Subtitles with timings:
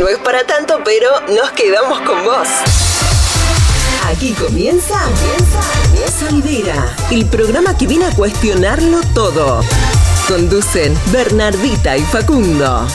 [0.00, 2.48] no es para tanto, pero nos quedamos con vos.
[4.10, 5.60] Aquí comienza, comienza
[6.18, 9.62] Salidera, el programa que viene a cuestionarlo todo.
[10.26, 12.86] Conducen Bernardita y Facundo.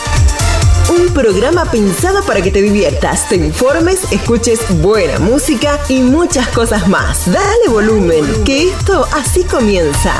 [0.89, 6.87] Un programa pensado para que te diviertas, te informes, escuches buena música y muchas cosas
[6.87, 7.31] más.
[7.31, 10.15] Dale volumen, que esto así comienza.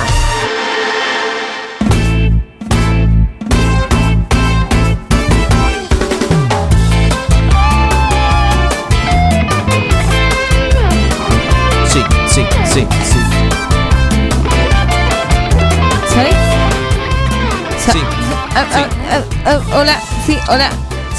[18.55, 20.69] Ah, ah, ah, ah, hola, sí, hola.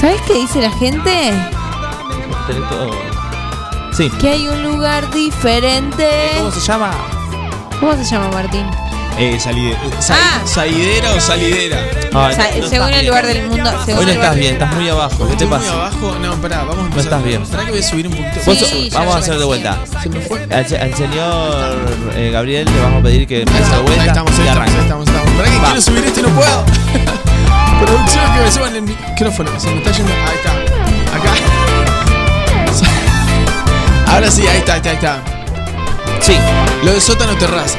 [0.00, 1.32] ¿Sabes qué dice la gente?
[3.92, 4.10] Sí.
[4.20, 6.08] Que hay un lugar diferente.
[6.38, 6.90] ¿Cómo se llama?
[7.80, 8.66] ¿Cómo se llama, Martín?
[9.18, 10.40] Eh, salide- sa- Ah.
[10.44, 11.78] ¿Salidera o salidera?
[12.12, 13.06] Ay, O sea, no- no según el bien.
[13.06, 13.70] lugar del mundo.
[13.86, 15.16] según Hoy no estás bien, estás muy abajo.
[15.20, 15.72] ¿Qué te ¿Estoy muy pasa?
[15.72, 16.16] abajo?
[16.20, 17.04] No, pará, vamos a empezar.
[17.04, 17.42] estás bien.
[17.46, 18.66] ¿Para que voy a subir un poquito?
[18.66, 19.78] Sí, vamos a hacer de vuelta.
[20.02, 20.46] Se me fue.
[20.52, 21.76] Al, se- al señor
[22.14, 24.56] eh, Gabriel le vamos a pedir que empiece de Ahí vuelta estamos, ahí y estamos,
[24.56, 24.76] arranque.
[24.76, 25.30] ahí estamos, estamos.
[25.32, 25.64] Pará que Va.
[25.64, 26.64] quiero subir esto y no puedo.
[27.86, 29.60] Producción que me suban el micrófono.
[29.60, 30.12] Se me está yendo.
[30.12, 30.52] Ahí está.
[31.16, 31.32] Acá.
[34.12, 35.22] Ahora sí, ahí está, ahí está, ahí está.
[36.20, 36.36] Sí.
[36.84, 37.78] Lo de sótano terraza.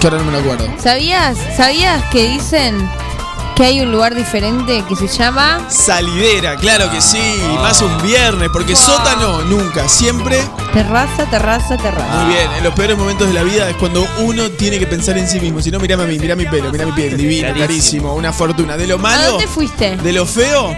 [0.00, 0.68] Que ahora no me lo acuerdo.
[0.78, 2.88] ¿Sabías, ¿Sabías que dicen
[3.58, 7.18] que hay un lugar diferente que se llama Salidera, claro que sí.
[7.56, 8.82] Más un viernes, porque Wow.
[8.82, 10.40] sótano nunca, siempre.
[10.72, 12.18] terraza, terraza, terraza?
[12.24, 15.18] Muy bien, en los peores momentos de la vida es cuando uno tiene que pensar
[15.18, 15.60] en sí mismo.
[15.60, 18.76] Si no, mirame a mí, mirá mi pelo, mirá mi piel, divino, carísimo, una fortuna.
[18.76, 19.96] De lo ¿A malo, dónde fuiste?
[19.96, 20.76] de lo feo,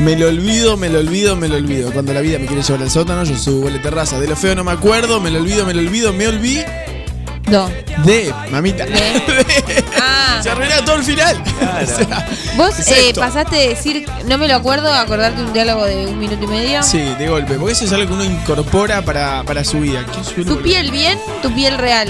[0.00, 1.92] me lo olvido, me lo olvido, me lo olvido.
[1.92, 4.18] Cuando la vida me quiere llevar al sótano, yo subo a la terraza.
[4.18, 6.66] De lo feo no me acuerdo, me lo olvido, me lo olvido, me olvidé
[7.50, 7.68] No.
[8.04, 8.84] de, mamita.
[8.86, 8.94] De.
[9.98, 10.40] Ah.
[10.42, 11.42] Se arruina todo el final.
[11.82, 15.52] O sea, Vos es eh, pasaste de decir, no me lo acuerdo, a acordarte un
[15.52, 16.82] diálogo de un minuto y medio.
[16.82, 20.04] Sí, de golpe, porque eso es algo que uno incorpora para, para su vida.
[20.06, 21.18] ¿Qué suena, ¿Tu piel bien?
[21.42, 22.08] ¿Tu piel real?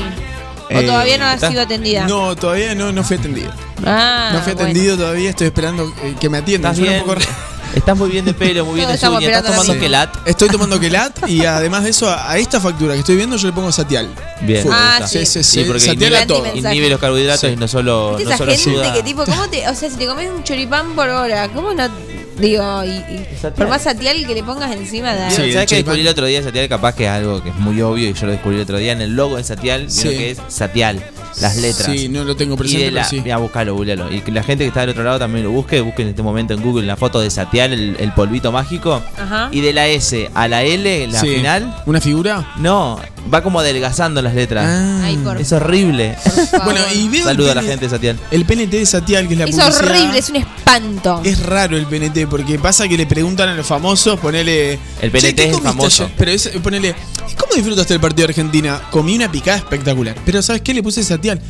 [0.70, 2.06] ¿O Eh, todavía no ha sido atendida?
[2.06, 3.50] No, todavía no, no fui atendido.
[3.84, 4.70] Ah, no fui bueno.
[4.70, 6.76] atendido todavía, estoy esperando eh, que me atiendan.
[6.76, 6.94] Bien.
[6.94, 7.26] un poco raro.
[7.75, 9.28] Estás muy bien de pelo, muy bien de estamos uña.
[9.37, 10.16] Estás tomando la quelat.
[10.27, 13.47] Estoy tomando quelat y además de eso, a, a esta factura que estoy viendo, yo
[13.49, 14.09] le pongo satial.
[14.41, 14.62] Bien.
[14.62, 14.71] Full.
[14.72, 15.09] me Ah, gusta.
[15.09, 15.60] sí, sí, sí.
[15.60, 16.43] Sí, porque Satial a inhibe- todo.
[16.43, 16.75] mensaje.
[16.75, 17.47] Inhibe los carbohidratos Sí.
[17.49, 18.93] y no solo, ¿Viste no esa solo gente ayuda.
[18.94, 21.88] que tipo, ¿cómo te, o sea, si te comes un choripán por hora, ¿cómo no?
[22.38, 23.26] Digo, y, y
[23.56, 25.30] por más satial que le pongas encima, da.
[25.30, 25.76] Sí, ¿Sabes choripán.
[25.76, 26.69] descubrí el otro día de Satial?
[26.69, 28.92] Capaz que es algo que es muy obvio y yo lo descubrí el otro día.
[28.92, 30.08] En el logo de Satial, Sí.
[30.08, 31.02] que es Satial,
[31.41, 31.91] las letras.
[31.91, 33.20] Sí, no lo tengo Y presente, de la, pero sí.
[33.22, 34.12] Mira, buscalo, googlealo.
[34.12, 35.80] Y que la gente que está del otro lado también lo busque.
[35.80, 39.02] Busquen en este momento en Google la foto de Satial, el, el polvito mágico.
[39.19, 39.48] Ajá.
[39.50, 41.36] Y de la S a la L, la Sí.
[41.36, 42.52] final, ¿Una figura?
[42.58, 42.98] no,
[43.32, 44.64] va como adelgazando las letras.
[44.66, 45.00] Ah.
[45.04, 46.16] Ay, por Es horrible.
[46.50, 46.64] favor.
[46.66, 48.19] Bueno, y veo Saluda a la gente de Satial.
[48.30, 49.86] El PNT de Satial, que es la Es publicidad.
[49.91, 51.20] horrible, es un espanto.
[51.25, 54.78] Es raro el PNT porque pasa que le preguntan a los famosos, ponele.
[55.00, 56.04] El PNT "Che, ¿qué es el famoso.
[56.04, 56.14] ayer?".
[56.19, 56.94] Pero es, ponele.
[57.31, 58.82] "¿Y ¿Cómo disfrutaste el partido de Argentina?
[58.91, 60.16] Comí una picada espectacular.
[60.25, 60.72] Pero ¿sabes qué?
[60.75, 61.41] Le puse Satial.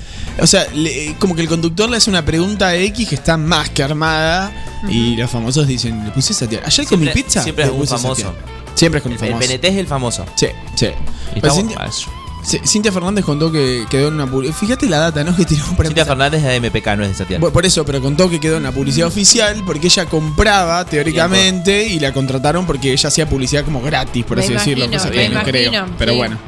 [0.41, 3.37] O sea, le- como que el conductor le hace una pregunta a X que está
[3.37, 4.53] más que armada.
[4.89, 6.63] Y los famosos dicen, le puse Satial.
[6.65, 7.43] Ayer comí pizza.
[7.43, 8.15] siempre es un famoso.
[8.15, 8.35] Satial".
[8.75, 9.39] Siempre es con El famoso.
[9.39, 10.27] PNT es el famoso.
[10.37, 10.89] Sí, sí.
[12.47, 14.57] C- Cintia Fernández contó que quedó en una publicidad.
[14.59, 15.35] Fíjate la data, ¿no?
[15.35, 16.07] Que tiró para Cintia empezar.
[16.07, 17.41] Fernández es de MPK, no es de Satial.
[17.41, 21.87] Bueno, por eso, pero contó que quedó en la publicidad oficial porque ella compraba teóricamente
[21.89, 24.89] y la contrataron porque ella hacía publicidad como gratis, por Me así decirlo.
[24.91, 25.87] Cosa que no creo.
[25.99, 26.19] Pero sí.
[26.19, 26.39] bueno.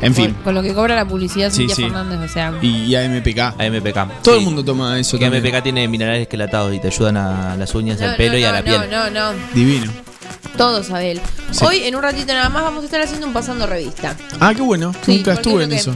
[0.00, 0.32] En fin.
[0.32, 1.82] Con, con lo que cobra la publicidad Sí, Cintia sí.
[1.82, 2.54] Fernández, o sea.
[2.62, 3.38] Y, y AMPK.
[3.58, 4.22] A MPK.
[4.22, 4.38] Todo Sí.
[4.38, 5.42] el mundo toma eso Que también.
[5.44, 8.44] MPK tiene minerales quelatados y te ayudan a las uñas, No, al pelo no, y
[8.44, 8.80] a no, la piel.
[8.90, 9.38] No, no, no.
[9.52, 9.92] Divino.
[10.56, 11.20] Todo, Sabel.
[11.52, 11.64] Sí.
[11.64, 14.16] Hoy, en un ratito nada más, vamos a estar haciendo un pasando revista.
[14.40, 14.92] Ah, qué bueno.
[15.04, 15.94] Sí, Nunca estuve es en que- eso.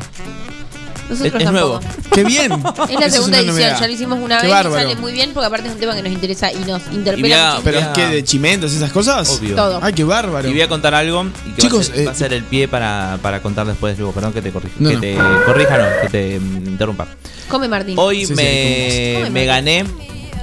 [1.10, 1.80] Nosotros Es- nuevo.
[2.14, 2.52] Qué bien.
[2.88, 4.78] Es la segunda edición, ya lo hicimos una Qué vez bárbaro.
[4.78, 6.94] y sale muy bien porque aparte es un tema que nos interesa y nos Y
[6.94, 7.64] interpela mira, muchísimo.
[7.64, 9.28] Pero es que de chimentos, esas cosas.
[9.28, 9.54] Obvio.
[9.56, 9.80] Todo.
[9.82, 10.48] Ay, qué bárbaro.
[10.48, 12.32] Y voy a contar algo y que Chicos, va, a ser, eh, va a ser
[12.32, 14.74] el pie para, para contar después, luego, perdón que te corrija.
[14.78, 15.00] No, que no.
[15.02, 17.08] te corrija, no, que te mm, interrumpa.
[17.48, 17.94] Come Martín.
[17.98, 19.84] Hoy Sí, sí, me, me gané,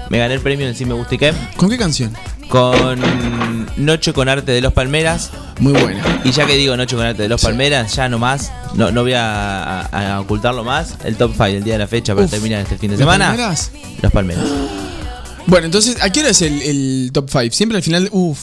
[0.10, 2.14] me gané el premio en Sí Me Gusta y Qué, ¿Con qué canción?
[2.50, 3.00] con
[3.78, 5.30] Noche con Arte de los Palmeras.
[5.60, 6.22] Muy buena.
[6.24, 7.48] Y ya que digo Noche con Arte de los Sí.
[7.48, 11.64] Palmeras, ya nomás, no, no voy a, a- a ocultarlo más, el top 5 el
[11.64, 12.32] día de la fecha para Uf.
[12.32, 13.28] terminar este fin de ¿Las semana.
[13.28, 13.72] Palmeras?
[14.02, 14.44] Los Palmeras.
[15.46, 17.54] Bueno, entonces, ¿a qué hora es el, el top 5?
[17.56, 18.10] Siempre al final.
[18.12, 18.40] Uf.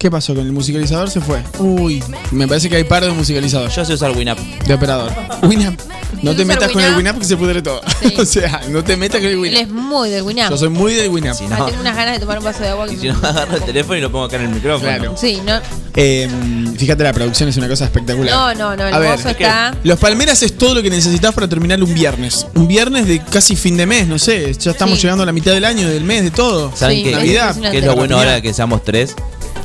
[0.00, 1.10] ¿Qué pasó con el musicalizador?
[1.10, 1.42] Se fue.
[1.58, 2.00] Uy.
[2.30, 3.68] Me parece que hay paro de musicalizador.
[3.68, 4.38] Yo sé usar Winamp.
[4.38, 5.10] De operador.
[5.42, 5.80] Winamp.
[6.22, 6.98] No te metas con el Winamp?
[6.98, 7.80] Winamp que se pudre todo.
[8.00, 8.14] Sí.
[8.18, 10.52] o sea, no te metas con el Él es muy del Winamp.
[10.52, 11.36] Yo soy muy del Winamp.
[11.36, 11.66] Sí, Ah, no.
[11.66, 12.86] Tengo unas ganas de tomar un vaso de agua.
[12.86, 14.88] que Y si no, agarro el teléfono y lo pongo acá en el micrófono.
[14.88, 15.16] Claro.
[15.16, 15.60] Sí, no.
[15.96, 16.28] Eh,
[16.76, 18.32] fíjate, la producción es una cosa espectacular.
[18.32, 18.86] No, no, no.
[18.86, 19.74] El A ver, que está.
[19.82, 22.46] Los Palmeras es todo lo que necesitas para terminar un viernes.
[22.54, 24.54] Un viernes de casi fin de mes, no sé.
[24.54, 25.02] Ya estamos Sí.
[25.02, 26.70] llegando a la mitad del año, del mes, de todo.
[26.76, 29.16] ¿Saben Sí, qué, es qué- Navidad, qué es lo bueno ahora que seamos tres?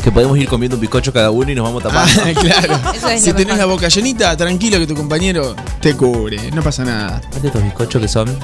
[0.04, 2.42] Que podemos ir comiendo un bizcocho cada uno y nos vamos Ah, tapando.
[2.42, 2.80] claro.
[2.94, 3.58] Eso es si tenés mejor.
[3.60, 6.52] la boca llenita, tranquilo que tu compañero te cubre.
[6.52, 7.22] No pasa nada.
[7.30, 8.38] ¿Cuál de estos bizcochos que son?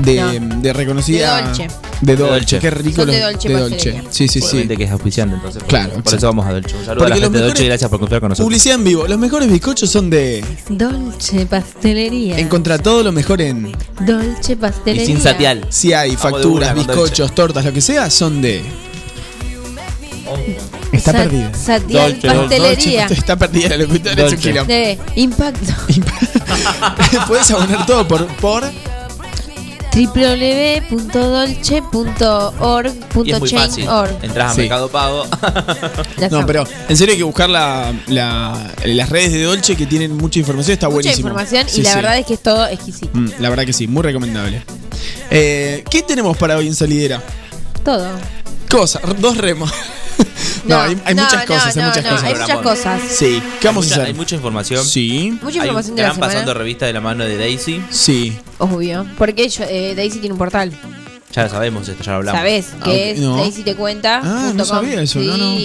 [0.00, 0.60] De, No.
[0.60, 1.36] de reconocida.
[1.36, 1.68] De Dolce.
[2.00, 2.32] De Dolce.
[2.34, 2.58] Dolce.
[2.60, 4.02] Qué rico Son los de Dolce pastelería.
[4.10, 4.46] Sí, sí, sí.
[4.46, 5.62] Obviamente que es auspiciante, entonces.
[5.62, 6.76] por Claro, Por eso vamos a Dolce.
[6.76, 8.46] Un saludo Porque a la los gente de Dolce y gracias por confiar con nosotros.
[8.46, 9.06] Publicidad en vivo.
[9.08, 10.44] Los mejores bizcochos son de.
[10.68, 12.38] Dolce Pastelería.
[12.38, 13.72] Encontra todo lo mejor en.
[14.00, 15.06] Dolce Y Pastelería.
[15.06, 15.66] sin satial.
[15.70, 17.34] Si hay Vamos de facturas, bizcochos, Dolce.
[17.34, 18.62] tortas, lo que sea, son de.
[20.92, 21.54] Está Sa- perdida.
[21.54, 23.00] Satial Dolce, Pastelería.
[23.00, 24.36] Dolce, está perdida la locutora, es un Dolce.
[24.36, 24.72] quilombo.
[24.72, 25.72] De Impacto.
[27.28, 28.26] Puedes abonar todo por.
[28.36, 28.64] por
[29.94, 30.04] Y
[33.32, 33.86] es muy fácil.
[33.86, 34.12] www.dolce.org.
[34.22, 34.60] Entras a Sí.
[34.62, 35.26] Mercado Pago.
[36.18, 39.86] Ya No, pero en serio hay que buscar la, la- las redes de Dolce que
[39.86, 41.28] tienen mucha información, está Mucha buenísimo.
[41.28, 41.96] información Sí, y la sí.
[41.96, 43.10] verdad es que es todo exquisito.
[43.12, 44.62] Mm, la verdad que sí, muy recomendable.
[45.30, 47.22] Eh, ¿Qué tenemos para hoy en Salidera?
[47.84, 48.08] Todo.
[48.70, 49.70] Cosas, dos remos.
[50.64, 52.24] No, hay, hay no, muchas no, cosas, hay muchas no, cosas.
[52.24, 52.64] Hay muchas Programón.
[52.76, 53.00] cosas.
[53.10, 54.84] Sí, ¿qué vamos mucha, a hay mucha información.
[54.84, 56.54] Sí, Mucha Hay un información de la pasando semana.
[56.54, 57.82] revista de la mano de Daisy.
[57.90, 58.36] sí.
[58.58, 59.06] Obvio.
[59.18, 60.72] Porque yo- eh, Daisy tiene un portal.
[61.32, 62.38] Ya lo sabemos, esto ya lo hablamos.
[62.40, 62.66] ¿Sabes?
[62.80, 63.36] Ah, Que ok, es no.
[63.38, 64.20] Daisy te cuenta.
[64.22, 65.56] Ah, no sabía eso, no, no.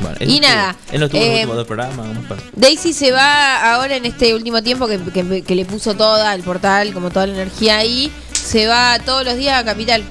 [0.00, 1.96] Bueno, Y él nada, estuvo- Él no estuvo en eh, los últimos dos programas.
[1.96, 2.42] vamos a ver.
[2.54, 6.42] Daisy se va ahora en este último tiempo que, que- que le puso toda el
[6.42, 8.12] portal, como toda la energía ahí.
[8.32, 10.04] Se va todos los días a Capital.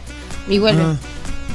[0.50, 0.82] Y vuelve.
[0.84, 0.96] Ah,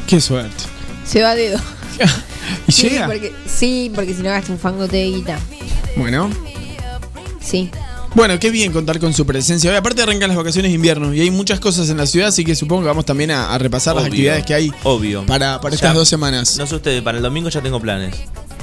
[0.06, 0.64] qué suerte.
[1.04, 1.58] Se va a dedo.
[2.66, 3.06] ¿Y Sí, llega?
[3.06, 5.38] porque, sí, porque si no gasta un fangote de guita.
[5.96, 6.30] Bueno.
[7.40, 7.70] Sí.
[8.14, 9.70] Bueno, qué bien contar con su presencia.
[9.70, 12.44] Hoy aparte arrancan las vacaciones de invierno y hay muchas cosas en la ciudad, así
[12.44, 15.24] que supongo que vamos también a, a repasar las actividades que hay Obvio.
[15.24, 16.58] para, para Ya- estas dos semanas.
[16.58, 18.14] No sé ustedes, para el domingo ya tengo planes.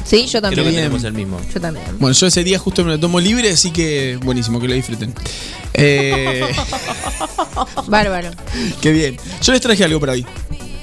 [0.05, 0.61] Sí, yo también.
[0.63, 1.39] Creo que tenemos el mismo.
[1.53, 1.85] Yo también.
[1.99, 5.13] Bueno, yo ese día justo me lo tomo libre, así que buenísimo, que lo disfruten.
[5.73, 6.45] Eh,
[7.87, 8.29] Bárbaro.
[8.81, 9.17] qué bien.
[9.41, 10.25] Yo les traje algo para hoy,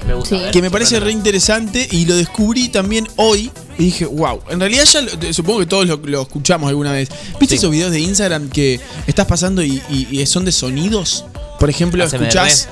[0.07, 0.29] Me gusta.
[0.29, 0.35] Sí.
[0.35, 3.51] a ver, que me parece re interesante y lo descubrí también hoy.
[3.77, 7.09] Y dije, wow, en realidad ya lo- supongo que todos lo, lo escuchamos alguna vez.
[7.39, 7.59] ¿Viste Sí.
[7.59, 11.25] esos videos de Instagram que estás pasando y, y- y son de sonidos?
[11.59, 12.23] Por ejemplo, ASMR.
[12.27, 12.67] escuchás.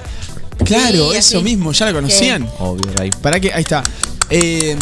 [0.63, 2.49] Claro, Sí, eso mismo, ¿ya la conocían?
[2.59, 3.09] Obvio, ahí.
[3.21, 3.51] ¿Para qué?
[3.53, 3.83] Ahí está.
[4.29, 4.75] Eh,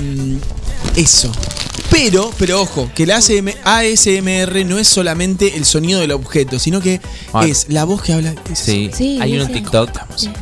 [0.96, 1.32] eso.
[1.94, 6.82] Pero, pero ojo, que el ASM ASMR no es solamente el sonido del objeto, sino
[6.82, 7.00] que
[7.46, 8.34] es la voz que habla.
[8.52, 9.54] es- Sí, Sí, hay uno en sí.
[9.54, 9.92] TikTok.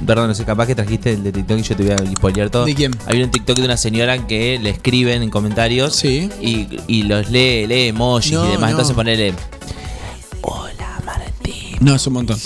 [0.07, 2.49] Perdón, no sé, capaz que trajiste el de TikTok y yo te voy a spoilear
[2.49, 2.65] todo.
[2.65, 2.95] ¿De quién?
[3.05, 6.29] Hay uno en TikTok de una señora que le escriben en comentarios Sí.
[6.41, 8.61] y, y los lee, lee emojis No, y demás.
[8.61, 8.69] no.
[8.69, 9.33] Entonces ponele.
[10.41, 11.77] Hola, Valentín.
[11.81, 12.39] No, es un montón.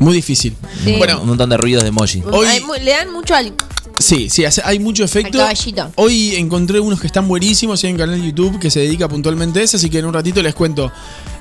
[0.00, 0.54] Muy difícil.
[0.84, 0.94] Sí.
[0.98, 2.22] Bueno, Un montón de ruidos de emoji.
[2.30, 3.52] Hoy- Hay mu- le dan mucho al.
[3.98, 5.38] Sí, sí, hay mucho efecto.
[5.38, 5.90] Al caballito.
[5.96, 7.82] Hoy encontré unos que están buenísimos.
[7.84, 10.14] Hay un canal de YouTube que se dedica puntualmente a eso, así que en un
[10.14, 10.90] ratito les cuento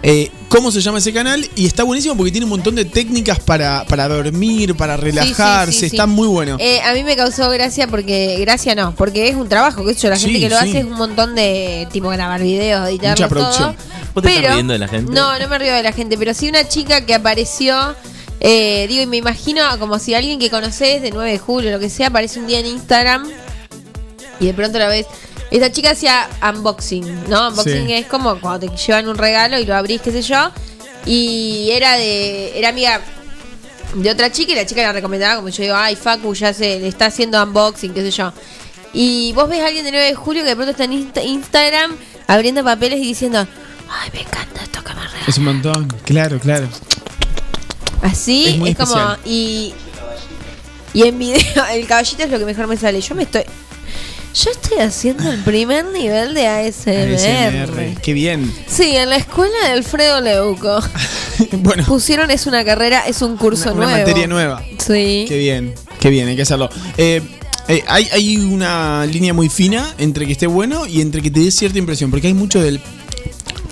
[0.04, 1.48] eh, cómo se llama ese canal.
[1.56, 5.72] Y está buenísimo porque tiene un montón de técnicas para, para dormir, para relajarse.
[5.72, 5.86] sí, sí.
[5.88, 6.58] Está muy bueno.
[6.60, 8.38] Eh, a mí me causó gracia porque.
[8.42, 9.86] Gracia no, porque es un trabajo.
[9.86, 10.70] Que hecho, la gente Sí, que lo sí.
[10.70, 11.88] hace es un montón de.
[11.92, 13.20] Tipo grabar videos, editarlos.
[13.20, 13.76] Mucha producción.
[13.76, 13.86] Todo.
[14.14, 15.12] ¿Vos te estás Pero- riendo de la gente?
[15.14, 17.96] No, no me río de la gente, pero sí una chica que apareció.
[18.40, 21.80] Eh, digo, y me imagino como si alguien que conoces de 9 de julio, lo
[21.80, 23.30] que sea, aparece un día en Instagram
[24.40, 25.06] y de pronto la ves.
[25.50, 27.48] Esta chica hacía unboxing, ¿no?
[27.50, 27.94] Unboxing Sí.
[27.94, 30.52] es como cuando te llevan un regalo y lo abrís, qué sé yo.
[31.06, 32.58] Y era de.
[32.60, 33.00] Era amiga
[33.96, 36.80] de otra chica y la chica la recomendaba, como yo digo, ay, Facu ya se
[36.80, 38.34] le está haciendo unboxing, qué sé yo.
[38.94, 41.24] Y vos ves a alguien de 9 de julio que de pronto está en Insta-
[41.24, 41.96] Instagram
[42.28, 43.48] abriendo papeles y diciendo,
[43.90, 45.02] ay, me encanta esto que me.
[45.28, 45.88] Es un montón.
[46.04, 46.68] Claro, claro.
[48.02, 48.96] Así Es como.
[49.26, 49.74] Y.
[50.94, 51.38] Y en video,
[51.74, 53.02] el caballito es lo que mejor me sale.
[53.02, 53.44] Yo me estoy.
[54.34, 57.16] Yo estoy haciendo el primer nivel de ASMR.
[57.16, 58.02] ASMR.
[58.02, 58.54] Qué bien.
[58.68, 60.80] Sí, en la escuela de Alfredo Leuco.
[61.54, 64.00] bueno, Pusieron, es una carrera, es un curso una, una nuevo.
[64.00, 64.64] materia nueva.
[64.78, 65.26] Sí.
[65.28, 66.70] Qué bien, qué bien, hay que hacerlo.
[66.98, 67.22] Eh,
[67.68, 71.40] eh, hay, hay una línea muy fina entre que esté bueno y entre que te
[71.40, 72.80] dé cierta impresión, porque hay mucho del...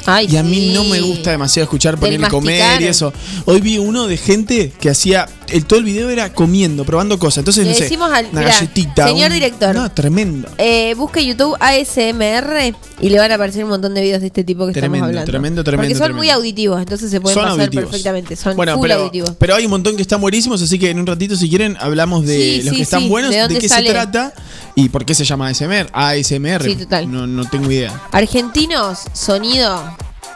[0.05, 0.71] Ay, Y a mí sí.
[0.73, 3.13] no me gusta demasiado escuchar Del ponerle comer y eso.
[3.45, 5.27] Hoy vi uno de gente que hacía...
[5.49, 7.39] El, todo el video era comiendo, probando cosas.
[7.39, 9.07] Entonces, Le no sé, decimos al- una mirá, galletita.
[9.07, 9.75] señor un- director.
[9.75, 10.49] No, tremendo.
[10.57, 14.43] Eh, busque YouTube ASMR y le van a aparecer un montón de videos de este
[14.43, 15.31] tipo que Tremendo, estamos hablando.
[15.31, 16.17] tremendo, tremendo, Porque son tremendo.
[16.17, 17.85] muy auditivos, entonces se pueden Son pasar auditivos.
[17.89, 18.35] perfectamente.
[18.35, 19.31] Son bueno, full pero, auditivos.
[19.39, 22.25] pero hay un montón que están buenísimos, así que en un ratito, si quieren, hablamos
[22.25, 23.87] de Sí, los sí, que están sí, buenos, de qué sale.
[23.87, 24.33] se trata
[24.75, 25.89] y por qué se llama ASMR.
[25.93, 26.63] ASMR.
[26.63, 27.11] Sí, total.
[27.11, 28.01] No, no tengo idea.
[28.11, 29.81] Argentinos, sonido,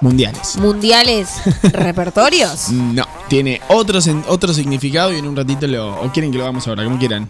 [0.01, 0.55] Mundiales.
[0.57, 1.29] mundiales,
[1.73, 2.69] repertorios.
[2.69, 5.99] No, tiene otro, otro significado y en un ratito lo.
[6.01, 6.83] ¿O quieren que lo hagamos ahora?
[6.85, 7.29] Como quieran.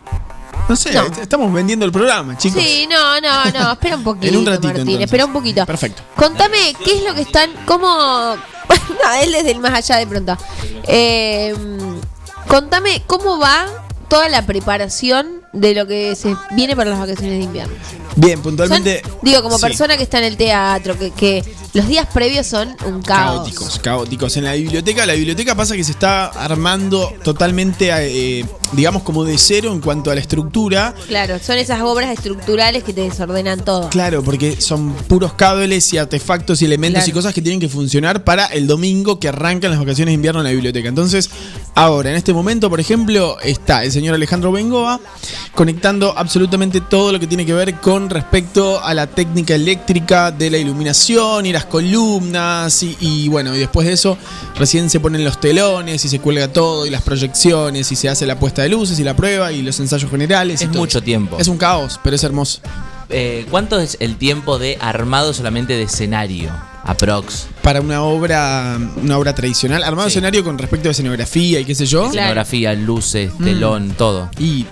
[0.68, 1.04] No sé, No.
[1.20, 2.62] estamos vendiendo el programa, chicos.
[2.62, 5.06] Sí, no, no, no, espera un poquito, En un ratito, Martín, entonces.
[5.06, 5.66] espera un poquito.
[5.66, 6.04] Perfecto.
[6.16, 7.88] Contame, ¿qué es lo que están, cómo...
[7.88, 10.38] no, él desde el más allá de pronto.
[10.84, 11.56] Eh,
[12.48, 13.66] contame, ¿cómo va
[14.10, 17.74] toda la preparación de lo que se viene para las vacaciones de invierno?
[18.16, 19.02] Bien, puntualmente.
[19.04, 19.62] Son- digo, como sí.
[19.64, 23.36] persona que está en el teatro, que, que los días previos son un caos.
[23.42, 24.38] Caóticos, caóticos.
[24.38, 29.38] En la biblioteca, la biblioteca pasa que se está armando totalmente, eh, digamos, como de
[29.38, 30.94] cero en cuanto a la estructura.
[31.08, 33.90] Claro, son esas obras estructurales que te desordenan todo.
[33.90, 37.10] Claro, porque son puros cables y artefactos y elementos Claro.
[37.10, 40.42] y cosas que tienen que funcionar para el domingo que arrancan las vacaciones de invierno
[40.42, 40.90] en la biblioteca.
[40.90, 41.30] Entonces,
[41.76, 45.00] ahora, en este momento, por ejemplo, está el señor Alejandro Bengoa
[45.54, 50.50] conectando absolutamente todo lo que tiene que ver con respecto a la técnica eléctrica de
[50.50, 54.18] la iluminación y las columnas y, y bueno, y después de eso
[54.58, 58.26] recién se ponen los telones y se cuelga todo y las proyecciones y se hace
[58.26, 60.62] la puesta de luces y la prueba y los ensayos generales.
[60.62, 61.38] y Es todo mucho tiempo.
[61.40, 62.60] Es un caos, pero es hermoso.
[63.10, 66.52] Eh, ¿Cuánto es el tiempo de armado solamente de escenario?
[66.84, 67.48] Aprox.
[67.62, 70.14] para una obra una obra tradicional, armado Sí.
[70.14, 72.08] escenario con respecto a escenografía y qué sé yo.
[72.08, 73.44] Escenografía, luces, Mm.
[73.44, 74.30] telón, todo.
[74.40, 74.66] Y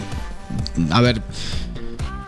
[0.91, 1.21] a ver,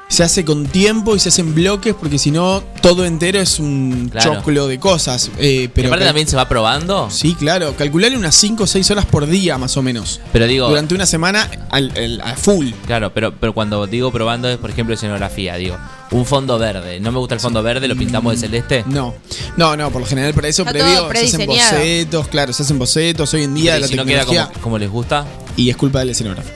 [0.07, 4.09] se hace con tiempo y se hacen bloques porque si no todo entero es un
[4.11, 4.35] Claro.
[4.37, 5.29] choclo de cosas.
[5.37, 7.11] Eh, Pero aparte también se va probando.
[7.11, 10.19] Sí, claro, calcularle unas 5 o 6 horas por día más o menos.
[10.33, 12.71] Pero digo, Durante una semana al, al- a full.
[12.87, 15.55] claro, pero, pero cuando digo probando es, por ejemplo, escenografía.
[15.57, 15.77] Digo,
[16.09, 16.99] un fondo verde.
[16.99, 18.83] No me gusta el fondo verde, lo pintamos de celeste.
[18.87, 19.13] No,
[19.57, 22.79] no, no, por lo general para eso Está previo se hacen bocetos, claro, se hacen
[22.79, 25.77] bocetos hoy en día la si no queda tecnología como, como les gusta, y es
[25.77, 26.49] culpa del escenógrafo.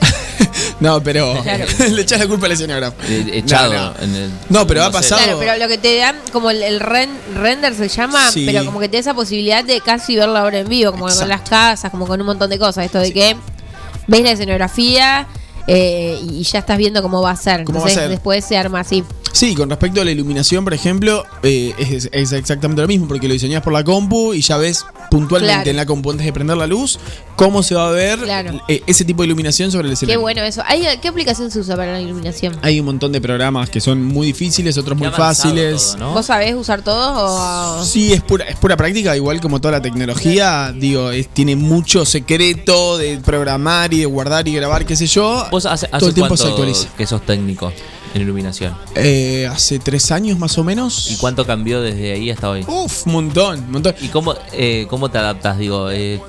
[0.80, 1.64] No, pero Claro.
[1.90, 2.96] le echas la culpa al escenógrafo.
[3.08, 3.94] eh, echado No, no.
[4.02, 4.30] en el.
[4.48, 4.92] No, pero ha sé.
[4.92, 8.44] pasado- Claro, pero lo que te dan, como el, el ren- render se llama, Sí.
[8.46, 11.06] pero como que te da esa posibilidad de casi ver la obra en vivo, como
[11.06, 12.84] con las casas, como con un montón de cosas.
[12.86, 13.36] Esto de que
[14.06, 15.26] ves la escenografía
[15.66, 17.64] eh, y ya estás viendo cómo va a ser.
[17.64, 18.10] ¿Cómo va a Entonces ser?
[18.10, 19.02] después se arma así.
[19.34, 23.26] Sí, con respecto a la iluminación, por ejemplo, eh, es, es exactamente lo mismo, porque
[23.26, 25.70] lo diseñas por la compu y ya ves puntualmente Claro.
[25.70, 27.00] en la compu antes de prender la luz
[27.34, 28.60] cómo se va a ver Claro.
[28.68, 30.20] eh, ese tipo de iluminación sobre el Qué escenario.
[30.20, 30.62] bueno eso.
[30.66, 32.56] ¿Hay, ¿Qué aplicación se usa para la iluminación?
[32.62, 35.88] Hay un montón de programas que son muy difíciles, otros Qué muy fáciles.
[35.94, 36.12] todo, ¿no?
[36.14, 37.12] ¿Vos sabés usar todos
[37.80, 37.84] o...?
[37.84, 42.04] Sí, es pura, es pura práctica, igual como toda la tecnología, digo, es- tiene mucho
[42.04, 45.44] secreto de programar y de guardar y grabar, qué sé yo.
[45.50, 46.88] ¿Vos hace, hace todo el tiempo se actualiza.
[46.96, 47.72] que sos técnico
[48.14, 48.74] en iluminación?
[48.94, 51.10] Eh, hace tres años más o menos.
[51.10, 52.64] ¿Y cuánto cambió desde ahí hasta hoy?
[52.66, 53.94] Uf, un montón, un montón.
[54.00, 55.58] ¿Y cómo, eh, cómo te adaptas?
[55.58, 56.20] Digo, eh,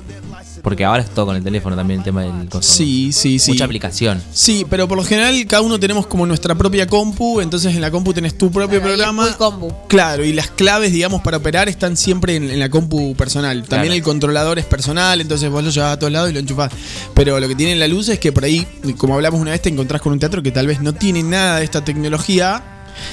[0.66, 2.74] porque ahora es todo con el teléfono también el tema del coso.
[2.74, 3.52] Sí, sí, sí.
[3.52, 4.20] Mucha aplicación.
[4.32, 7.92] Sí, pero por lo general cada uno tenemos como nuestra propia compu, entonces en la
[7.92, 9.22] compu tenés tu propio Claro, ahí es programa.
[9.22, 9.72] muy compu.
[9.86, 13.58] Claro, y las claves, digamos, para operar están siempre en, en la compu personal.
[13.62, 13.94] También Claro.
[13.94, 16.72] el controlador es personal, entonces vos lo llevas a todos lados y lo enchufás.
[17.14, 18.66] Pero lo que tiene la luz es que por ahí,
[18.98, 21.58] como hablamos una vez, te encontrás con un teatro que tal vez no tiene nada
[21.60, 22.60] de esta tecnología.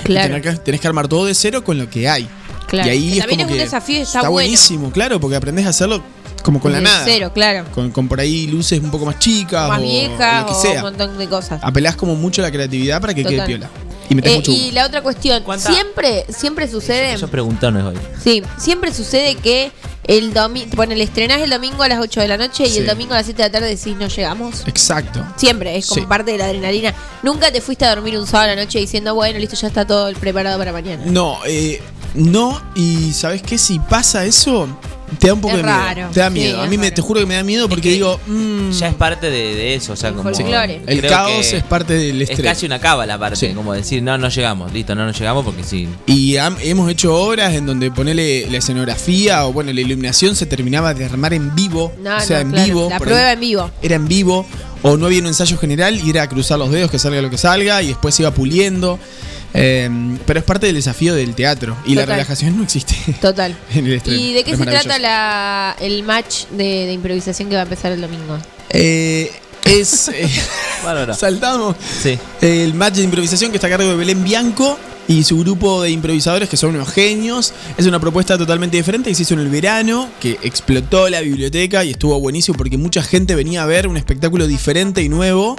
[0.02, 0.34] y Claro.
[0.42, 2.28] tenés, que, tenés que armar todo de cero con lo que hay.
[2.68, 2.88] Claro.
[2.88, 4.32] Y ahí Que es también como es un que desafío y está bueno.
[4.32, 6.02] buenísimo, claro, porque aprendés a hacerlo
[6.44, 7.02] como con la nada.
[7.06, 7.66] Cero, claro.
[7.74, 10.52] Con, con por ahí luces un poco más chicas Más o, viejas o lo que
[10.54, 10.76] o sea.
[10.76, 11.60] un montón de cosas.
[11.64, 13.70] Apelás como mucho a la creatividad para que quede piola.
[14.10, 17.96] Y Eh, mucho y la otra cuestión, ¿Cuánta- siempre, siempre sucede, Esos preguntones hoy.
[18.22, 19.72] sí, siempre sucede que
[20.04, 22.80] el domingo, bueno, el estrenás el domingo a las 8 de la noche y Sí.
[22.80, 24.68] el domingo a las 7 de la tarde decís no llegamos.
[24.68, 25.26] Exacto.
[25.38, 26.08] Siempre, es como Sí.
[26.08, 26.94] parte de la adrenalina.
[27.24, 29.88] Nunca te fuiste a dormir un sábado a la noche diciendo, bueno, listo, ya está
[29.88, 31.04] todo preparado para mañana.
[31.06, 31.82] No, eh,
[32.14, 33.58] no, y ¿sabes qué?
[33.58, 34.68] Si pasa eso,
[35.20, 35.78] te da un poco Es de miedo.
[35.78, 36.62] raro, Te da sí, miedo.
[36.62, 38.88] a es mí me, te juro que me da miedo porque que digo, mm, Ya
[38.90, 40.30] es parte de, de eso, o sea, El como.
[40.34, 40.82] folclore.
[40.88, 42.52] el caos es parte del Es estrés.
[42.54, 43.54] casi una cábala aparte, Sí.
[43.54, 45.88] como decir, no, no llegamos, listo, no nos llegamos porque sí.
[46.08, 50.46] Y ham- hemos hecho obras en donde ponerle la escenografía o bueno, la iluminación se
[50.46, 51.92] terminaba de armar en vivo.
[52.02, 52.90] No, o sea, no, en claro, vivo.
[52.90, 53.72] La prueba ahí en vivo.
[53.82, 54.46] Era en vivo.
[54.86, 57.38] O no había un ensayo general y era cruzar los dedos, que salga lo que
[57.38, 59.00] salga, y después se iba puliendo.
[59.54, 61.78] Eh, pero es parte del desafío del teatro.
[61.86, 62.96] Y la relajación no existe.
[63.22, 63.56] Total.
[63.74, 64.20] en el estreno.
[64.20, 67.66] ¿Y de qué Es se trata la, el match de, de improvisación que va a
[67.66, 68.38] empezar el domingo?
[68.70, 69.32] Eh,
[69.66, 70.10] es.
[70.10, 70.30] eh,
[71.18, 71.76] saltamos.
[72.02, 72.18] Sí.
[72.42, 75.92] El match de improvisación que está a cargo de Belén Bianco y su grupo de
[75.92, 77.54] improvisadores que son unos genios.
[77.78, 81.84] Es una propuesta totalmente diferente que se hizo en el verano, que explotó la biblioteca
[81.84, 85.56] y estuvo buenísimo porque mucha gente venía a ver un espectáculo diferente y nuevo.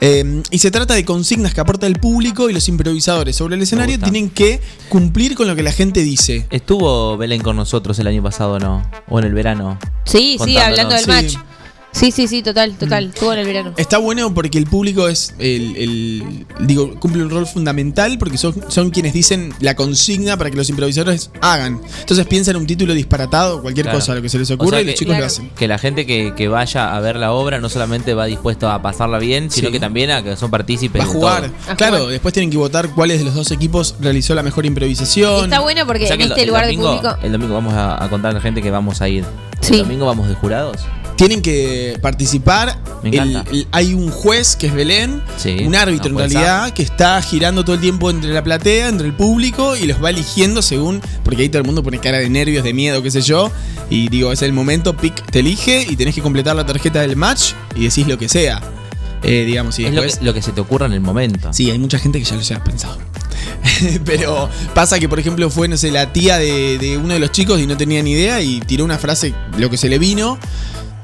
[0.00, 3.62] Eh, y se trata de consignas que aporta el público y los improvisadores sobre el
[3.62, 6.46] escenario tienen que cumplir con lo que la gente dice.
[6.50, 8.88] ¿Estuvo Belén con nosotros el año pasado o no?
[9.08, 9.78] ¿O en el verano?
[10.04, 11.10] Sí, sí, hablando del Sí.
[11.10, 11.34] match.
[11.90, 13.06] Sí, sí, sí, total, total.
[13.06, 13.08] Mm.
[13.08, 13.72] Estuvo en el verano.
[13.76, 18.54] Está bueno porque el público es el, el- digo, cumple un rol fundamental porque son,
[18.68, 21.80] son quienes dicen la consigna para que los improvisadores hagan.
[22.00, 23.98] Entonces piensan en un título disparatado, cualquier Claro.
[23.98, 25.20] cosa, lo que se les O ocurra sea y los chicos Claro.
[25.22, 25.50] lo hacen.
[25.56, 28.80] Que la gente que, que vaya a ver la obra no solamente va dispuesto a
[28.80, 29.72] pasarla bien, sino Sí.
[29.72, 31.42] que también a que son partícipes Va a de jugar.
[31.50, 31.72] todo.
[31.72, 32.12] A claro, jugar.
[32.12, 35.44] después tienen que votar cuáles de los dos equipos realizó la mejor improvisación.
[35.44, 37.18] Está bueno porque O sea en que el- este el lugar domingo, de público.
[37.22, 39.24] El domingo vamos a, a contar a la gente que vamos a ir.
[39.60, 39.74] Sí.
[39.74, 40.82] ¿El domingo vamos de jurados?
[41.18, 42.78] Tienen que participar.
[43.02, 43.50] Me El- encanta.
[43.50, 47.64] el- hay un juez que es Belén, Sí, un árbitro en realidad, que está girando
[47.64, 51.02] todo el tiempo entre la platea, entre el público y los va eligiendo según.
[51.24, 53.50] Porque ahí todo el mundo pone cara de nervios, de miedo, qué sé yo.
[53.90, 57.16] Y digo, es el momento, pick te elige y tenés que completar la tarjeta del
[57.16, 58.62] match y decís lo que sea.
[59.24, 60.18] Eh, digamos, y es lo después.
[60.20, 61.52] que, lo que se te ocurra en el momento.
[61.52, 62.96] Sí, hay mucha gente que ya lo ha pensado.
[64.04, 67.32] Pero pasa que, por ejemplo, fue, no sé, la tía de, de uno de los
[67.32, 70.38] chicos y no tenía ni idea y tiró una frase, lo que se le vino,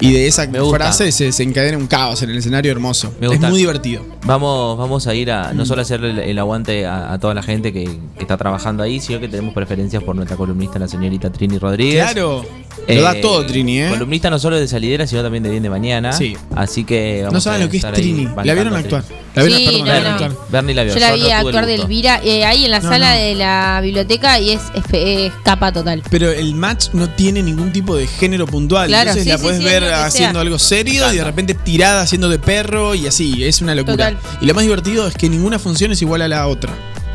[0.09, 3.13] y de esa frase se, se encadena un caos en el escenario hermoso.
[3.21, 3.49] Me es gusta.
[3.49, 4.03] muy divertido.
[4.25, 5.57] Vamos, vamos a ir a Mm.
[5.57, 8.83] no solo hacerle el, el aguante a, a toda la gente que, que está trabajando
[8.83, 12.03] ahí, sino que tenemos preferencias por nuestra columnista, la señorita Trini Rodríguez.
[12.13, 12.45] Claro,
[12.88, 13.88] lo da Eh, todo Trini, ¿eh?
[13.90, 16.12] Columnista no solo de salidera, sino también de bien de mañana.
[16.12, 16.37] Sí.
[16.54, 18.25] Así que vamos No saben a lo que es estar ahí Trini.
[18.26, 19.02] bancando ¿La vieron a actuar?
[19.04, 19.25] Trini.
[19.35, 20.25] ¿La vieron, Sí, perdón, no, la vieron no.
[20.26, 20.47] actuar?
[20.50, 20.95] Bernie la vio.
[20.95, 21.85] Yo la no vi tuve el actuar de gusto.
[21.87, 23.21] Elvira eh, ahí en la No, sala no.
[23.21, 26.02] de la biblioteca y es, es, es capa total.
[26.11, 28.88] Pero el match no tiene ningún tipo de género puntual.
[28.88, 30.40] Claro, Entonces sí, la sí, puedes sí, ver es lo que haciendo sea.
[30.43, 33.45] algo serio y de repente tirada haciendo de perro y así.
[33.45, 34.11] Es una locura.
[34.11, 34.19] Total.
[34.40, 36.73] Y lo más divertido es que ninguna función es igual a la otra.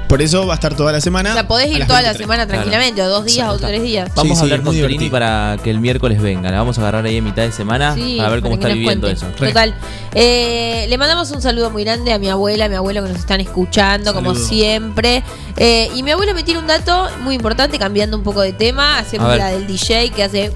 [0.10, 1.30] Por eso va a estar toda la semana.
[1.30, 2.18] O sea, podés ir toda la 23.
[2.18, 4.10] semana tranquilamente, o dos días o tres días.
[4.16, 5.12] Vamos Sí, a sí, hablar es con divertido.
[5.12, 6.50] para que el miércoles venga.
[6.50, 8.74] La vamos a agarrar ahí en mitad de semana Sí, para ver cómo para está
[8.76, 9.26] viviendo cuente.
[9.26, 9.34] eso.
[9.36, 9.76] Total.
[10.16, 13.20] Eh, le mandamos un saludo muy grande a mi abuela, a mi abuelo que nos
[13.20, 15.24] están escuchando, como siempre.
[15.58, 18.98] Eh, y mi abuelo me tira un dato muy importante, cambiando un poco de tema.
[18.98, 20.52] Hacemos la del DJ que hace.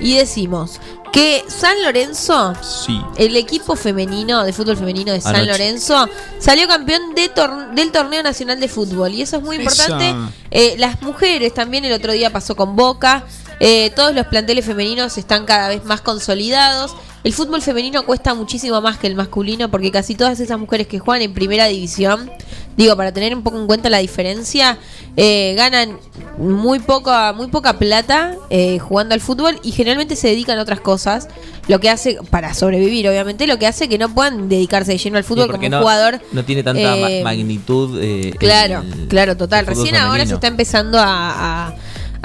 [0.00, 0.80] Y decimos
[1.12, 3.00] que San Lorenzo Sí.
[3.16, 5.50] el equipo femenino de fútbol femenino de San Anoche.
[5.52, 10.14] Lorenzo salió campeón de tor- del torneo nacional de fútbol y eso es muy importante.
[10.50, 13.24] Eh, las mujeres también el otro día pasó con Boca.
[13.60, 16.94] Eh, todos los planteles femeninos están cada vez más consolidados.
[17.24, 21.00] El fútbol femenino cuesta muchísimo más que el masculino porque casi todas esas mujeres que
[21.00, 22.30] juegan en primera división,
[22.78, 24.78] digo, para tener un poco en cuenta la diferencia,
[25.16, 25.98] eh, ganan
[26.38, 30.80] muy poca, muy poca plata eh, jugando al fútbol y generalmente se dedican a otras
[30.80, 31.28] cosas,
[31.66, 35.18] lo que hace, para sobrevivir obviamente, lo que hace que no puedan dedicarse de lleno
[35.18, 36.20] al fútbol como no, un jugador.
[36.32, 37.98] no tiene tanta eh, magnitud.
[38.00, 39.66] eh, Claro, el- claro, total.
[39.66, 41.74] Recién ahora se está empezando a, a-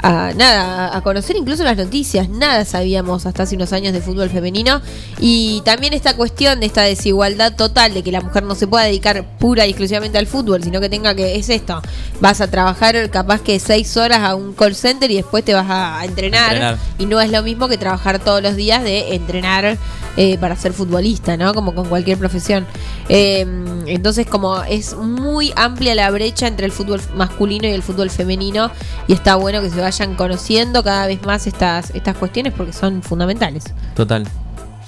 [0.04, 2.28] a- nada, a conocer incluso las noticias.
[2.28, 4.82] Nada sabíamos hasta hace unos años de fútbol femenino.
[5.18, 8.84] Y también esta cuestión de esta desigualdad total de que la mujer no se pueda
[8.84, 11.80] dedicar pura y exclusivamente al fútbol, sino que tenga que, es esto,
[12.20, 15.66] vas a trabajar capaz que seis horas a un call center y después te vas
[15.68, 16.78] a, entrenar, Entrenar.
[16.98, 19.78] Y no es lo mismo que trabajar todos los días de entrenar
[20.16, 21.54] eh, para ser futbolista, ¿no?
[21.54, 22.66] Como con cualquier profesión.
[23.08, 23.46] Eh,
[23.86, 28.70] entonces, como es muy amplia la brecha entre el fútbol masculino y el fútbol femenino,
[29.08, 33.02] y está bueno que se vayan conociendo cada vez más estas, estas cuestiones porque son
[33.02, 33.64] fundamentales.
[33.94, 34.26] Total.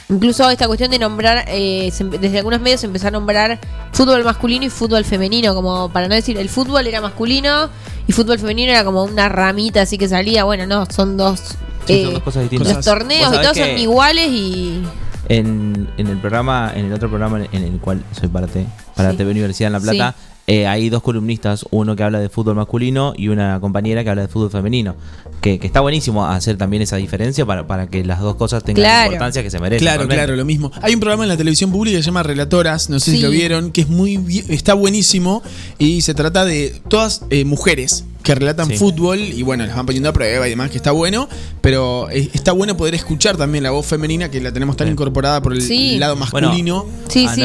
[0.08, 3.58] Incluso esta cuestión de nombrar, eh, se desde algunos medios se empezó a nombrar
[3.92, 7.68] fútbol masculino y fútbol femenino, como para no decir el fútbol era masculino
[8.06, 10.44] y fútbol femenino era como una ramita así que salía.
[10.44, 11.40] Bueno, no, son dos.
[11.86, 12.76] Sí, eh, son dos cosas distintas.
[12.76, 14.82] los torneos y todos son iguales y.
[15.28, 18.64] En, en el programa, en el otro programa en el cual soy parte,
[18.94, 19.16] para Sí.
[19.16, 20.14] TV Universidad en La Plata,
[20.46, 24.22] eh, hay dos columnistas, uno que habla de fútbol masculino y una compañera que habla
[24.22, 24.94] de fútbol femenino.
[25.40, 28.82] Que, que está buenísimo hacer también esa diferencia para, para que las dos cosas tengan
[28.82, 29.80] la importancia que se merecen.
[29.84, 30.16] Claro, realmente.
[30.16, 30.72] claro, lo mismo.
[30.82, 33.16] Hay un programa en la televisión pública que se llama Relatoras, no sé Sí.
[33.18, 35.42] si lo vieron, que es muy bien- está buenísimo
[35.78, 38.76] y se trata de todas eh, mujeres que relatan Sí.
[38.76, 41.28] fútbol y bueno, las van poniendo a prueba y demás, que está bueno,
[41.60, 44.92] pero está bueno poder escuchar también la voz femenina que la tenemos tan Sí.
[44.92, 45.96] incorporada por el Sí.
[45.96, 46.86] lado Bueno, masculino.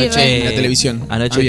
[0.10, 0.40] Re.
[0.40, 1.40] En la televisión, Anoche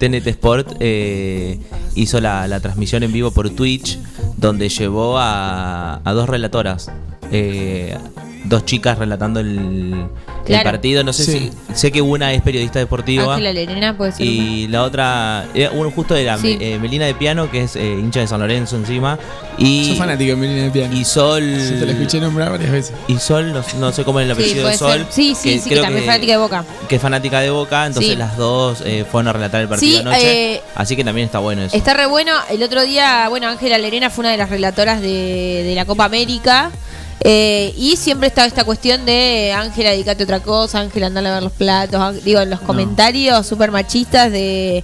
[0.00, 1.60] TNT Sport eh,
[1.94, 4.00] hizo la, la transmisión en vivo por Twitch,
[4.36, 6.90] donde llevó a, a dos relatoras.
[7.30, 7.96] eh,
[8.44, 10.06] dos chicas relatando el,
[10.46, 11.04] el partido.
[11.04, 11.50] No sé Sí.
[11.68, 11.74] si.
[11.74, 13.32] Sé que una es periodista deportiva.
[13.34, 14.26] Ángela Lerena puede ser.
[14.26, 16.56] Y la otra, eh, uno justo era Sí.
[16.60, 19.18] eh, Melina de Piano, que es eh, hincha de San Lorenzo encima.
[19.58, 20.94] Y, Soy fanático de Melina de Piano.
[20.96, 21.42] y Sol.
[21.42, 22.94] Sí, te la escuché nombrar varias veces.
[23.08, 24.92] Y Sol, no, no sé cómo es el apellido de Sol.
[24.98, 25.06] ser.
[25.10, 26.64] Sí, sí, sí, que creo también es fanática de Boca.
[26.88, 28.16] Que es fanática de Boca, entonces Sí.
[28.16, 30.54] las dos eh, fueron a relatar el partido Sí, anoche.
[30.54, 31.76] eh, así que también está bueno eso.
[31.76, 32.32] Está re bueno.
[32.50, 36.04] El otro día, bueno, Ángela Lerena fue una de las relatoras de, de la Copa
[36.04, 36.70] América.
[37.24, 41.22] Eh, y siempre estaba esta cuestión de Ángela, dedícate a otra cosa, Ángela, anda a
[41.22, 42.24] lavar los platos.
[42.24, 44.82] Digo, en los comentarios súper machistas de.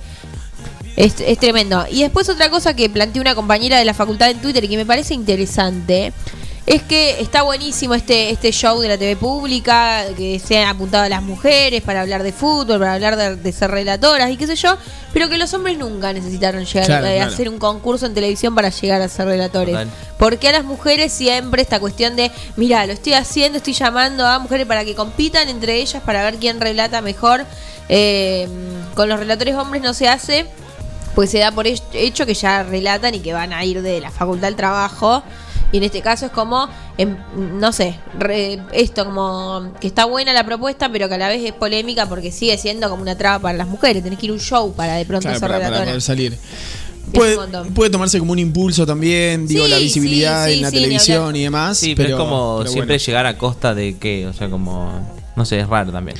[0.94, 1.84] Es, es tremendo.
[1.90, 4.86] Y después otra cosa que planteó una compañera de la facultad en Twitter que me
[4.86, 6.12] parece interesante.
[6.68, 11.04] Es que está buenísimo este, este show de la TV pública, que se han apuntado
[11.04, 14.46] a las mujeres para hablar de fútbol, para hablar de, de ser relatoras y qué
[14.46, 14.76] sé yo,
[15.14, 17.32] pero que los hombres nunca necesitaron llegar Claro, a claro.
[17.32, 19.72] hacer un concurso en televisión para llegar a ser relatores.
[19.72, 19.88] Total.
[20.18, 24.38] Porque a las mujeres siempre esta cuestión de, mira, lo estoy haciendo, estoy llamando a
[24.38, 27.46] mujeres para que compitan entre ellas para ver quién relata mejor.
[27.88, 28.46] Eh,
[28.94, 30.44] con los relatores hombres no se hace,
[31.14, 34.02] pues se da por hech- hecho que ya relatan y que van a ir de
[34.02, 35.22] la facultad al trabajo.
[35.72, 37.16] Y en este caso es como, em,
[37.58, 41.44] no sé, re- esto como que está buena la propuesta, pero que a la vez
[41.44, 44.02] es polémica porque sigue siendo como una traba para las mujeres.
[44.02, 46.38] Tenés que ir a un show para de pronto Claro, ser para, para poder salir.
[47.74, 51.36] Puede, tomarse como un impulso también, digo, Sí, la visibilidad sí, sí, en la televisión
[51.36, 51.78] y demás.
[51.78, 53.04] Sí, pero, es como pero siempre bueno.
[53.06, 54.92] llegar a costa de qué, o sea, como.
[55.36, 56.16] No sé, es raro también.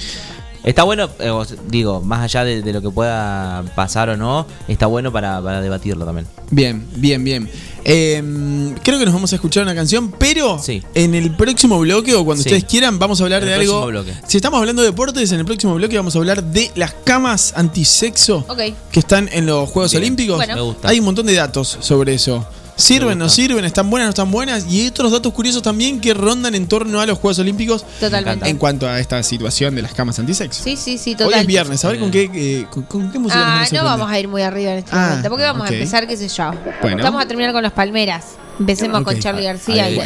[0.64, 4.46] Está bueno, eh, os digo, más allá de, de lo que pueda pasar o no,
[4.66, 6.26] está bueno para, para debatirlo también.
[6.50, 7.48] Bien, bien, bien.
[7.84, 10.82] Eh, creo que nos vamos a escuchar una canción, pero Sí.
[10.94, 12.48] en el próximo bloque o cuando Sí.
[12.50, 13.86] ustedes quieran vamos a hablar En de algo.
[13.86, 14.12] bloque.
[14.26, 17.52] Si estamos hablando de deportes, en el próximo bloque vamos a hablar de las camas
[17.56, 18.44] antisexo
[18.92, 20.02] que están en los Juegos Bien.
[20.02, 20.36] Olímpicos.
[20.36, 20.54] Bueno.
[20.54, 20.88] Me gusta.
[20.88, 22.46] Hay un montón de datos sobre eso.
[22.78, 23.64] ¿Sirven, no sirven?
[23.64, 24.64] ¿Están buenas, no están buenas?
[24.70, 28.48] Y otros datos curiosos también que rondan en torno a los Juegos Olímpicos Totalmente.
[28.48, 30.62] en cuanto a esta situación de las camas antisexo.
[30.62, 33.40] Sí, sí, sí, Hoy es viernes, a ver con qué, eh, con, con qué música
[33.40, 35.44] nos Ah, vamos a no vamos a ir muy arriba en este Ah, momento, porque
[35.44, 36.52] vamos a empezar, qué sé yo.
[36.80, 37.02] Bueno.
[37.02, 38.36] Vamos a terminar con los Palmeras.
[38.60, 39.98] Empecemos con Charlie García Hay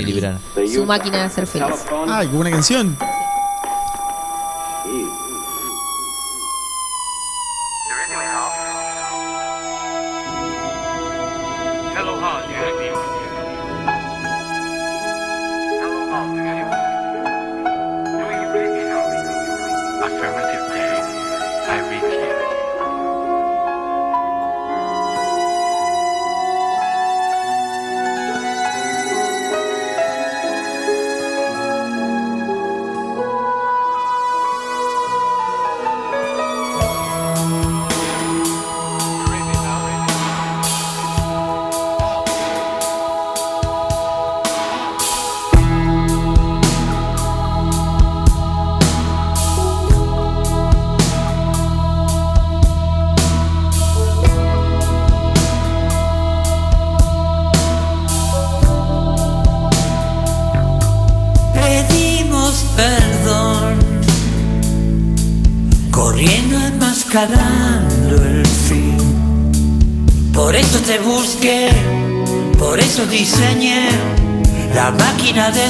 [0.65, 1.77] y, su máquina de hacer feliz.
[2.09, 2.97] Ay, qué buena canción.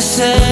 [0.02, 0.51] Máquina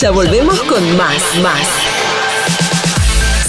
[0.00, 1.68] Ya volvemos con más, más.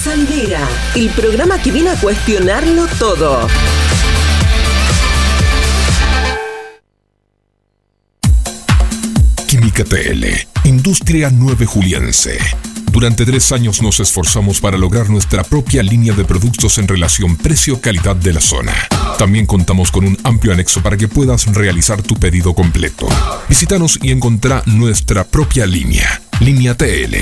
[0.04, 0.60] Salidera,
[0.94, 3.48] el programa que viene a cuestionarlo todo.
[9.48, 10.26] Química TL,
[10.66, 12.38] Industria 9 Juliense.
[12.96, 18.16] Durante tres años nos esforzamos para lograr nuestra propia línea de productos en relación precio-calidad
[18.16, 18.74] de la zona.
[19.18, 23.08] También contamos con un amplio anexo para que puedas realizar tu pedido completo.
[23.50, 27.16] Visítanos y encontrá nuestra propia línea, Línea TL.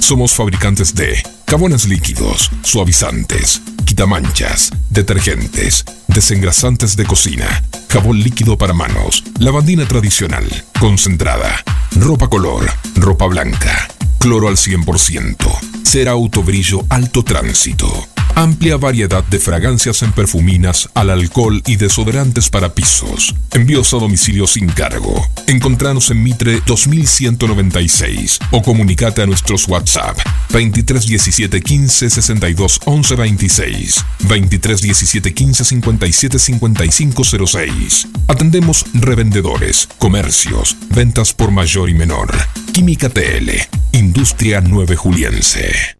[0.00, 9.24] Somos fabricantes de jabones líquidos, suavizantes, quitamanchas, detergentes, desengrasantes de cocina, jabón líquido para manos,
[9.38, 10.46] lavandina tradicional,
[10.78, 11.62] concentrada,
[11.96, 15.36] ropa color, ropa blanca, cloro al 100%,
[15.82, 18.09] cera autobrillo alto tránsito.
[18.34, 23.34] Amplia variedad de fragancias en perfuminas, al alcohol y desodorantes para pisos.
[23.52, 25.26] Envíos a domicilio sin cargo.
[25.46, 30.18] Encontranos en Mitre 2196 o comunicate a nuestros WhatsApp
[30.50, 38.08] 23 17 15 62 11 26 23 17 15 57 55 06.
[38.28, 42.32] Atendemos revendedores, comercios, ventas por mayor y menor.
[42.72, 43.50] Química TL,
[43.92, 45.99] Industria 9 Juliense.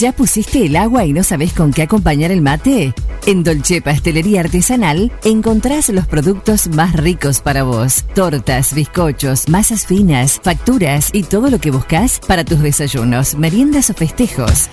[0.00, 2.94] ¿Ya pusiste el agua y no sabes con qué acompañar el mate?
[3.26, 8.04] En Dolce Pastelería Artesanal encontrás los productos más ricos para vos.
[8.14, 13.94] Tortas, bizcochos, masas finas, facturas y todo lo que buscas para tus desayunos, meriendas o
[13.94, 14.70] festejos.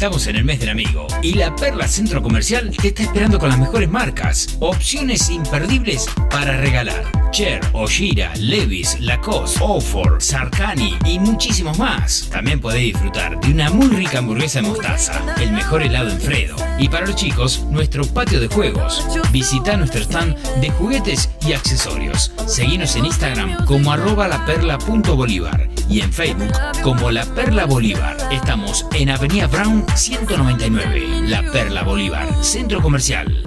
[0.00, 3.50] Estamos en el mes del amigo y la Perla Centro Comercial te está esperando con
[3.50, 7.04] las mejores marcas, opciones imperdibles para regalar.
[7.32, 12.28] Cher, Oshira, Levis, Lacoste, Ofor, Sarkani y muchísimos más.
[12.30, 16.56] También podés disfrutar de una muy rica hamburguesa de mostaza, el mejor helado en Fredo
[16.78, 19.04] y para los chicos, nuestro patio de juegos.
[19.32, 22.32] Visita nuestro stand de juguetes y accesorios.
[22.46, 28.16] Seguinos en Instagram como arroba laperla.bolívar y en Facebook como La Perla Bolívar.
[28.30, 33.42] Estamos en Avenida Brown 199, La Perla Bolívar, Centro Comercial.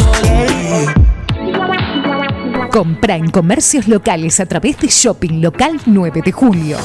[2.72, 6.78] Compra en comercios locales a través de Shopping Local 9 de Julio.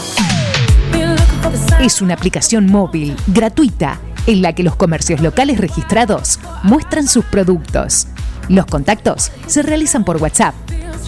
[1.80, 8.08] Es una aplicación móvil gratuita en la que los comercios locales registrados muestran sus productos.
[8.48, 10.54] Los contactos se realizan por WhatsApp.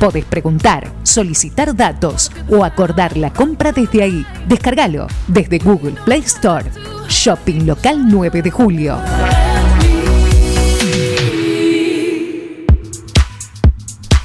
[0.00, 4.24] Podés preguntar, solicitar datos o acordar la compra desde ahí.
[4.48, 6.64] Descárgalo desde Google Play Store.
[7.06, 8.96] Shopping Local 9 de Julio.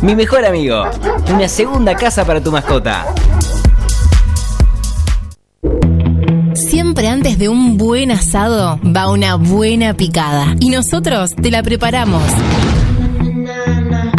[0.00, 0.84] Mi mejor amigo,
[1.34, 3.04] una segunda casa para tu mascota.
[6.54, 12.22] Siempre antes de un buen asado va una buena picada y nosotros te la preparamos.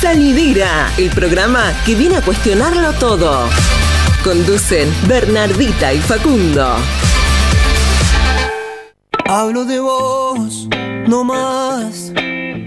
[0.00, 3.48] Salidera, el programa que viene a cuestionarlo todo.
[4.22, 6.76] Conducen Bernardita y Facundo.
[9.26, 10.68] Hablo de vos,
[11.08, 12.12] no más.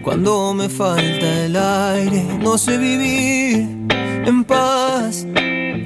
[0.04, 3.66] Cuando me falta el aire, no sé vivir
[4.26, 5.26] en paz.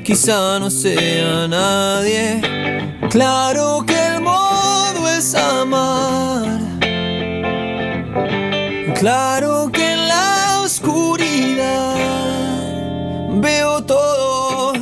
[0.04, 2.42] Quizá no sea nadie.
[3.12, 6.60] Claro que el modo es amar.
[8.96, 9.85] Claro que
[13.46, 14.74] veo todo.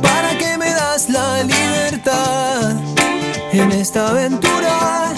[0.00, 2.76] ¿Para qué me das la libertad
[3.52, 5.12] en esta aventura?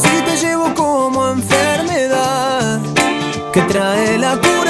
[0.00, 2.78] Si te llevo como enfermedad
[3.52, 4.63] que trae la cura.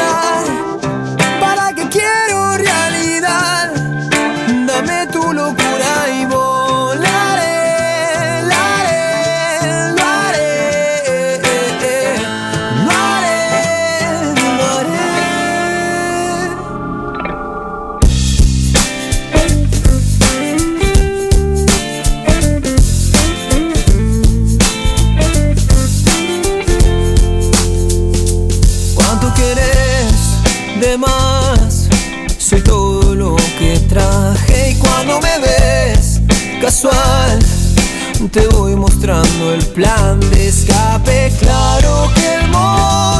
[39.05, 41.31] Mostrando el plan de escape.
[41.38, 43.13] Claro que el modo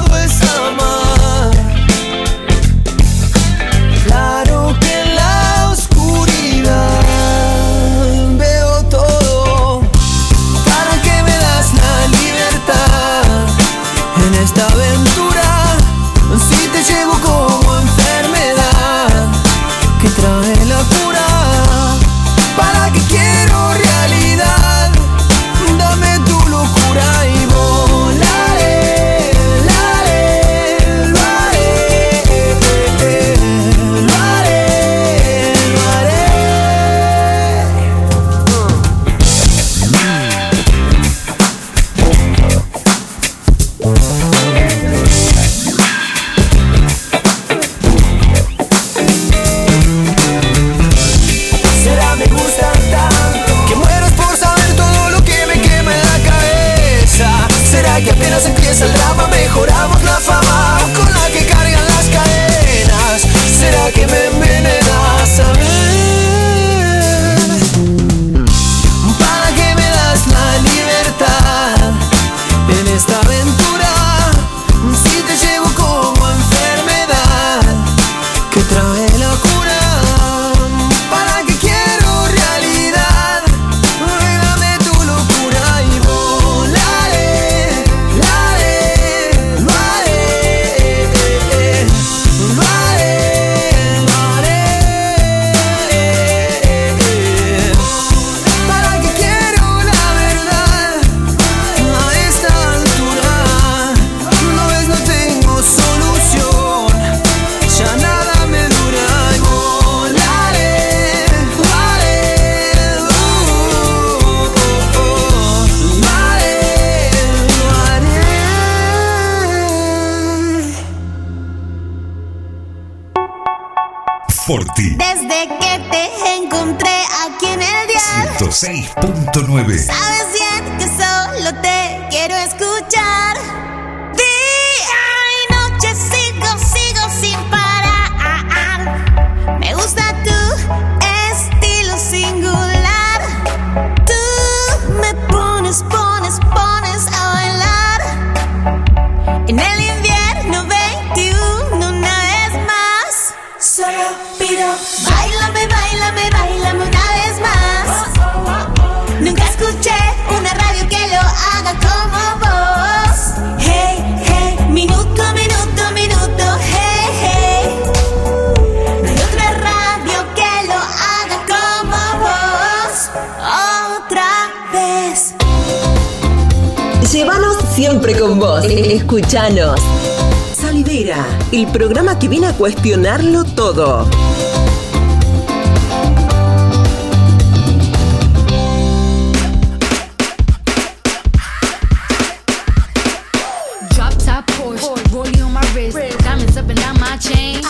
[196.99, 197.61] my chain.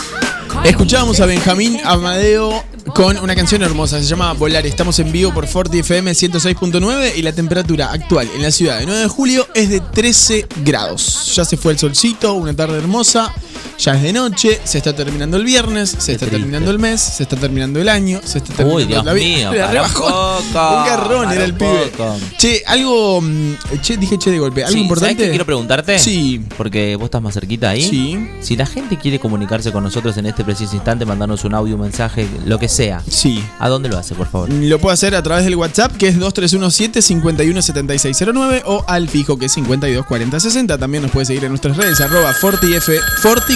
[0.63, 4.65] Escuchábamos a Benjamín Amadeo con una canción hermosa, se llama Volar.
[4.65, 8.85] Estamos en vivo por Forti FM 106.9 y la temperatura actual en la ciudad de
[8.85, 11.35] 9 de julio es de 13 grados.
[11.35, 13.33] Ya se fue el solcito, una tarde hermosa,
[13.77, 17.23] ya es de noche, se está terminando el viernes, se está terminando el mes, se
[17.23, 19.51] está terminando el año, se está terminando Uy, Dios la vida.
[19.51, 20.53] mío, para un poco, Un
[20.85, 21.91] garrón para era el un pibe.
[21.97, 22.15] poco.
[22.37, 23.21] Che, algo.
[23.21, 24.63] mm, Che, dije che de golpe.
[24.63, 25.13] ¿Algo Sí, importante?
[25.15, 25.99] ¿sabés qué quiero preguntarte?
[25.99, 26.41] Sí.
[26.57, 27.83] Porque vos estás más cerquita ahí.
[27.83, 28.29] Sí.
[28.41, 31.81] Si la gente quiere comunicarse con nosotros en este preciso instante, mandarnos un audio, un
[31.81, 33.01] mensaje, lo que sea.
[33.09, 33.43] Sí.
[33.59, 34.49] ¿A dónde lo hace, por favor?
[34.51, 39.51] Lo puedo hacer a través del WhatsApp que es 2317-517609 o al fijo que es
[39.53, 40.77] 524060.
[40.77, 42.87] También nos puede seguir en nuestras redes arroba fortif,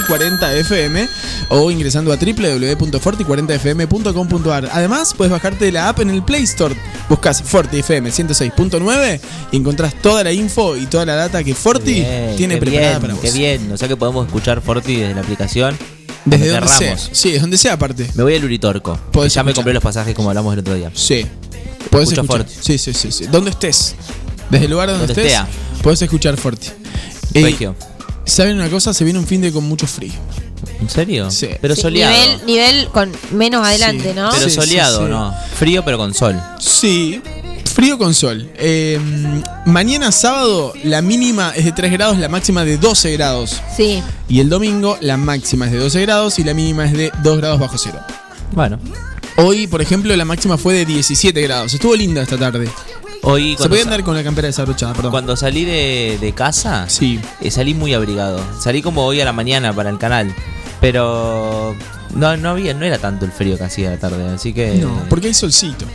[0.09, 1.07] forti40fm
[1.49, 4.69] o ingresando a www.forti40fm.com.ar.
[4.71, 6.75] Además, puedes bajarte la app en el Play Store.
[7.07, 9.19] Buscas FortiFM 106.9
[9.51, 13.01] y encontrás toda la info y toda la data que Forti Bien, tiene preparada bien,
[13.01, 13.21] para vos.
[13.21, 15.77] Qué bien, o sea que podemos escuchar Forti desde la aplicación.
[16.25, 16.97] Desde donde donde sea.
[17.11, 18.09] Sí, es donde sea aparte.
[18.15, 18.99] Me voy al Uritorco.
[19.29, 20.91] ya me compré los pasajes como hablamos el otro día.
[20.93, 21.25] Sí.
[21.89, 22.45] Podés Escucha escuchar.
[22.45, 22.53] Forti.
[22.61, 23.25] Sí, sí, sí, sí.
[23.27, 23.95] Donde estés.
[24.49, 25.39] Desde el lugar donde, Donde estés.
[25.39, 25.47] estea.
[25.81, 26.67] Podés escuchar Forti.
[27.33, 27.75] Regio.
[28.29, 28.93] ¿Saben una cosa?
[28.93, 30.13] Se viene un fin de con mucho frío.
[30.79, 31.29] ¿En serio?
[31.31, 31.49] Sí.
[31.61, 32.13] Pero Sí, soleado.
[32.13, 34.15] Nivel, nivel con menos adelante, Sí.
[34.15, 34.29] ¿no?
[34.29, 35.09] Pero Sí, sí, soleado, sí.
[35.09, 35.33] ¿no?
[35.57, 36.39] Frío pero con sol.
[36.59, 37.21] Sí.
[37.73, 38.49] Frío con sol.
[38.55, 38.99] Eh,
[39.65, 43.61] mañana sábado la mínima es de 3 grados, la máxima de 12 grados.
[43.75, 44.01] Sí.
[44.27, 47.37] Y el domingo la máxima es de 12 grados y la mínima es de 2
[47.37, 47.99] grados bajo cero.
[48.51, 48.79] Bueno.
[49.37, 51.73] Hoy, por ejemplo, la máxima fue de 17 grados.
[51.73, 52.67] Estuvo linda esta tarde.
[53.21, 55.11] Hoy Se podía andar con la campera desabrochada, perdón.
[55.11, 57.19] cuando salí de, de casa, Sí.
[57.41, 58.41] eh, salí muy abrigado.
[58.61, 60.33] Salí como hoy a la mañana para el canal.
[60.79, 61.75] Pero
[62.15, 64.75] no, no había, no era tanto el frío que hacía la tarde, así que.
[64.75, 65.85] No, porque hay solcito.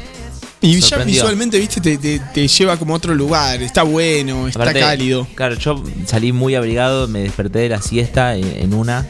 [0.61, 3.63] Y ya visualmente, viste, te, te- te lleva como a otro lugar.
[3.63, 5.27] Está bueno, está Aparte, cálido.
[5.35, 9.07] Claro, yo salí muy abrigado, me desperté de la siesta en, en una.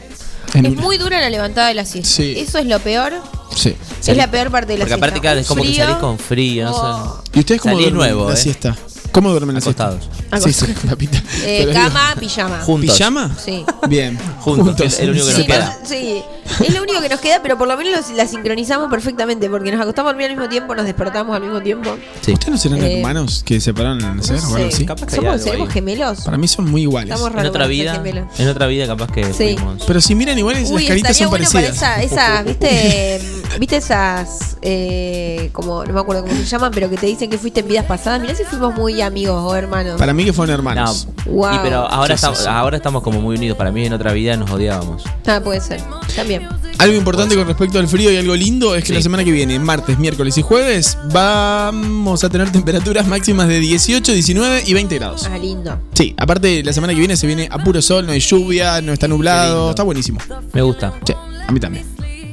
[0.53, 2.09] En Es una- muy dura la levantada de la siesta.
[2.09, 2.35] Sí.
[2.37, 3.13] Eso es lo peor.
[3.55, 3.75] Sí.
[4.05, 5.05] Es la peor parte de la Porque siesta.
[5.05, 5.83] aparte, claro, es como que Frío.
[5.83, 7.21] salís con frío, Oh.
[7.25, 7.37] sé.
[7.37, 8.37] ¿Y ustedes cómo duermen nuevo, la eh.
[8.37, 8.75] siesta?
[9.11, 10.03] ¿Cómo duermen la Acostados.
[10.41, 10.65] siesta?
[10.67, 11.23] Sí, sí, papita.
[11.43, 12.59] Eh, cama, pijama.
[12.61, 12.95] Juntos.
[12.97, 13.35] ¿Pijama?
[13.43, 13.63] Sí.
[13.87, 14.17] Bien.
[14.41, 15.77] Juntos, que es el único que nos Sí, queda.
[15.81, 16.21] pero- sí,
[16.63, 19.71] es lo único que nos queda, pero por lo menos los- la sincronizamos perfectamente, porque
[19.71, 21.95] nos acostamos a dormir al mismo tiempo, nos despertamos al mismo tiempo.
[22.21, 22.33] Sí.
[22.33, 24.63] ¿Ustedes no serán Eh, hermanos que se separaron al nacer o algo Sí.
[24.73, 24.85] así?
[24.85, 26.21] Capaz que hay ¿Somos, ¿Seremos gemelos?
[26.21, 27.09] Para mí son muy iguales.
[27.11, 28.39] Estamos En raros otra para ser vida, gemelos.
[28.39, 29.55] en otra vida capaz que Sí.
[29.55, 29.83] fuimos.
[29.85, 31.97] Pero si miran iguales, las caritas estaría son bueno para parecidas.
[32.03, 33.21] esas, esas, ¿viste?
[33.59, 37.37] ¿Viste esas, eh, como, no me acuerdo cómo se llaman, pero que te dicen que
[37.37, 38.19] fuiste en vidas pasadas?
[38.21, 39.97] Mirá si fuimos muy amigos o hermanos.
[39.97, 41.07] Para mí que fueron No, hermanos.
[41.25, 41.55] Wow.
[41.55, 42.45] y pero ahora, Sí, sí, estamos, sí.
[42.49, 43.57] ahora estamos como muy unidos.
[43.57, 45.03] Para mí en otra vida nos odiábamos.
[45.25, 45.81] Ah, puede ser.
[46.15, 46.34] También.
[46.77, 48.93] Algo importante con respecto al frío y algo lindo es que Sí.
[48.95, 54.11] la semana que viene, martes, miércoles y jueves, vamos a tener temperaturas máximas de 18,
[54.11, 55.27] 19 y 20 grados.
[55.31, 55.79] Ah, lindo.
[55.93, 58.93] Sí, aparte la semana que viene se viene a puro sol, no hay lluvia, no
[58.93, 60.19] está nublado, está buenísimo.
[60.53, 60.93] Me gusta.
[61.05, 61.13] Sí,
[61.47, 61.85] a mí también.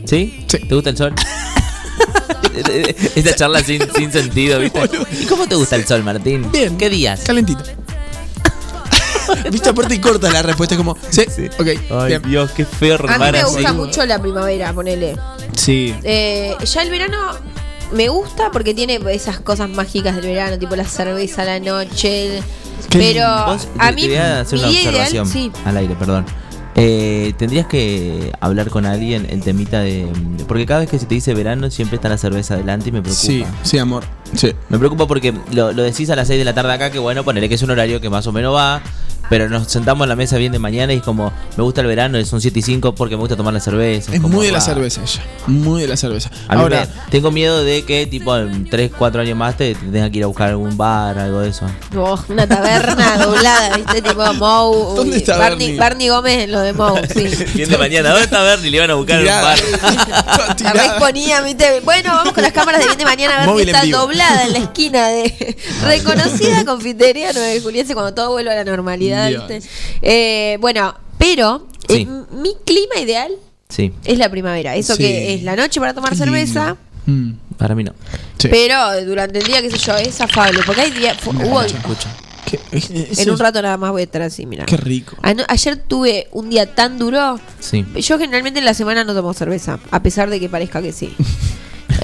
[0.06, 0.44] ¿Sí?
[0.48, 0.58] Sí.
[0.58, 1.14] ¿Te gusta el sol?
[3.14, 4.80] Esta charla sin, sin sentido, ¿viste?
[5.20, 6.50] ¿Y cómo te gusta el sol, Martín?
[6.52, 6.76] Bien.
[6.76, 7.22] ¿Qué días?
[7.24, 7.62] Calentito.
[9.50, 11.22] Viste, aparte y corta la respuesta, es como, sí,
[11.58, 12.22] ok, Ay, bien.
[12.22, 13.54] Dios, qué feo A mí remar me así.
[13.54, 15.16] gusta mucho la primavera, ponele.
[15.56, 15.94] Sí.
[16.02, 17.18] Eh, ya el verano
[17.92, 22.42] me gusta porque tiene esas cosas mágicas del verano, tipo la cerveza a la noche.
[22.90, 25.26] Qué Pero Vos, a te- mí te voy a hacer mi una día ideal, observación
[25.28, 25.52] sí.
[25.64, 26.24] al aire, perdón.
[26.74, 30.08] Eh, tendrías que hablar con alguien el temita de.
[30.48, 33.02] Porque cada vez que se te dice verano siempre está la cerveza adelante y me
[33.02, 33.26] preocupa.
[33.26, 34.04] Sí, sí, amor.
[34.34, 34.52] Sí.
[34.70, 37.24] Me preocupa porque lo, lo decís a las 6 de la tarde acá, que bueno,
[37.24, 38.80] ponele que es un horario que más o menos va.
[39.30, 41.86] Pero nos sentamos en la mesa bien de mañana y es como, me gusta el
[41.86, 44.12] verano, son 7 y 5 porque me gusta tomar la cerveza.
[44.12, 45.22] Es como, muy de la cerveza ella.
[45.46, 46.30] Muy de la cerveza.
[46.48, 49.74] A mí Ahora, me- tengo miedo de que, tipo, en 3, 4 años más te,
[49.74, 51.66] te tenga que ir a buscar algún bar, algo de eso.
[51.96, 54.02] Oh, una taberna doblada, ¿viste?
[54.02, 54.96] Tipo Moe.
[54.96, 55.78] ¿Dónde está Barney, Bernie?
[55.80, 57.28] Barney Gómez en lo de Moe, sí.
[57.54, 58.70] Bien de mañana, ¿dónde está Bernie?
[58.70, 59.42] Le iban a buscar en un Tirada.
[59.42, 59.58] bar.
[60.48, 61.42] La tirada.
[61.42, 61.80] ¿viste?
[61.80, 64.44] Bueno, vamos con las cámaras de bien de mañana a ver Móvil si está doblada
[64.44, 69.11] en la esquina de reconocida confitería 9 de Juliense cuando todo vuelva a la normalidad,
[70.02, 72.02] Eh, bueno, pero Sí.
[72.02, 73.32] eh, mi clima ideal
[73.68, 74.76] Sí, Es la primavera.
[74.76, 75.02] Eso Sí.
[75.02, 77.32] que es la noche para tomar cerveza, Mm.
[77.56, 77.94] para mí no.
[78.50, 80.60] pero durante el día, qué sé yo, es afable.
[80.66, 81.16] Porque hay días.
[83.18, 84.66] en un rato nada más voy a estar así, mira.
[84.66, 85.16] Qué rico.
[85.22, 87.40] Ano- Ayer tuve un día tan duro.
[87.60, 87.84] Sí.
[87.96, 91.14] Yo generalmente en la semana no tomo cerveza, a pesar de que parezca que sí.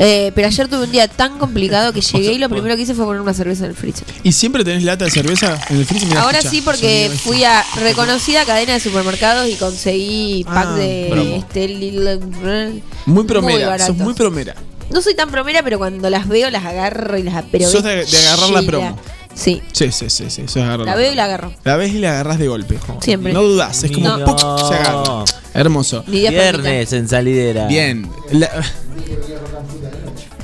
[0.00, 2.94] Eh, pero ayer tuve un día tan complicado que llegué y lo primero que hice
[2.94, 4.06] fue poner una cerveza en el freezer.
[4.22, 6.08] ¿Y siempre tenés lata de cerveza en el freezer?
[6.08, 10.66] Mirá, Ahora escucha, sí porque sonido fui a reconocida cadena de supermercados y conseguí pack
[10.68, 13.96] Ah, de este lil- Muy promera, sos baratos.
[13.96, 14.54] muy promera.
[14.90, 18.04] No soy tan promera, pero cuando las veo las agarro y las pero Sos de,
[18.06, 18.98] de agarrar la promo.
[19.34, 19.62] Sí.
[19.72, 20.42] Sí, sí, sí, sí.
[20.48, 21.52] sos La veo y la agarro.
[21.64, 22.78] La ves y la agarras de golpe.
[23.00, 23.32] Siempre.
[23.32, 24.24] No dudas, es como No.
[24.24, 24.38] ¡puc!
[24.68, 25.24] se agarra.
[25.54, 26.02] Hermoso.
[26.06, 27.66] Viernes en salidera.
[27.66, 28.08] Bien.
[28.30, 28.50] La-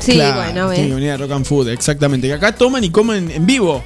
[0.04, 0.94] Sí, Claro, bueno, que ves.
[0.94, 2.26] venir a Rock and Food, exactamente.
[2.26, 3.82] Que acá toman y comen en vivo.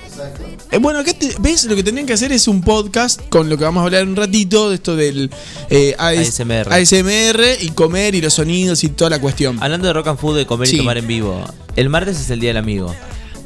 [0.70, 3.56] Eh, bueno, acá te- ves, lo que tendrían que hacer es un podcast con lo
[3.56, 5.30] que vamos a hablar un ratito, de esto del
[5.70, 6.72] eh, AS- ASMR.
[6.72, 9.62] ASMR y comer y los sonidos y toda la cuestión.
[9.62, 10.76] Hablando de rock and food, de comer Sí.
[10.76, 11.42] y tomar en vivo.
[11.76, 12.94] El martes es el día del amigo.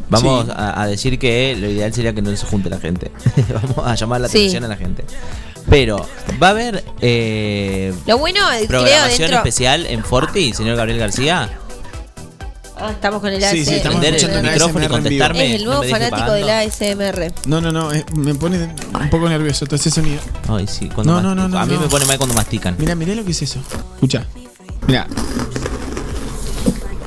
[0.09, 0.53] Vamos Sí.
[0.55, 3.11] a, a decir que lo ideal sería que no se junte la gente.
[3.77, 4.39] Vamos a llamar la Sí.
[4.39, 5.05] atención a la gente.
[5.70, 6.05] Pero
[6.43, 9.37] va a haber eh, Lo bueno, eh, creo programación dentro.
[9.39, 11.51] especial en Forti, señor Gabriel García.
[12.85, 13.74] Ah, estamos con el Sí, sí, ASMR.
[13.76, 14.95] estamos Prender el escuchando el micrófono y ASMR en vivo.
[14.95, 15.47] contestarme.
[15.47, 16.51] Es el nuevo no fanático del.
[16.51, 17.33] ASMR.
[17.47, 20.20] No, no, no, me pone un poco nervioso todo ese sonido.
[20.49, 21.80] Ay, sí, cuando No, no, no, no, A mí no.
[21.80, 22.74] me pone mal cuando mastican.
[22.78, 23.61] Mira, mirá lo que es eso.
[23.95, 24.24] Escucha.
[24.89, 25.07] Mira,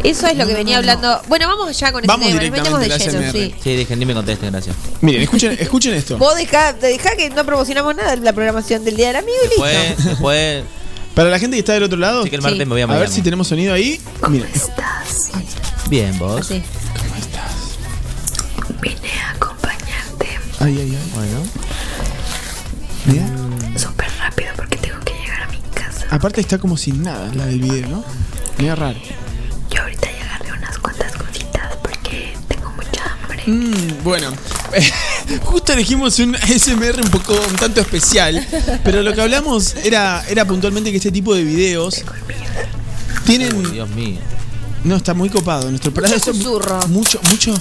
[0.03, 1.19] Eso es lo que venía hablando.
[1.27, 2.39] Bueno, vamos ya con ese Vamos tema.
[2.41, 3.55] Nos metemos de directamente lleno, sí.
[3.63, 4.75] Sí, dejen, ni me contesten, gracias.
[5.01, 6.17] miren, escuchen, escuchen esto.
[6.19, 9.47] Vos dejá, dejá que no promocionamos nada de la programación del Día del Amigo y
[9.47, 9.63] listo.
[9.65, 10.63] Después, después
[11.15, 12.85] Para la gente que está del otro lado, Sí, que el martes me voy a
[12.85, 13.99] a ver si tenemos sonido ahí.
[14.29, 14.49] Miren.
[15.89, 16.47] Bien, vos.
[16.47, 16.61] Sí.
[20.59, 21.11] Ay, ay, ay.
[21.13, 21.43] Bueno.
[23.05, 23.79] Mira.
[23.79, 26.07] Súper rápido porque tengo que llegar a mi casa.
[26.09, 28.03] Aparte está como sin nada la del video, ¿no?
[28.57, 28.97] Mira raro.
[29.69, 33.43] Yo ahorita ya agarré unas cuantas cositas porque tengo mucha hambre.
[33.45, 34.31] Mm, bueno,
[35.43, 38.45] justo elegimos un ASMR un poco un tanto especial,
[38.83, 42.03] pero lo que hablamos era, era puntualmente que este tipo de videos
[43.25, 43.71] tienen...
[43.71, 44.19] Dios mío.
[44.83, 46.87] No, está muy copado nuestro Mucho eso- susurro.
[46.89, 47.53] Mucho, mucho...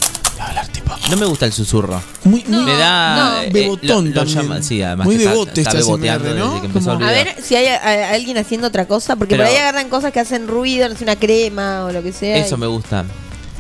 [1.10, 2.02] No me gusta el susurro.
[2.24, 3.16] Muy, muy me da.
[3.16, 3.42] no.
[3.42, 4.42] eh, Bebotón lo- lo también.
[4.42, 6.96] llama- sí, además Muy que está- bebote está este ¿no?
[7.06, 9.88] A ver si hay a- a- alguien haciendo otra cosa, porque Pero- por ahí agarran
[9.88, 12.36] cosas que hacen ruido, no sé, una crema o lo que sea.
[12.36, 13.04] Eso y- me gusta.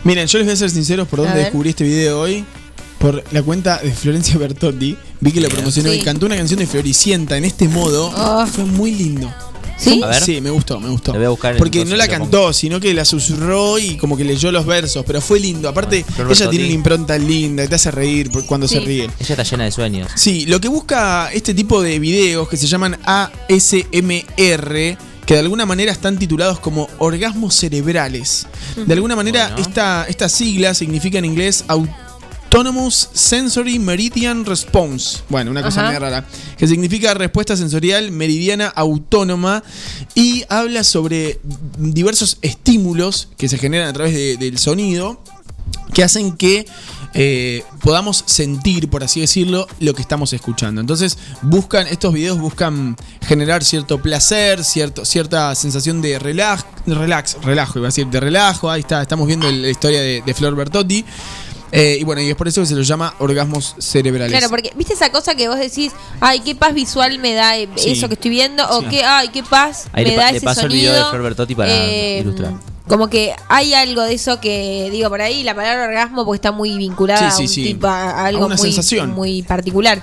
[0.02, 2.44] Miren, yo les voy a ser sinceros por dónde descubrí este video hoy.
[3.04, 4.96] Por la cuenta de Florencia Bertotti.
[5.20, 5.98] Vi que lo promocionó Sí.
[5.98, 8.10] y cantó una canción de Floricienta en este modo.
[8.16, 8.46] Oh.
[8.46, 9.30] Fue muy lindo.
[9.76, 10.00] ¿Sí?
[10.02, 10.22] A ver.
[10.24, 11.12] Sí, me gustó, me gustó.
[11.12, 14.16] Lo voy a buscar en- Porque no la cantó, sino que la susurró y como
[14.16, 15.68] que leyó los versos, pero fue lindo.
[15.68, 19.04] Aparte, ella tiene una impronta linda, te hace reír cuando se ríe.
[19.04, 20.10] Ella está llena de sueños.
[20.14, 24.96] Sí, lo que busca este tipo de videos que se llaman ASMR,
[25.26, 28.46] que de alguna manera están titulados como orgasmos cerebrales.
[28.86, 29.62] De alguna manera, Bueno.
[29.62, 31.64] esta, esta sigla significa en inglés
[32.58, 35.22] Autonomous Sensory Meridian Response.
[35.28, 35.88] Bueno, una cosa Ajá.
[35.88, 36.24] media rara.
[36.56, 39.64] Que significa respuesta sensorial meridiana autónoma
[40.14, 41.40] y habla sobre
[41.78, 45.20] diversos estímulos que se generan a través de- del sonido
[45.92, 46.64] que hacen que
[47.16, 50.80] eh, podamos sentir, por así decirlo, lo que estamos escuchando.
[50.80, 52.96] Entonces, buscan, estos videos buscan
[53.26, 58.68] generar cierto placer, cierto, cierta sensación de relax, relax, relajo, iba a decir, de relajo.
[58.70, 61.04] Ahí está, estamos viendo la historia de, de Flor Bertotti.
[61.76, 64.30] Eh, y bueno, y es por eso que se los llama orgasmos cerebrales.
[64.30, 67.68] Claro, porque viste esa cosa que vos decís, ay, qué paz visual me da eh,
[67.76, 67.90] Sí.
[67.90, 68.86] eso que estoy viendo, o Sí.
[68.90, 70.92] que, ay, qué paz Ahí me le, da le ese paso el sonido.
[70.92, 72.52] video de Flor Bertotti para Eh, ilustrar.
[72.86, 76.52] Como que hay algo de eso que, digo, por ahí la palabra orgasmo porque está
[76.52, 77.64] muy vinculada Sí, sí, a, un sí.
[77.64, 79.10] tipo, a A algo muy, sensación.
[79.12, 80.00] muy particular.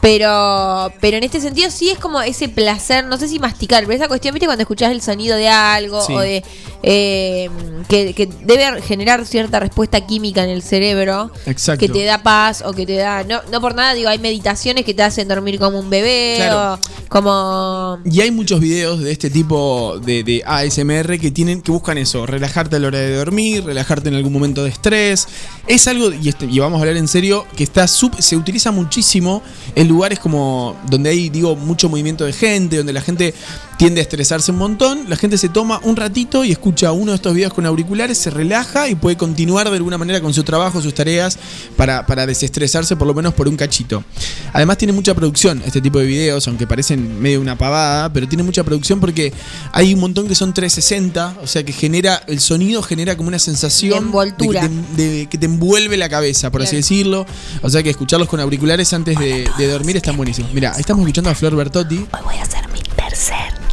[0.00, 3.94] Pero pero en este sentido sí es como ese placer, no sé si masticar, pero
[3.96, 6.42] esa cuestión, viste, cuando escuchás el sonido de algo o de
[6.82, 7.50] eh,
[7.88, 11.80] que, que debe generar cierta respuesta química en el cerebro Exacto.
[11.80, 13.24] que te da paz o que te da...
[13.24, 16.74] No, no por nada, digo, hay meditaciones que te hacen dormir como un bebé Claro.
[16.74, 16.78] o
[17.10, 17.98] como...
[18.06, 22.19] Y hay muchos videos de este tipo de, de ASMR que tienen que buscan eso,
[22.26, 25.28] relajarte a la hora de dormir, relajarte en algún momento de estrés.
[25.66, 29.42] Es algo, y, este- vamos a hablar en serio, que está sup- se utiliza muchísimo
[29.74, 33.34] en lugares como donde hay, digo, mucho movimiento de gente, donde la gente
[33.80, 37.16] tiende a estresarse un montón, la gente se toma un ratito y escucha uno de
[37.16, 40.82] estos videos con auriculares, se relaja y puede continuar de alguna manera con su trabajo,
[40.82, 41.38] sus tareas,
[41.78, 44.04] para, para desestresarse por lo menos por un cachito.
[44.52, 48.42] Además tiene mucha producción este tipo de videos, aunque parecen medio una pavada, pero tiene
[48.42, 49.32] mucha producción porque
[49.72, 53.38] hay un montón que son 360, o sea que genera, el sonido genera como una
[53.38, 54.60] sensación De envoltura.
[54.60, 57.24] de que, te, de que te envuelve la cabeza, por así decirlo.
[57.62, 60.52] O sea que escucharlos con auriculares antes de, de dormir están buenísimos.
[60.52, 61.96] Mira, estamos escuchando a Flor Bertotti.
[61.96, 63.69] Hoy voy a hacer mi tercer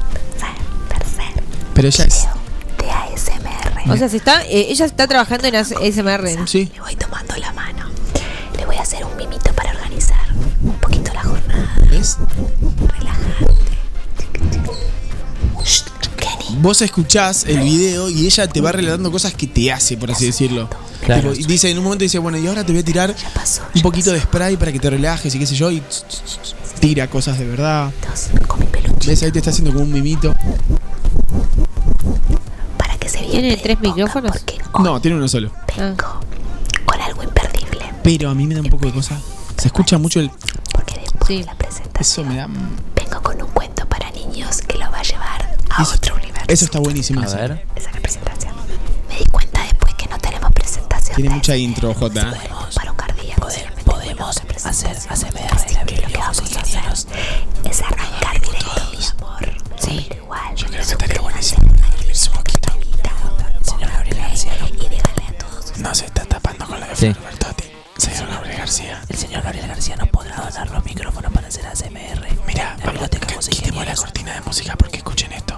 [1.77, 2.27] Pero ella es.
[2.79, 3.91] de ASMR.
[3.91, 6.47] O sea, se está, eh, ella está trabajando en ASMR.
[6.47, 6.71] Sí.
[6.73, 7.85] Le voy tomando la mano.
[8.57, 10.17] Le voy a hacer un mimito para organizar
[10.63, 11.77] un poquito la jornada.
[11.91, 12.17] ¿Ves?
[16.59, 20.25] Vos escuchás el video y ella te va relatando cosas que te hace, por así
[20.25, 20.67] decirlo.
[21.05, 21.33] Claro.
[21.33, 23.15] Tipo, y dice, en un momento dice, bueno, y ahora te voy a tirar
[23.75, 25.83] un poquito de spray para que te relajes y qué sé yo, y
[26.79, 27.91] tira cosas de verdad.
[29.05, 29.21] ¿Ves?
[29.21, 30.33] Ahí te está haciendo como un mimito.
[32.77, 34.31] Para que se vea ¿Tiene tres micrófonos?
[34.79, 35.51] No, tiene uno solo.
[35.79, 35.93] Ah.
[36.85, 37.85] con algo imperdible.
[38.01, 39.21] Pero a mí me da un poco de cosa.
[39.57, 40.31] Se escucha mucho el.
[41.27, 41.45] Sí.
[41.99, 42.47] Eso me da.
[42.47, 46.45] Vengo con un cuento para niños que lo va a llevar a otro universo.
[46.47, 47.21] Eso está buenísimo.
[47.21, 47.35] A eso.
[47.35, 47.65] ver.
[47.75, 48.53] Esa es la presentación.
[49.07, 51.15] Me di cuenta después que no tenemos presentación.
[51.15, 52.33] Tiene mucha intro, J.
[66.97, 67.13] Sí.
[67.97, 69.01] Señor Gabriel García.
[69.09, 72.27] El señor Gabriel García nos podrá donar los micrófonos para hacer ASMR.
[72.45, 75.57] Mira, la biblioteca quitemos la cortina de música porque escuchen esto.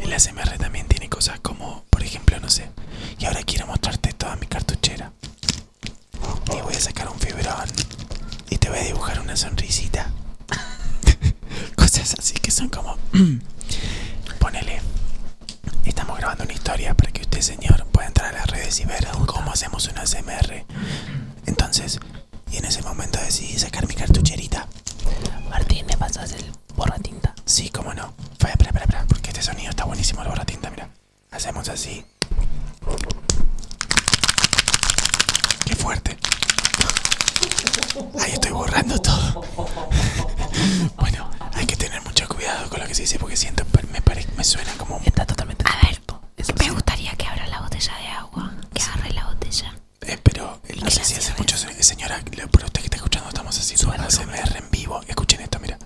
[0.00, 2.70] El ASMR también tiene cosas como, por ejemplo, no sé.
[3.18, 5.12] Y ahora quiero mostrarte toda mi cartuchera.
[6.56, 7.68] Y voy a sacar un fibrón.
[8.50, 10.10] Y te voy a dibujar una sonrisita.
[11.76, 12.96] cosas así que son como.
[14.38, 14.80] Ponele.
[15.84, 19.06] Estamos grabando una historia para que usted, señor, pueda entrar a las redes y ver
[19.26, 20.64] cómo hacemos un ASMR.
[21.46, 22.00] Entonces,
[22.50, 24.66] y en ese momento decidí sacar mi cartucherita.
[25.48, 27.34] Martín, ¿me pasas el borratinta?
[27.44, 28.12] Sí, cómo no.
[28.32, 30.88] Espera, espera, espera, espera, porque este sonido está buenísimo, el borratinta, mira.
[31.30, 32.04] Hacemos así.
[35.64, 36.18] Qué fuerte.
[38.20, 39.44] Ahí estoy borrando todo.
[40.96, 44.26] Bueno, hay que tener mucho cuidado con lo que se dice porque siento, me, pare-
[44.36, 45.00] me suena como...
[45.04, 46.00] Está totalmente A ver,
[46.58, 48.52] me gustaría que abra la botella de agua.
[48.74, 49.74] Que agarre la botella.
[50.02, 51.82] Eh, pero eh, no sé si hace mucho sonido.
[51.82, 55.00] Señora, le- por usted que está escuchando, estamos haciendo un ASMR en vivo.
[55.06, 55.78] Escuchen esto, mira.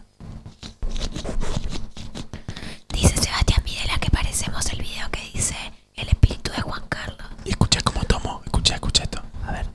[2.92, 5.56] Dice Sebastián Videla que parecemos el video que dice
[5.96, 7.26] El espíritu de Juan Carlos.
[7.44, 8.42] Y escucha cómo tomo.
[8.44, 9.22] Escucha, escucha esto.
[9.46, 9.66] A ver.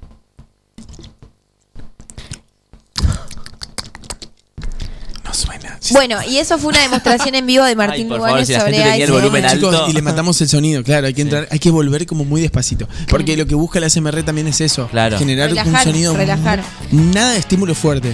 [5.23, 5.77] No suena.
[6.07, 8.89] Bueno, y eso fue una demostración en vivo de Martín favor, si la sobre gente
[8.91, 9.21] tenía el ASMR.
[9.21, 9.71] volumen alto.
[9.71, 12.41] Chicos, y le matamos el sonido, claro, hay que entrar, hay que volver como muy
[12.41, 12.87] despacito.
[13.09, 14.87] Porque lo que busca el ASMR también es eso.
[14.89, 15.17] Claro.
[15.17, 16.15] Generar un Relajar, sonido.
[16.15, 16.61] relajar.
[16.91, 18.13] Nada de estímulo fuerte.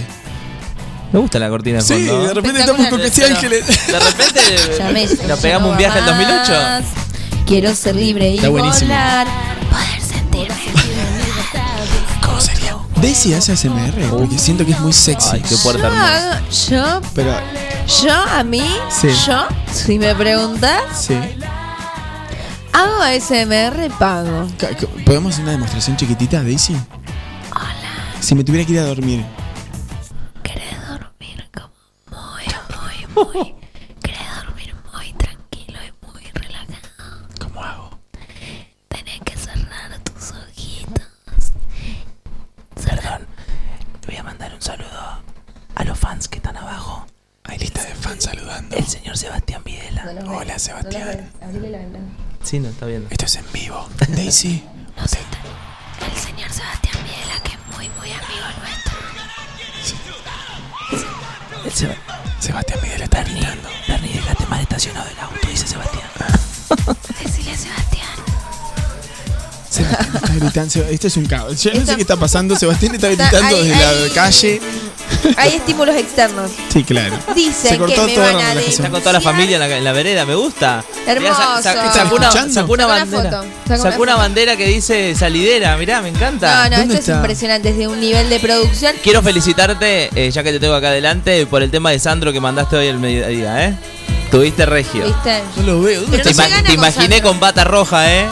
[1.12, 2.28] Me gusta la cortina de Sí, fondo.
[2.28, 3.66] de repente estamos con Casi Ángeles.
[3.66, 6.52] De repente nos pegamos un viaje al 2008.
[6.52, 6.84] más.
[7.46, 8.88] Quiero ser libre y Está buenísimo.
[8.88, 9.26] volar.
[9.70, 10.56] Poder sentirme.
[12.24, 12.74] ¿Cómo sería?
[13.02, 15.28] Daisy hace ASMR, porque siento que es muy sexy.
[15.34, 16.36] Ay, qué Yo, puerta hermosa.
[16.38, 17.34] hago- yo, Pero,
[18.00, 19.08] yo a mí, Sí.
[19.26, 21.14] yo, si me preguntas, sí.
[22.72, 24.46] hago ASMR pago.
[25.04, 26.74] ¿Podemos hacer una demostración chiquitita, Daisy?
[27.54, 28.20] Hola.
[28.20, 29.24] Si me tuviera que ir a dormir.
[30.42, 31.70] ¿Querés dormir como
[32.10, 32.44] muy,
[33.14, 33.54] muy, muy?
[34.02, 37.28] ¿Querés dormir muy tranquilo y muy relajado?
[37.40, 37.98] ¿Cómo hago?
[38.88, 41.52] Tenés que cerrar tus ojitos.
[42.84, 43.26] Perdón.
[44.02, 45.22] Le voy a mandar un saludo
[45.74, 47.06] a los fans que están abajo.
[47.44, 48.76] Hay lista de fans saludando.
[48.76, 50.04] El señor Sebastián Videla.
[50.62, 51.30] Sebastián.
[52.42, 53.06] Sí, no, está bien.
[53.10, 53.88] Esto es en vivo.
[54.08, 54.64] Daisy.
[54.96, 58.92] No sé, el señor Sebastián Videla, que es muy, muy amigo nuestro.
[61.64, 61.96] El Seba-
[62.40, 63.68] Sebastián Miguel está gritando.
[63.88, 66.06] Bernie, déjate mal estacionado el auto, dice Sebastián.
[67.22, 68.08] Decile a Sebastián.
[69.70, 70.84] Sebastián está gritando.
[70.90, 71.62] Esto es un caos.
[71.62, 72.54] Yo no sé qué está pasando.
[72.56, 74.60] Sebastián está Está- gritando desde la calle.
[75.36, 76.50] Hay estímulos externos.
[76.72, 77.16] Sí, claro.
[77.34, 78.70] Dicen Se cortó que me toda van la a relajación.
[78.86, 80.84] Está con toda la familia en la, en la vereda, me gusta.
[81.06, 81.32] Hermoso.
[81.34, 82.54] Mirá, sa- sa- ¿Estás sacó, una, escuchando?
[82.54, 83.30] sacó una Sacó una bandera.
[83.42, 86.64] foto, sacó Sacó una una bandera que dice salidera, mirá, me encanta.
[86.64, 87.72] No, no, ¿Dónde esto es impresionante.
[87.72, 88.94] Desde un nivel de producción.
[89.02, 92.40] Quiero felicitarte, eh, ya que te tengo acá adelante, por el tema de Sandro que
[92.40, 93.76] mandaste hoy al mediodía, ¿eh?
[94.30, 95.04] Tuviste regio.
[95.04, 95.42] ¿Viste?
[95.58, 96.00] No lo veo.
[96.00, 97.28] ¿Dónde Pero Te, no se ima- gana te con imaginé Sandro.
[97.30, 98.26] con bata roja, ¿eh?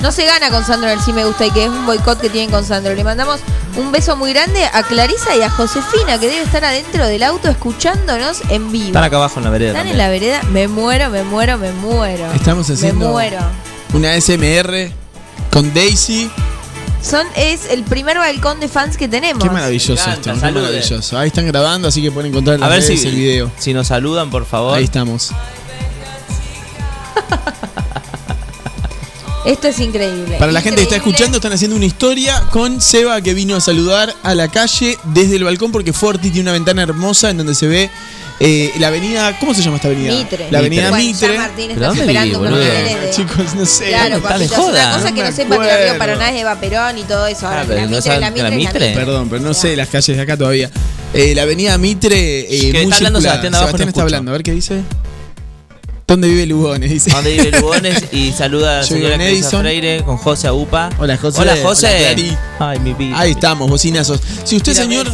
[0.00, 2.20] No se gana con Sandro en el sí me gusta y que es un boicot
[2.20, 2.94] que tienen con Sandro.
[2.94, 3.40] Le mandamos
[3.78, 7.48] un beso muy grande a Clarisa y a Josefina, que debe estar adentro del auto
[7.48, 8.86] escuchándonos en vivo.
[8.88, 9.70] Están acá abajo en la vereda.
[9.70, 10.42] Están en la vereda.
[10.50, 12.30] Me muero, me muero, me muero.
[12.32, 13.38] Estamos haciendo Me muero.
[13.94, 14.90] una SMR
[15.50, 16.30] con Daisy.
[17.00, 19.42] Son, es el primer balcón de fans que tenemos.
[19.42, 20.46] Qué maravilloso encanta, esto.
[20.46, 21.16] Qué maravilloso.
[21.16, 23.52] Ahí están grabando, así que pueden encontrar en A las ver redes si, el video.
[23.56, 24.76] si nos saludan, por favor.
[24.76, 25.30] Ahí estamos.
[29.48, 30.36] Esto es increíble.
[30.38, 31.10] Para la gente que está Increíble.
[31.16, 35.36] escuchando, están haciendo una historia con Seba que vino a saludar a la calle desde
[35.36, 37.90] el balcón porque Forti tiene una ventana hermosa en donde se ve
[38.40, 40.12] Eh, la avenida, ¿cómo se llama esta avenida?
[40.14, 40.46] Mitre.
[40.52, 41.28] La avenida Bueno, Mitre.
[41.34, 43.10] ya Martín ¿Pero está viví, niveles de...
[43.10, 43.88] Chicos, no sé.
[43.88, 45.98] Claro, Está de papito, es una cosa que No no me sepa que la Río.
[45.98, 47.48] Paraná es de Eva Perón y todo eso.
[47.48, 48.94] Ahora, Ah, que pero la no Mitre, la que la Mitre, es la Mitre.
[48.94, 50.70] Perdón, pero no sé las calles de acá todavía.
[51.14, 52.40] Eh, la avenida Mitre.
[52.42, 53.20] Eh, Que muy está hablando.
[53.20, 54.02] Sebastián de abajo, no está escucho.
[54.04, 54.82] hablando, a ver qué dice.
[56.08, 56.88] ¿Dónde vive Lugones?
[56.90, 57.10] Dice.
[57.10, 58.02] ¿Dónde vive Lugones?
[58.12, 59.60] Y saluda a la Yo vivo señora en Clarisa Edison.
[59.60, 60.88] Freire con José Aupa.
[60.98, 61.38] Hola, José.
[61.42, 62.36] Hola, José.
[62.58, 63.20] Ay, mi vida.
[63.20, 64.18] Ahí estamos, bocinazos.
[64.42, 65.12] Si usted, Tira señor,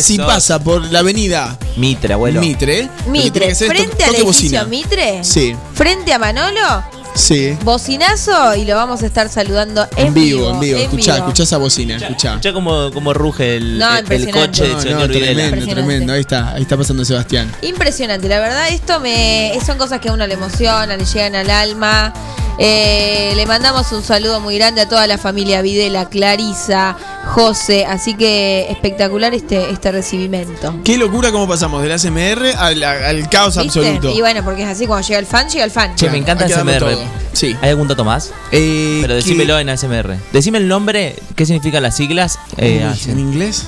[0.00, 2.40] si pasa por la avenida Mitre, abuelo.
[2.40, 4.64] Mitre, lo que tiene Mitre, que hacer es to- frente al toque edificio bocina.
[4.64, 6.82] Mitre, Sí, frente a Manolo,
[7.14, 7.56] sí.
[7.64, 10.78] bocinazo y lo vamos a estar saludando en, En vivo, en vivo.
[10.78, 11.26] Escuchá, vivo.
[11.26, 12.30] escuchá esa bocina, escuchá.
[12.30, 14.46] Escucha cómo, cómo ruge el, No, el- el impresionante.
[14.48, 15.74] coche del No, señor no, tremendo, Impresionante.
[15.74, 16.12] tremendo.
[16.12, 17.52] Ahí está, ahí está pasando Sebastián.
[17.62, 21.50] Impresionante, la verdad, esto me son cosas que a uno le emocionan, le llegan al
[21.50, 22.12] alma.
[22.58, 26.96] Eh, le mandamos un saludo muy grande a toda la familia Videla, Clarisa,
[27.26, 30.74] José, así que espectacular este, este recibimiento.
[30.84, 33.78] Qué locura cómo pasamos del ASMR al, al caos ¿Viste?
[33.80, 34.10] absoluto.
[34.10, 35.94] Y bueno, porque es así, cuando llega el fan, llega el fan.
[35.96, 36.94] Che, me encanta hay el que darlo SMR.
[36.94, 37.04] todo.
[37.32, 37.56] Sí.
[37.62, 38.32] ¿Hay algún dato más?
[38.52, 40.16] Eh, Pero que- decímelo en ASMR.
[40.32, 42.38] Decime el nombre, qué significan las siglas.
[42.58, 42.86] Eh.
[43.06, 43.64] ¿En inglés?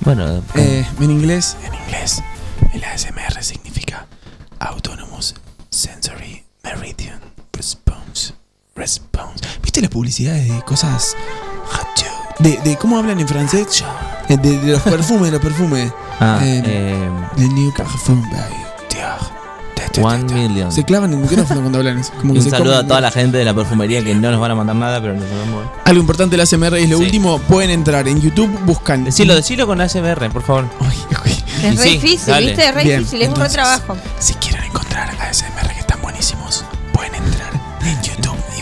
[0.00, 1.56] Bueno, Eh, en inglés.
[1.64, 2.22] En inglés.
[2.74, 4.06] El ASMR significa
[4.58, 5.34] Autonomous
[5.70, 7.20] Sensory Meridian
[8.76, 9.44] Response.
[9.62, 11.16] ¿Viste las publicidades de cosas?
[12.38, 13.82] De, de cómo hablan en francés?
[14.28, 15.90] Eh, De, de los perfumes, los perfumes.
[16.18, 18.40] Ah, Eh, eh, The New Parfum by
[18.90, 20.02] Dior.
[20.02, 20.24] One.
[20.32, 20.72] Million.
[20.72, 21.98] Se clavan en el micrófono cuando hablan.
[21.98, 24.30] es Como que un se saludo a toda la gente de la perfumería que no
[24.30, 25.66] nos van a mandar nada, pero nos vamos.
[25.84, 27.04] Algo importante del ASMR es lo Sí.
[27.04, 27.38] último.
[27.40, 29.04] Pueden entrar en YouTube, buscan.
[29.04, 30.64] Decilo, decilo con ASMR, por favor.
[31.62, 32.46] Es Y re sí, difícil, dale.
[32.46, 32.66] ¿viste?
[32.68, 33.96] Es re Bien, difícil, es un re entonces, trabajo.
[34.18, 35.70] Si quieren encontrar ASMR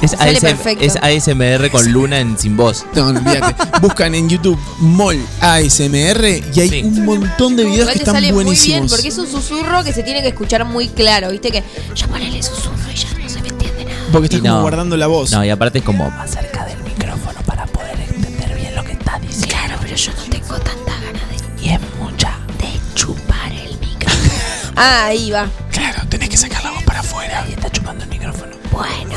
[0.04, 0.84] Es, Sale ASM perfecto.
[0.84, 2.84] es ASMR con Luna en sin voz.
[2.94, 3.54] No, no olvídate.
[3.80, 6.82] Buscan en YouTube Mol ASMR y hay Sí.
[6.84, 8.90] un montón de videos Igual que te están sale muy bien buenísimos.
[8.92, 11.50] porque es un susurro que se tiene que escuchar muy claro, ¿viste?
[11.50, 11.62] Que
[11.94, 13.96] yo ponele susurro y ya no se me entiende nada.
[14.12, 14.60] Porque estás Y como no.
[14.62, 15.30] guardando la voz.
[15.32, 18.92] No, y aparte es como más cerca del micrófono para poder entender bien lo que
[18.92, 19.48] está diciendo.
[19.48, 22.38] Claro, pero yo no tengo tanta ganas de, Y es mucha.
[22.58, 24.10] de chupar el micro.
[24.76, 25.48] Ah, ahí va.
[25.70, 27.46] Claro, tenés que sacar la voz para afuera.
[27.48, 28.56] Y está chupando el micrófono.
[28.72, 29.13] Bueno,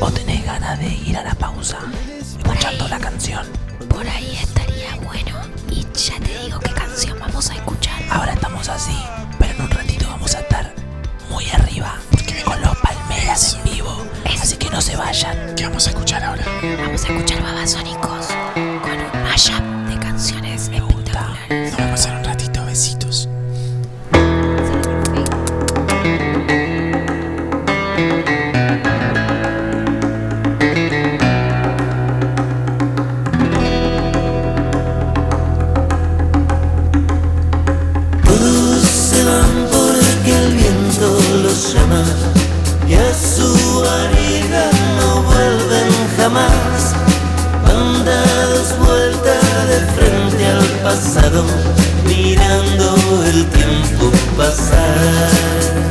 [0.00, 1.78] O tenés ganas de ir a la pausa
[2.20, 3.46] escuchando la canción.
[3.88, 5.40] por ahí estaría bueno.
[5.70, 8.02] Y ya te digo qué canción vamos a escuchar.
[8.10, 8.96] Ahora estamos así,
[9.38, 10.74] pero en un ratito vamos a estar
[11.30, 11.96] muy arriba
[12.44, 14.04] con los palmeras en vivo.
[14.42, 15.54] Así que no se vayan.
[15.54, 16.44] ¿Qué vamos a escuchar ahora?
[16.84, 21.70] Vamos a escuchar Babasónicos con un mashup de canciones espectaculares.
[21.70, 22.24] Nos vemos en
[53.22, 55.83] el tiempo pasar.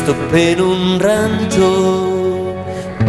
[0.00, 2.54] En un rancho.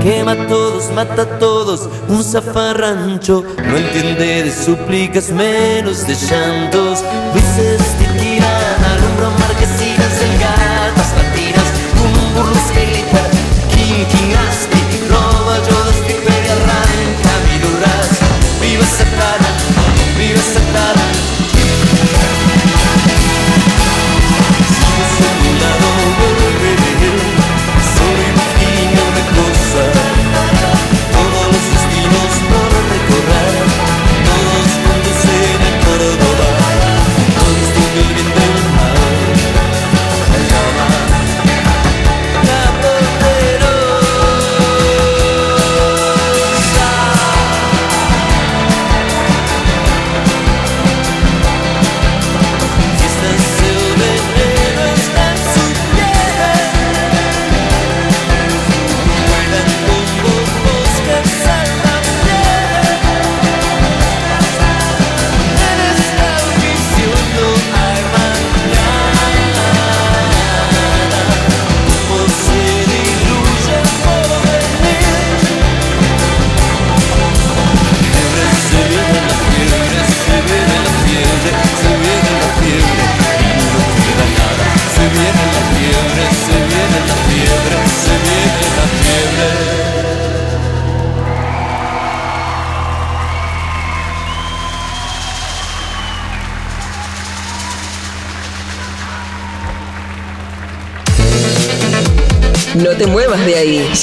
[0.01, 3.43] Quema a todos, mata a todos, un zafarrancho.
[3.57, 7.03] No entiende de súplicas, menos de llantos.
[7.33, 11.69] Luces titiran, alumbran marquesinas delgadas, latinas,
[12.03, 12.83] un burlos que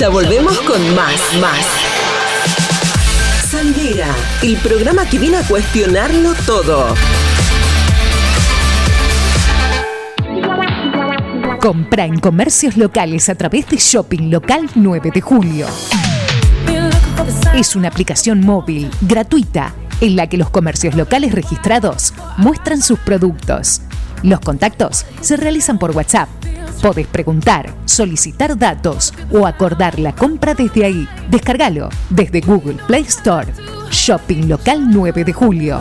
[0.01, 1.67] ya volvemos con más, más.
[3.51, 4.07] Sandera,
[4.43, 6.95] el programa que viene a cuestionarlo todo.
[11.61, 15.67] Compra en comercios locales a través de Shopping Local 9 de Julio.
[17.55, 23.83] Es una aplicación móvil gratuita en la que los comercios locales registrados muestran sus productos.
[24.23, 26.31] Los contactos se realizan por WhatsApp.
[26.81, 31.09] Podés preguntar, solicitar datos o acordar la compra desde ahí.
[31.29, 33.53] Descárgalo desde Google Play Store.
[33.91, 35.81] Shopping Local 9 de Julio.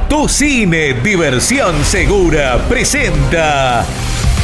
[0.09, 3.83] Tu cine Diversión Segura presenta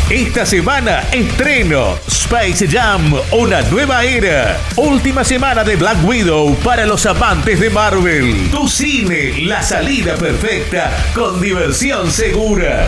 [0.09, 4.57] esta semana estreno Space Jam, una nueva era.
[4.75, 8.49] Última semana de Black Widow para los amantes de Marvel.
[8.49, 12.87] Tu cine, la salida perfecta con diversión segura.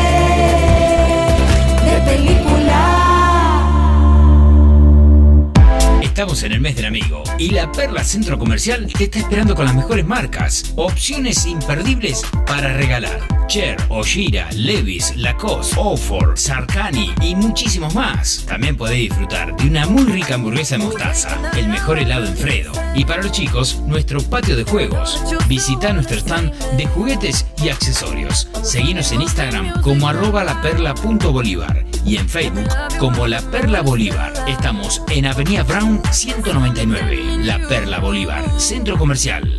[6.27, 9.77] En el mes del amigo y la Perla Centro Comercial te está esperando con las
[9.77, 13.21] mejores marcas, opciones imperdibles para regalar.
[13.47, 18.45] Cher, Oshira, Levis, Lacoste, Ofor, Sarkani y muchísimos más.
[18.47, 22.73] También podés disfrutar de una muy rica hamburguesa de mostaza, el mejor helado en Fredo
[22.95, 25.23] y para los chicos, nuestro patio de juegos.
[25.49, 28.49] Visita nuestro stand de juguetes y accesorios.
[28.63, 34.33] Seguinos en Instagram como arroba laperla.bolívar y en Facebook como La Perla Bolívar.
[34.47, 39.59] Estamos en Avenida Brown 199, La Perla Bolívar, Centro Comercial.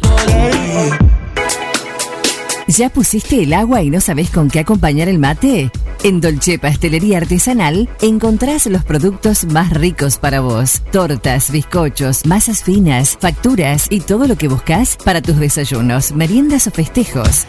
[2.68, 5.72] ¿Ya pusiste el agua y no sabes con qué acompañar el mate?
[6.04, 10.82] En Dolce Pastelería Artesanal encontrás los productos más ricos para vos.
[10.92, 16.72] Tortas, bizcochos, masas finas, facturas y todo lo que buscas para tus desayunos, meriendas o
[16.72, 17.46] festejos.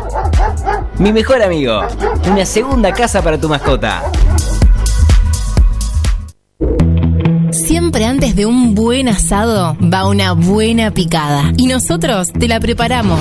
[0.98, 1.80] Mi mejor amigo,
[2.30, 4.02] una segunda casa para tu mascota.
[7.50, 11.52] Siempre antes de un buen asado va una buena picada.
[11.56, 13.20] Y nosotros te la preparamos.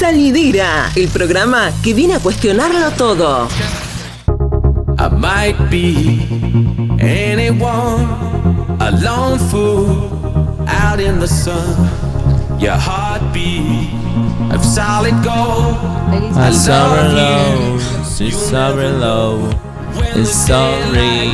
[0.00, 3.48] Salidera, el programa que viene a cuestionarlo todo.
[4.98, 6.26] I might be
[6.98, 8.08] anyone,
[8.80, 10.10] a lone fool
[10.66, 11.86] out in the sun.
[12.58, 13.90] Your heartbeat
[14.50, 15.76] of solid gold.
[16.34, 19.50] I love low, she's low.
[20.14, 21.28] It's sorry,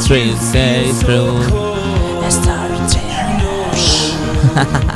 [0.00, 1.36] three say through.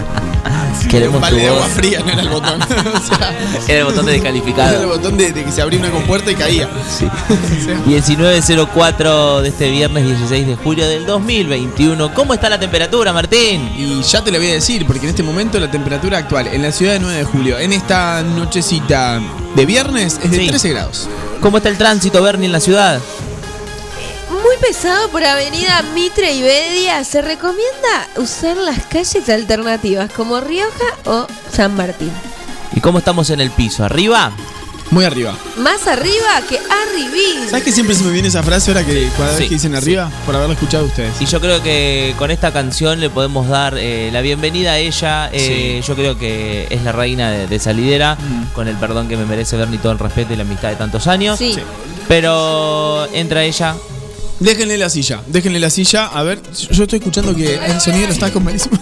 [0.90, 1.70] Queremos Un tu balde de agua voz.
[1.72, 2.60] fría, no era el botón.
[3.00, 3.34] O sea,
[3.68, 4.70] Era el botón de descalificado.
[4.70, 6.68] Era el botón de, de que se abría una compuerta y caía.
[6.98, 7.06] Sí.
[7.86, 12.12] 19.04 de este viernes 16 de julio del 2021.
[12.14, 13.70] ¿Cómo está la temperatura, Martín?
[13.76, 16.62] Y ya te lo voy a decir, porque en este momento la temperatura actual en
[16.62, 19.20] la ciudad de 9 de julio, en esta nochecita
[19.54, 20.48] de viernes, es de Sí.
[20.48, 21.08] 13 grados.
[21.40, 23.00] ¿Cómo está el tránsito, Bernie, en la ciudad?
[24.60, 27.02] Muy pesado por Avenida Mitre y Bedia.
[27.04, 32.10] Se recomienda usar las calles alternativas como Rioja o San Martín.
[32.74, 33.84] ¿Y cómo estamos en el piso?
[33.84, 34.30] ¿Arriba?
[34.90, 35.34] Muy arriba.
[35.58, 37.48] Más arriba que arribí.
[37.48, 39.74] ¿Sabes que siempre se me viene esa frase ahora que cada vez Sí, que dicen
[39.74, 40.10] arriba?
[40.26, 41.20] Por haberla escuchado a ustedes.
[41.20, 45.30] Y yo creo que con esta canción le podemos dar eh, la bienvenida a ella.
[45.32, 48.16] Eh, Yo creo que es la reina de, de Salidera,
[48.54, 51.06] con el perdón que me merece Bernie, todo el respeto y la amistad de tantos
[51.06, 51.38] años.
[51.38, 51.54] Sí.
[51.54, 51.60] Sí.
[52.08, 53.76] Pero entra ella.
[54.40, 56.06] Déjenle la silla, déjenle la silla.
[56.06, 58.78] A ver, yo estoy escuchando que el sonido de los tacos malísimo.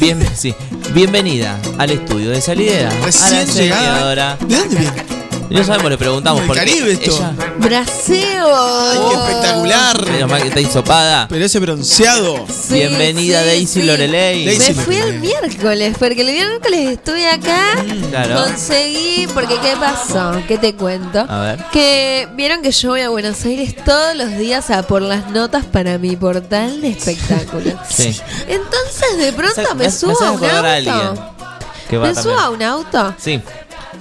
[0.00, 0.54] Bien, sí.
[0.94, 2.90] Bienvenida al estudio de Salidera.
[2.90, 3.98] a la Recién llegada.
[3.98, 4.38] señora.
[4.40, 5.21] ¿De dónde viene?
[5.52, 7.10] No sabemos, le preguntamos por Caribe esto.
[7.10, 7.32] ella.
[7.58, 8.54] Braseo.
[8.54, 10.10] ¡Ay, qué espectacular!
[10.10, 11.26] Menos mal que está hisopada.
[11.28, 12.44] Pero ese bronceado.
[12.48, 13.82] Sí, Bienvenida sí, Daisy sí.
[13.82, 14.44] Lorelei.
[14.46, 14.74] Daisy.
[14.74, 17.84] Me fui el miércoles, porque el miércoles estuve acá.
[18.10, 18.44] Claro.
[18.44, 20.40] Conseguí, porque ¿qué pasó?
[20.48, 21.20] ¿Qué te cuento?
[21.28, 21.64] A ver.
[21.72, 25.64] Que vieron que yo voy a Buenos Aires todos los días a por las notas
[25.64, 27.74] para mi portal de espectáculos.
[27.92, 28.18] Sí.
[28.48, 30.60] Entonces de pronto Me subo me a un a auto.
[30.60, 32.16] va Me también.
[32.16, 33.40] subo a un auto Sí.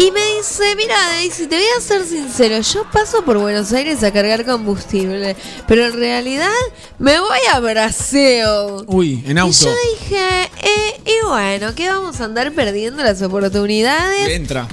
[0.01, 4.03] Y me dice, mira Daisy, te voy a ser sincero, yo paso por Buenos Aires
[4.03, 5.35] a cargar combustible,
[5.67, 6.49] pero en realidad
[6.97, 8.83] me voy a Braseo.
[8.87, 9.57] Uy, en Y auto.
[9.65, 14.29] yo dije, eh, y bueno, ¿qué vamos a andar perdiendo las oportunidades?
[14.29, 14.67] Entra.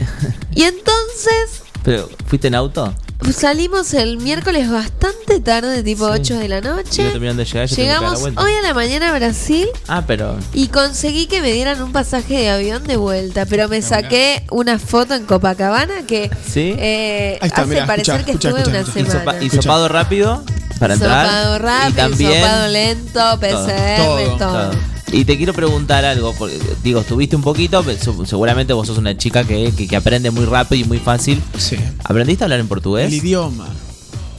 [0.54, 2.94] Y entonces Pero, ¿fuiste en auto?
[3.32, 7.10] Salimos el miércoles bastante tarde, tipo 8 de la noche.
[7.10, 9.68] terminando de llegar, yo tengo que dar la Llegamos hoy a la mañana a Brasil
[9.86, 10.36] Ah, pero.
[10.54, 14.78] y conseguí que me dieran un pasaje de avión de vuelta, pero me saqué una
[14.78, 16.74] foto en Copacabana que ¿Sí?
[16.78, 19.38] eh, está, hace mirá, parecer escuchá, que escuchá, estuve escuchá, una semana.
[19.40, 20.44] Hisopa- hisopado rápido
[20.78, 21.26] para entrar.
[21.26, 22.32] Hisopado rápido, y también.
[22.32, 24.38] hisopado lento, PCR, Todo, todo.
[24.38, 24.70] todo.
[25.10, 29.16] Y te quiero preguntar algo, porque digo, estuviste un poquito, pero seguramente vos sos una
[29.16, 31.42] chica que, que, que aprende muy rápido y muy fácil.
[31.56, 31.76] Sí.
[32.04, 33.06] ¿Aprendiste a hablar en portugués?
[33.06, 33.66] El idioma.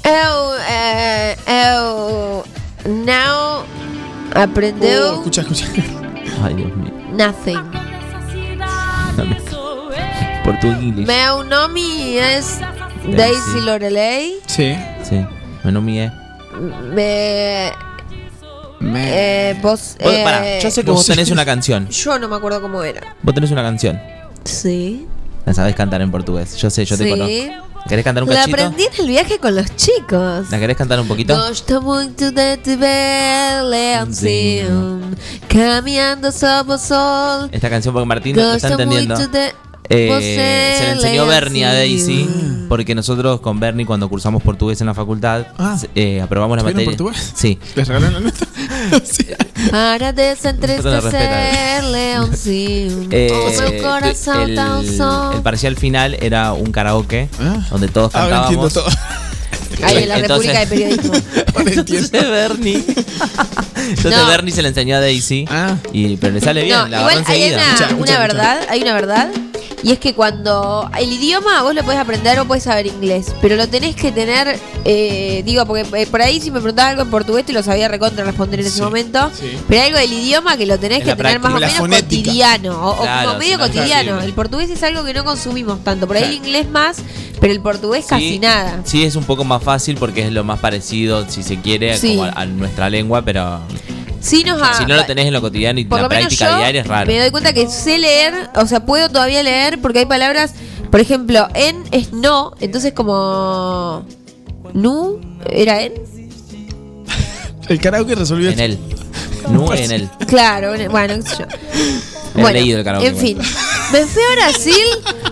[0.04, 2.44] Eu, eh, eu,
[3.06, 3.64] now
[4.34, 5.66] aprendeu Oh, escucha, escucha.
[6.44, 6.92] Ay, Dios mío.
[7.14, 7.60] Nothing.
[10.44, 11.06] Portugués.
[11.06, 12.60] Meu nome es
[13.06, 14.40] Daisy Lorelei.
[14.48, 14.76] Sí.
[15.04, 15.26] Sí.
[15.64, 16.12] Bueno, mie.
[16.94, 17.72] Me.
[18.82, 19.96] Eh, vos.
[20.02, 21.88] Vos, eh, pará, yo sé que vos tenés una canción.
[21.90, 23.16] Yo no me acuerdo cómo era.
[23.22, 24.00] Vos tenés una canción.
[24.44, 25.06] Sí.
[25.46, 26.56] La sabés cantar en portugués.
[26.58, 27.10] Yo sé, yo te Sí.
[27.10, 27.66] conozco.
[27.88, 28.56] ¿Querés cantar un La cachito?
[28.58, 30.50] aprendí en el viaje con los chicos.
[30.52, 31.34] ¿La querés cantar un poquito?
[31.36, 35.00] Gosto muito de te ver, Leoncinho,
[35.48, 37.50] caminhando sob o sol.
[37.52, 39.16] Esta canción porque Martín no está Gosto entendiendo.
[39.16, 39.54] muito de
[39.92, 41.74] Eh, se le enseñó Bernie a.
[41.74, 42.30] Daisy
[42.70, 45.48] porque nosotros con Bernie cuando cursamos portugués en la facultad
[45.80, 47.14] se- eh, aprobamos la ¿Estuvieron materia.
[47.16, 47.34] portugués?
[47.36, 47.58] Sí.
[47.76, 48.46] ¿Les regalaron la nota?
[49.72, 51.92] Para desentristecer, respetan.
[51.92, 54.58] Leoncinho, Eh, o meu coração el,
[55.36, 57.28] el parcial final era un karaoke
[57.72, 58.74] donde todos Ahora entiendo cantábamos.
[58.74, 58.90] todo.
[59.84, 61.14] Ahí en la Entonces- República de Periodismo.
[61.66, 62.84] Entonces Bernie.
[63.90, 64.28] Entonces No.
[64.28, 65.46] Bernie se le enseñó a Daisy.
[65.94, 69.30] Y, pero le sale bien, No, la igual hay una, una verdad, hay una verdad.
[69.84, 73.56] Y es que cuando el idioma vos lo podés aprender o podés saber inglés, pero
[73.56, 77.10] lo tenés que tener, eh, digo, porque eh, por ahí si me preguntabas algo en
[77.10, 79.32] portugués te lo sabía recontra responder en ese momento,
[79.70, 82.24] pero hay algo del idioma que lo tenés En que tener más o menos fonética.
[82.26, 84.22] cotidiano, o, Claro, como medio sí, no, cotidiano.
[84.22, 86.98] El portugués es algo que no consumimos tanto, por ahí el inglés más,
[87.40, 88.82] pero el portugués casi Sí, nada.
[88.84, 92.10] Sí, es un poco más fácil porque es lo más parecido, si se quiere, Sí.
[92.18, 93.62] como a, a nuestra lengua, pero
[94.22, 96.24] Sí nos ha- si no lo tenés en lo cotidiano y por la lo menos
[96.26, 97.08] práctica yo diaria es raro.
[97.08, 100.54] me doy cuenta que sé leer, o sea, puedo todavía leer porque hay palabras,
[100.92, 104.06] por ejemplo, en es no, entonces como
[104.74, 105.94] nu era en.
[107.68, 108.80] El karaoke resolvió En él.
[109.50, 110.10] No en él.
[110.28, 111.46] Claro, en- bueno, qué sé yo.
[112.34, 113.08] Bueno, leído el karaoke.
[113.08, 114.74] en fin, me fui a Brasil,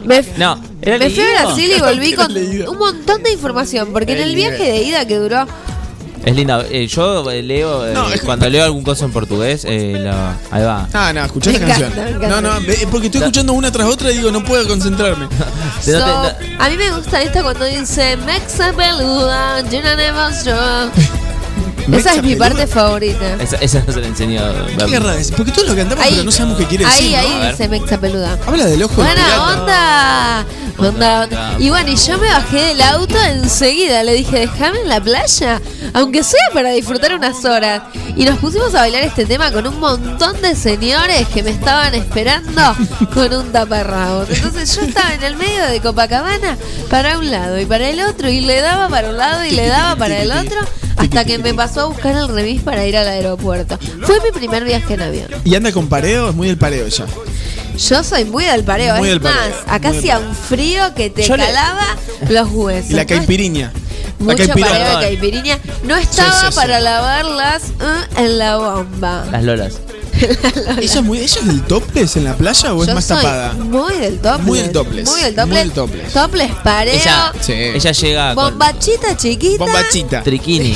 [0.05, 1.43] me, No, era me fui a.
[1.45, 5.17] Brasil y volví con un montón de información, porque en el viaje de ida que
[5.17, 5.45] duró
[6.27, 6.65] Es linda.
[6.69, 10.11] Eh, yo eh, leo, eh, cuando leo algún cosa en portugués, eh,
[10.51, 10.87] ahí va.
[10.93, 12.03] Ah, no, escuchá Me la encanta, canción.
[12.05, 12.41] me encanta.
[12.41, 15.27] No, no, ve- porque estoy escuchando una tras otra y digo, no puedo concentrarme.
[15.85, 19.95] Te- no te- So, no- a mí me gusta esta cuando dice Mexa peluda, llena
[19.95, 20.55] de monstruo.
[21.91, 23.35] Esa es mi parte favorita.
[23.39, 24.41] Esa, esa no se la enseñó.
[24.87, 25.31] ¿Qué es?
[25.31, 27.11] Porque todos lo cantamos, Ahí- pero no sabemos qué quiere Ahí, decir.
[27.11, 27.17] ¿no?
[27.35, 27.51] ahí ver.
[27.51, 28.37] dice Mexa peluda.
[28.45, 29.43] Habla del ojo del Buena pirata.
[29.61, 30.45] onda.
[30.79, 31.55] Onda, onda.
[31.59, 34.03] Y bueno, y yo me bajé del auto enseguida.
[34.03, 35.61] Le dije, déjame en la playa.
[35.93, 37.81] Aunque sea para disfrutar unas horas.
[38.15, 41.95] Y nos pusimos a bailar este tema con un montón de señores que me estaban
[41.95, 42.75] esperando
[43.13, 44.29] con un taparrabos.
[44.29, 46.57] Entonces yo estaba en el medio de Copacabana
[46.89, 48.29] para un lado y para el otro.
[48.29, 50.57] Y le daba para un lado y le daba para el otro.
[50.97, 53.77] Hasta que me pasó a buscar el remis para ir al aeropuerto.
[54.01, 55.27] Fue mi primer viaje en avión.
[55.43, 57.05] Y anda con pareo, es muy del pareo ya.
[57.77, 61.11] Yo soy muy del pareo, Muy es del pareo, más, acá hacía un frío que
[61.11, 61.85] te Yo le- calaba
[62.29, 62.89] los huesos.
[62.89, 63.07] Y la ¿no?
[63.09, 63.71] caipiriña.
[64.19, 64.69] La Mucho caipiriña.
[64.71, 65.59] pareo de caipiriña.
[65.83, 66.55] No estaba sí, sí.
[66.55, 69.25] para lavarlas uh, en la bomba.
[69.31, 69.77] Las lolas.
[70.77, 73.17] ¿Ella es, muy, ¿Ella es del topless en la playa o es Yo más soy
[73.17, 73.53] tapada?
[73.53, 74.45] Muy del topless.
[74.45, 75.07] Muy del topless.
[75.09, 75.47] Muy del topless.
[75.47, 76.13] Muy del topless.
[76.13, 76.93] Topless, pareo.
[76.93, 77.53] Ella, Sí.
[77.53, 79.63] ella llega con bombachita chiquita.
[79.63, 80.23] Bombachita.
[80.23, 80.75] triquini.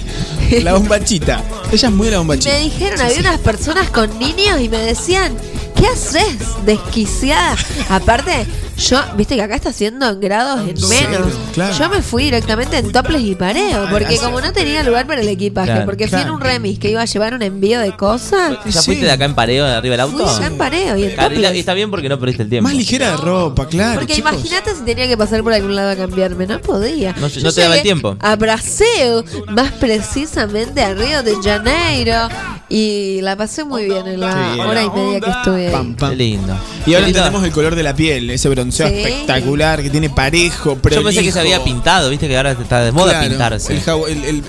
[0.62, 1.42] La bombachita.
[1.70, 2.50] Ella es muy de la Y bombachita.
[2.54, 5.36] me dijeron, había unas personas con niños y me decían,
[5.76, 6.36] ¿qué haces?
[6.64, 7.54] Desquiciada.
[7.90, 8.46] Aparte,
[8.78, 11.32] yo, viste que acá está haciendo en grados en menos.
[11.52, 11.74] claro.
[11.76, 15.28] Yo me fui directamente en toples y pareo, porque como no tenía lugar para el
[15.28, 16.34] equipaje, Claro, porque fui en claro.
[16.36, 18.86] un remis que iba a llevar un envío de cosas, ¿Ya Sí.
[18.86, 20.26] fuiste de acá en pareo, de arriba del auto?
[20.26, 22.68] fui ya en pareo y en Claro, y está bien porque no perdiste el tiempo.
[22.68, 24.00] Más ligera de ropa, claro.
[24.00, 27.14] Porque imagínate si tenía que pasar por algún lado a cambiarme, no podía.
[27.18, 28.16] No- te daba el tiempo.
[28.20, 32.28] A Brasil, más precisamente a Río de Janeiro,
[32.68, 35.72] y la pasé muy bien en la hora y media que estuve ahí.
[35.72, 36.10] Pam, pam.
[36.10, 36.52] Qué lindo.
[36.52, 37.06] Y ahora Qué lindo.
[37.08, 38.82] entendemos el color de la piel, ese Sí.
[38.82, 41.32] espectacular que tiene parejo, Yo pensé que prolijo.
[41.32, 43.72] se había pintado, viste que ahora está de moda Claro, pintarse.
[43.74, 44.44] El, el, el-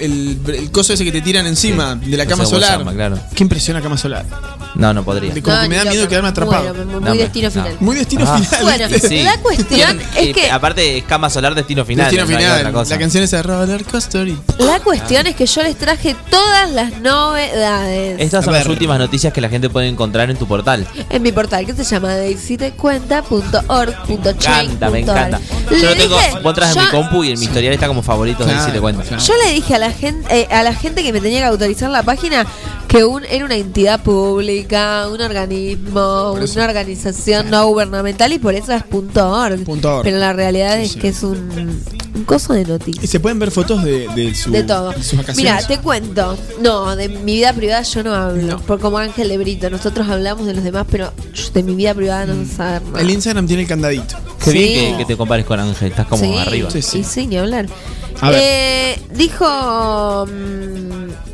[0.47, 2.79] el- el coso ese que te tiran encima de la cama solar.
[2.79, 3.19] llama, claro.
[3.35, 4.25] ¿Qué impresión la cama solar?
[4.75, 5.31] No, no podría.
[5.41, 6.73] Como No, que me da ni miedo quedarme atrapado.
[6.73, 7.51] Bueno, muy, No, muy me- destino no.
[7.51, 7.77] final.
[7.79, 8.37] Muy destino Ah.
[8.37, 8.61] final.
[8.63, 9.07] Bueno, ¿viste?
[9.09, 9.23] Sí.
[9.23, 12.05] la cuestión es que Aparte, es cama solar, destino final.
[12.05, 12.57] Destino no hay final.
[12.59, 12.93] otra cosa.
[12.95, 14.27] La canción es de Roller Coaster.
[14.27, 18.65] y- la cuestión es que yo les traje todas las novedades Estas son A las
[18.65, 18.71] ver.
[18.71, 20.87] últimas noticias que la gente puede encontrar en tu portal.
[21.09, 24.65] en mi portal que se llama daisytecuenta.org.chain.ar.
[24.65, 25.39] Encanta, me encanta.
[25.71, 28.45] Yo lo tengo, vos entras en mi compu y en mi historial está como favoritos
[28.45, 29.01] de Claro, si te cuento.
[29.03, 29.23] claro.
[29.23, 31.89] Yo le dije a la gente, eh, a la gente que me tenía que autorizar
[31.89, 32.45] la página
[32.90, 36.53] que un, era una entidad pública, un organismo, eso.
[36.60, 39.64] una organización no gubernamental y por eso es punto .org.
[39.64, 40.03] Punto org.
[40.03, 40.99] Pero la realidad es Sí.
[40.99, 41.38] que es un,
[42.16, 43.03] un coso de noticias.
[43.03, 44.90] Y se pueden ver fotos de, de, su, De todo.
[44.91, 45.38] de sus vacaciones.
[45.38, 46.36] Mira, te cuento.
[46.61, 48.41] No, de mi vida privada yo no hablo.
[48.41, 48.60] No.
[48.60, 49.70] Por como Ángel de Brito.
[49.70, 51.14] Nosotros hablamos de los demás, pero
[51.53, 53.02] de mi vida privada no sé saber nada.
[53.02, 54.16] El Instagram tiene el candadito.
[54.44, 54.57] Qué Sí.
[54.57, 56.72] bien que, que te compares con Ángel, estás como Sí, arriba.
[56.72, 56.99] Sí, sí.
[56.99, 57.68] Y sí, ni hablar.
[58.22, 58.40] A ver.
[58.44, 60.26] Eh, dijo.
[60.26, 61.28] mm,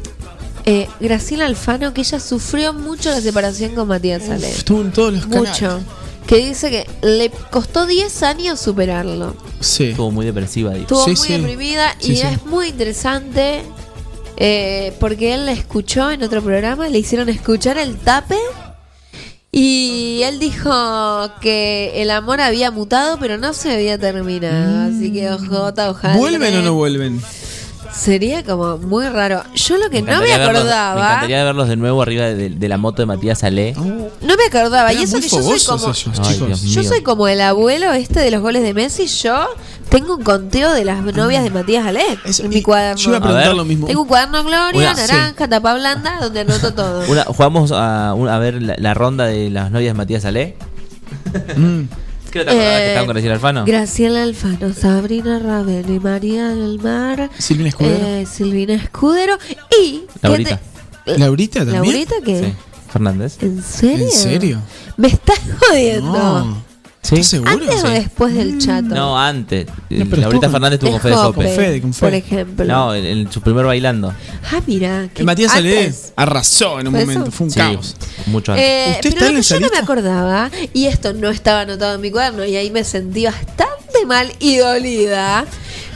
[0.65, 4.49] eh, Graciela Alfano, que ella sufrió mucho la separación con Matías Ale.
[4.49, 5.43] Estuvo en todos los Mucho.
[5.53, 5.83] canales.
[6.27, 9.35] Que dice que le costó 10 años superarlo.
[9.59, 9.85] Sí.
[9.91, 10.81] Estuvo muy depresiva, dijo.
[10.83, 11.33] Estuvo Sí, muy sí.
[11.33, 12.21] deprimida Sí, y sí.
[12.25, 13.61] es muy interesante
[14.37, 18.37] eh, porque él la escuchó en otro programa, le hicieron escuchar el tape
[19.51, 20.69] y él dijo
[21.41, 24.89] que el amor había mutado pero no se había terminado.
[24.89, 26.17] Así que ojota, ojalá.
[26.17, 27.21] ¿Vuelven o no vuelven?
[27.95, 29.43] Sería como muy raro.
[29.55, 32.69] Yo lo que no me verlos- acordaba, me encantaría verlos de nuevo arriba de, de
[32.69, 33.73] la moto de Matías Ale.
[33.73, 34.91] no me acordaba.
[34.93, 36.39] y eso que yo soy como, ellos, Ay,
[36.71, 39.07] yo soy como el abuelo este de los goles de Messi.
[39.07, 39.47] Yo
[39.89, 42.03] tengo un conteo de las novias de Matías Ale
[42.39, 43.01] en mi cuaderno.
[43.01, 43.87] Yo iba a preguntar A lo mismo.
[43.87, 47.03] Tengo un cuaderno Gloria, Una- naranja, tapa blanda, donde anoto todo.
[47.07, 50.55] Una- jugamos a, un- a ver la, la ronda de las novias de Matías Ale.
[51.55, 51.81] Mm.
[52.35, 53.65] ¿Qué te acordabas Eh, que estaban con Graciela Alfano?
[53.65, 57.29] Graciela Alfano, Sabrina Ravelo y María del Mar.
[57.37, 58.05] Silvina Escudero.
[58.05, 59.37] eh, Silvina Escudero
[59.81, 60.03] y.
[60.21, 60.59] Laurita.
[61.05, 61.81] ¿qué ¿Laurita también?
[61.83, 62.39] ¿Laurita qué?
[62.39, 62.53] Sí.
[62.91, 63.37] Fernández.
[63.41, 64.05] ¿En serio?
[64.05, 64.61] ¿En serio?
[64.97, 66.11] ¿Me estás jodiendo?
[66.11, 66.63] No.
[67.07, 67.15] ¿Sí?
[67.15, 67.51] ¿Estás seguro?
[67.51, 67.93] ¿Antes o Sí.
[67.93, 68.87] después del chato?
[68.95, 69.67] No, antes.
[69.89, 71.47] No, pero Laurita Fernández estuvo con Fede Jope.
[71.55, 72.17] Fede, con por Fede.
[72.17, 72.65] ejemplo.
[72.65, 74.13] No, en, en su primer bailando.
[74.51, 75.07] Ah, mira.
[75.15, 76.13] El Matías antes.
[76.15, 77.11] arrasó en un ¿Fue eso?
[77.11, 77.31] momento.
[77.31, 77.95] Fue un Sí, caos.
[78.25, 78.65] mucho antes.
[78.65, 81.29] Eh, ¿Usted está pero en lo el que yo no me acordaba, y esto no
[81.29, 85.45] estaba anotado en mi cuaderno, y ahí me sentí bastante mal y dolida,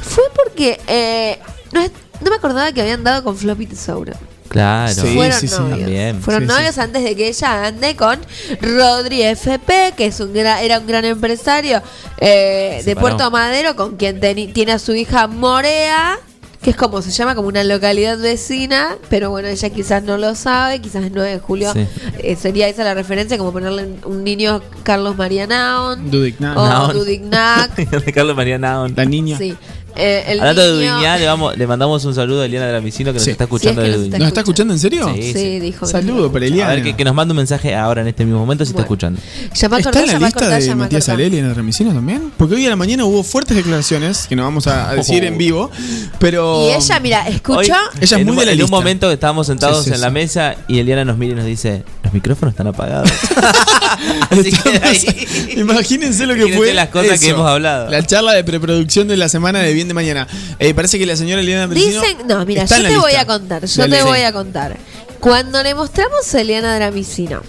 [0.01, 1.39] fue porque eh,
[1.73, 4.13] no, no me acordaba que habían dado con Floppy Tesouro.
[4.49, 4.93] Claro.
[4.93, 5.55] Sí, Fueron sí, sí.
[5.59, 5.79] novios.
[5.79, 6.21] También.
[6.21, 6.53] Fueron Sí, sí.
[6.55, 8.19] novios antes de que ella ande con
[8.61, 11.81] Rodri FP, que es un gra- era un gran empresario
[12.19, 12.95] eh, de.
[12.95, 16.17] Puerto Madero, con quien teni- tiene a su hija Morea,
[16.61, 20.35] que es como se llama, como una localidad vecina, pero bueno, ella quizás no lo
[20.35, 21.87] sabe, quizás el 9 de julio Sí.
[22.17, 26.57] eh, sería esa la referencia, como ponerle un niño Carlos María Naon, Dudignac.
[26.57, 26.93] o Naon.
[26.97, 27.71] Dudignac,
[28.13, 28.93] Carlos María Naon.
[28.95, 29.37] La niña.
[29.37, 29.55] sí.
[29.95, 33.11] Eh, el Hablando de niño- Dudignac, le, vamos, le mandamos un saludo a Eliana Dramicino
[33.11, 33.31] que nos Sí.
[33.31, 34.19] está escuchando Sí, es que de nos Dudignac.
[34.19, 35.11] ¿Nos está escuchando en serio?
[35.15, 35.59] Sí, Sí, sí.
[35.59, 35.85] dijo.
[35.85, 36.73] Saludo para A Eliana.
[36.75, 38.81] ver, que, que nos mande un mensaje ahora en este mismo momento si Bueno.
[38.81, 39.21] está escuchando.
[39.53, 41.15] Llama a ¿Está en la a lista cortar, de a Matías cortar.
[41.15, 42.31] Aleli en el Remisinos también?
[42.37, 45.27] Porque hoy a la mañana hubo fuertes declaraciones que no vamos a, a decir Oh.
[45.27, 45.71] en vivo,
[46.19, 46.67] pero...
[46.69, 47.59] Y ella, mira, escuchó.
[47.59, 47.65] Hoy,
[48.01, 48.75] Ella es muy un, de la en un lista.
[48.75, 51.45] momento que estábamos sentados Sí, sí, en la mesa y Eliana nos mira y nos
[51.45, 53.09] dice, los micrófonos están apagados.
[54.29, 57.89] Así que ahí- Imagínense lo que Imagínense fue las cosas que hemos hablado.
[57.89, 60.27] La charla de preproducción de la semana de Bien de Mañana.
[60.59, 63.21] Eh, parece que la señora Eliana Dramicino Dicen, no, mira, está yo te voy lista.
[63.21, 63.97] a contar, yo Dale.
[63.97, 64.77] te voy a contar.
[65.19, 67.41] Cuando le mostramos a Eliana Dramicino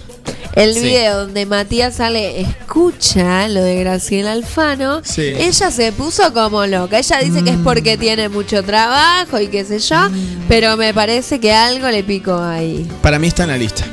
[0.55, 0.81] el Sí.
[0.81, 5.21] video donde Matías sale, escucha lo de Graciela Alfano, Sí.
[5.37, 6.99] ella se puso como loca.
[6.99, 10.09] Ella dice que es porque tiene mucho trabajo y qué sé yo,
[10.49, 12.85] pero me parece que algo le picó ahí.
[13.01, 13.85] Para mí está en la lista.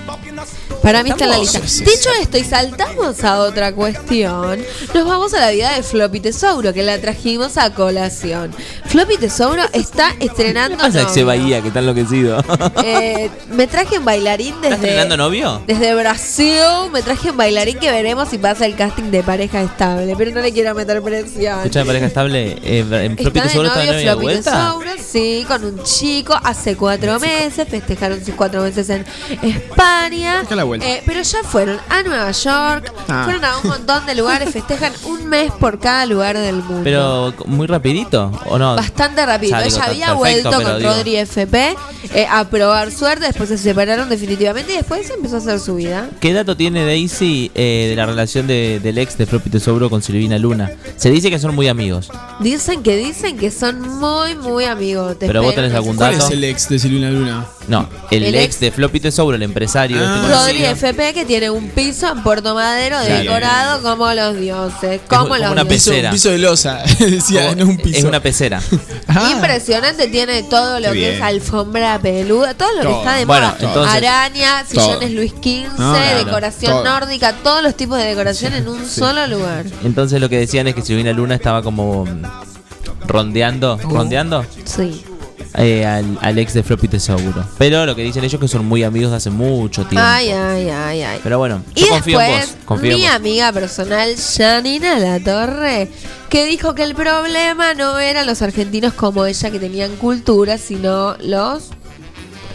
[0.82, 1.60] Para mí está en la lista.
[1.66, 4.60] Sí, sí, Dicho esto, y saltamos a otra cuestión,
[4.94, 8.55] nos vamos a la vida de Floppy Tesouro, que la trajimos a colación.
[8.86, 10.76] Floppy Tesouro está estrenando.
[10.76, 11.26] ¿Qué pasa, novio.
[11.26, 12.42] Bahía, que está enloquecido?
[12.84, 15.62] Eh, me traje un bailarín ¿Estás estrenando desde, novio?
[15.66, 16.59] desde Brasil.
[16.92, 20.14] Me traje un bailarín que veremos si pasa el casting de pareja estable.
[20.16, 21.59] Pero no le quiero meter presión.
[21.59, 22.56] Escucha, pareja estable.
[22.62, 24.50] Eh, en Floppy Está de Tesoro está de novio de Floppy vuelta.
[24.52, 27.68] Tesouro, sí, con un chico hace cuatro meses.
[27.68, 29.05] Festejaron sus cuatro meses en
[29.42, 30.42] España.
[30.48, 30.86] A la vuelta.
[30.89, 33.23] Eh, pero ya fueron a Nueva York, Ah.
[33.24, 34.51] fueron a un montón de lugares.
[34.51, 36.82] Festejan un mes por cada lugar del mundo.
[36.85, 38.77] Pero muy rapidito, ¿o no?
[38.77, 39.57] Bastante rápido.
[39.59, 41.77] Digo, Ella había perfecto, vuelto con digo- Rodri FP
[42.15, 46.09] eh, a probar suerte, después se separaron definitivamente y después empezó a hacer su vida.
[46.20, 50.03] ¿Qué dato tiene Daisy eh, de la relación de- del ex de Floppy Tesoro con
[50.03, 50.70] Silvina Luna?
[50.97, 52.11] Se dice que son muy amigos.
[52.40, 55.16] Dicen que dicen que son muy, muy amigos.
[55.19, 56.27] Pero vos tenés algún ¿Cuál dato.
[56.27, 57.47] es el ex de Silvina Luna?
[57.69, 59.97] No, el, El ex, ex- de Floppy Tesoro, el empresario.
[59.99, 60.70] este Rodri conocido.
[60.70, 63.15] FP que tiene un piso en Puerto Madero Claro.
[63.23, 65.01] decorado como los dioses.
[65.09, 65.85] Como como los una dioses.
[65.85, 66.09] pecera.
[66.09, 66.82] Un piso de losa.
[66.99, 67.99] Decía, no es un piso.
[67.99, 68.61] Es una pecera.
[69.11, 69.31] Ah.
[69.32, 73.57] Impresionante, tiene todo lo que es alfombra peluda, todo lo que está de Bueno, moda.
[73.59, 74.85] entonces- Araña, Todo.
[74.85, 76.85] sillones Luis XV, No, claro, decoración todo.
[76.85, 79.65] nórdica, todos los tipos de decoración en un solo lugar.
[79.82, 82.05] Entonces lo que decían es que Silvina Luna estaba como
[83.07, 83.89] rondeando, Uh.
[83.95, 85.03] rondeando Sí.
[85.54, 87.44] Eh, al, al ex de Floppy Tesoro.
[87.58, 90.06] Pero lo que dicen ellos es que son muy amigos de hace mucho tiempo.
[90.06, 91.20] Ay, ay, ay, ay.
[91.22, 92.64] Pero bueno, Y yo confío en después, vos.
[92.66, 93.14] Confío en mi vos.
[93.14, 95.88] amiga personal, Janina La Torre,
[96.28, 101.16] que dijo que el problema no eran los argentinos como ella que tenían cultura, sino
[101.20, 101.70] los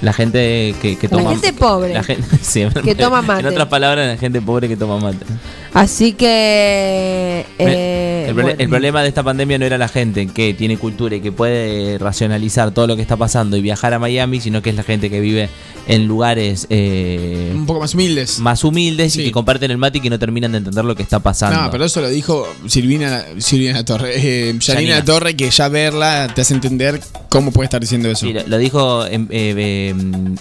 [0.01, 1.93] La gente que, que La gente pobre.
[1.93, 3.41] La gente, sí, Que toma mate.
[3.41, 5.25] En otras palabras, la gente pobre que toma mate.
[5.73, 7.45] Así que...
[7.57, 8.59] eh, el, prole- bueno.
[8.59, 11.97] el problema de esta pandemia no era la gente que tiene cultura y que puede
[11.97, 15.09] racionalizar todo lo que está pasando y viajar a Miami, sino que es la gente
[15.09, 15.49] que vive
[15.85, 18.39] en lugares eh, Un poco más humildes.
[18.39, 21.03] más humildes y que comparten el mate y que no terminan de entender lo que
[21.03, 21.61] está pasando.
[21.61, 24.13] No, pero eso lo dijo Silvina, Silvina Torre.
[24.15, 25.03] Eh, Janina Janina.
[25.05, 28.25] Torre, que ya verla te hace entender cómo puede estar diciendo eso.
[28.27, 29.89] Sí, lo, lo dijo en, eh, eh,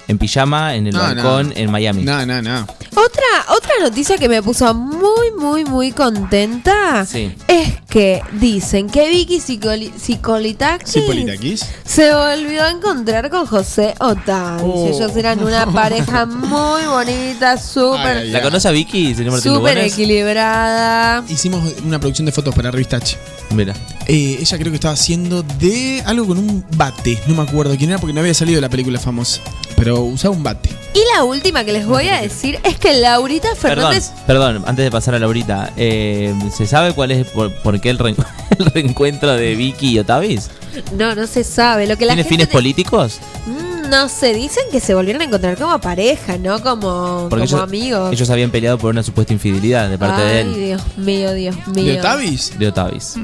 [0.09, 1.55] en pijama, en el No, balcón, no.
[1.57, 2.03] en Miami.
[2.05, 2.61] No, no, no.
[2.95, 7.33] Otra, otra noticia que me puso muy, muy, muy contenta Sí.
[7.49, 11.67] es que dicen que Vicky Sipolitakis Sipolitakis.
[11.85, 14.63] se volvió a encontrar con José Otavis.
[14.65, 14.89] Oh.
[14.89, 21.25] Ellos eran una pareja muy bonita, súper ¿La conoce a Vicky, señor Martín súper equilibrada.
[21.29, 23.17] Hicimos una producción de fotos para Revista H.
[23.51, 23.75] Mira.
[24.07, 27.19] Eh, ella creo que estaba haciendo de algo con un bate.
[27.27, 29.41] No me acuerdo quién era porque no había salido la película famosa.
[29.77, 30.71] Pero usaba un bate.
[30.95, 34.91] Y la última que les voy a decir es que Laurita Fernández perdón, antes de
[34.91, 38.17] pasar a Laurita, eh, ¿se sabe cuál es por, por qué el, reen-
[38.59, 40.51] el reencuentro de Vicky y Otavis?
[40.97, 41.87] no, no se sabe.
[41.87, 43.19] Lo que la ¿Tiene gente fines te- políticos?
[43.47, 47.61] Mm, No sé, dicen que se volvieron a encontrar como pareja, no como, como ellos,
[47.61, 48.11] amigos.
[48.11, 50.55] ellos habían peleado por una supuesta infidelidad de parte de Ay, él.
[50.55, 51.93] Dios mío, Dios mío.
[51.93, 53.19] De Otavis.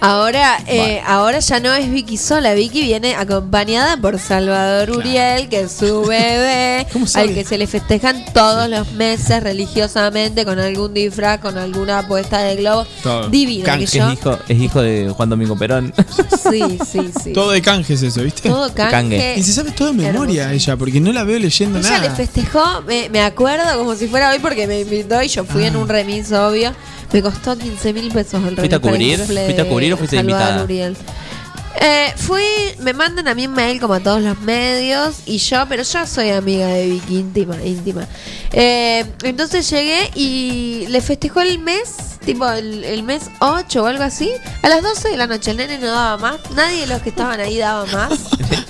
[0.00, 2.54] Ahora, eh, ahora ya no es Vicky sola.
[2.54, 7.28] Vicky viene acompañada por Salvador Uriel, que es su bebé, sabe?
[7.28, 12.38] al que se le festejan todos los meses religiosamente con algún disfraz, con alguna puesta
[12.38, 12.86] de globo.
[13.02, 13.28] Todo.
[13.28, 13.66] Divino.
[13.66, 15.92] Canje, que es, hijo, es hijo de Juan Domingo Perón.
[16.50, 17.32] sí, sí, sí.
[17.34, 18.48] Todo de canjes eso, ¿viste?
[18.48, 18.90] Todo canje.
[18.90, 19.34] Cangue.
[19.36, 22.08] Y se sabe todo memoria ella, porque no la veo leyendo Ella nada.
[22.08, 25.64] le festejó, me, me acuerdo como si fuera hoy porque me invitó y yo fui
[25.64, 26.72] en un remis, obvio.
[27.12, 28.58] Me costó 15 mil pesos el remis.
[28.58, 29.18] ¿Fuiste a cubrir?
[29.18, 30.62] ¿Fuiste a cubrir o fuiste invitada?
[30.62, 30.96] Uriel.
[31.80, 32.42] Eh, fui,
[32.80, 36.06] me mandan a mí un mail como a todos los medios y yo, pero yo
[36.06, 38.06] soy amiga de Vicky, íntima, íntima.
[38.52, 44.02] Eh, entonces llegué y le festejó el mes, tipo el, el mes 8 o algo
[44.04, 44.30] así,
[44.62, 45.50] a las 12 de la noche.
[45.52, 48.10] El nene no daba más, nadie de los que estaban ahí daba más.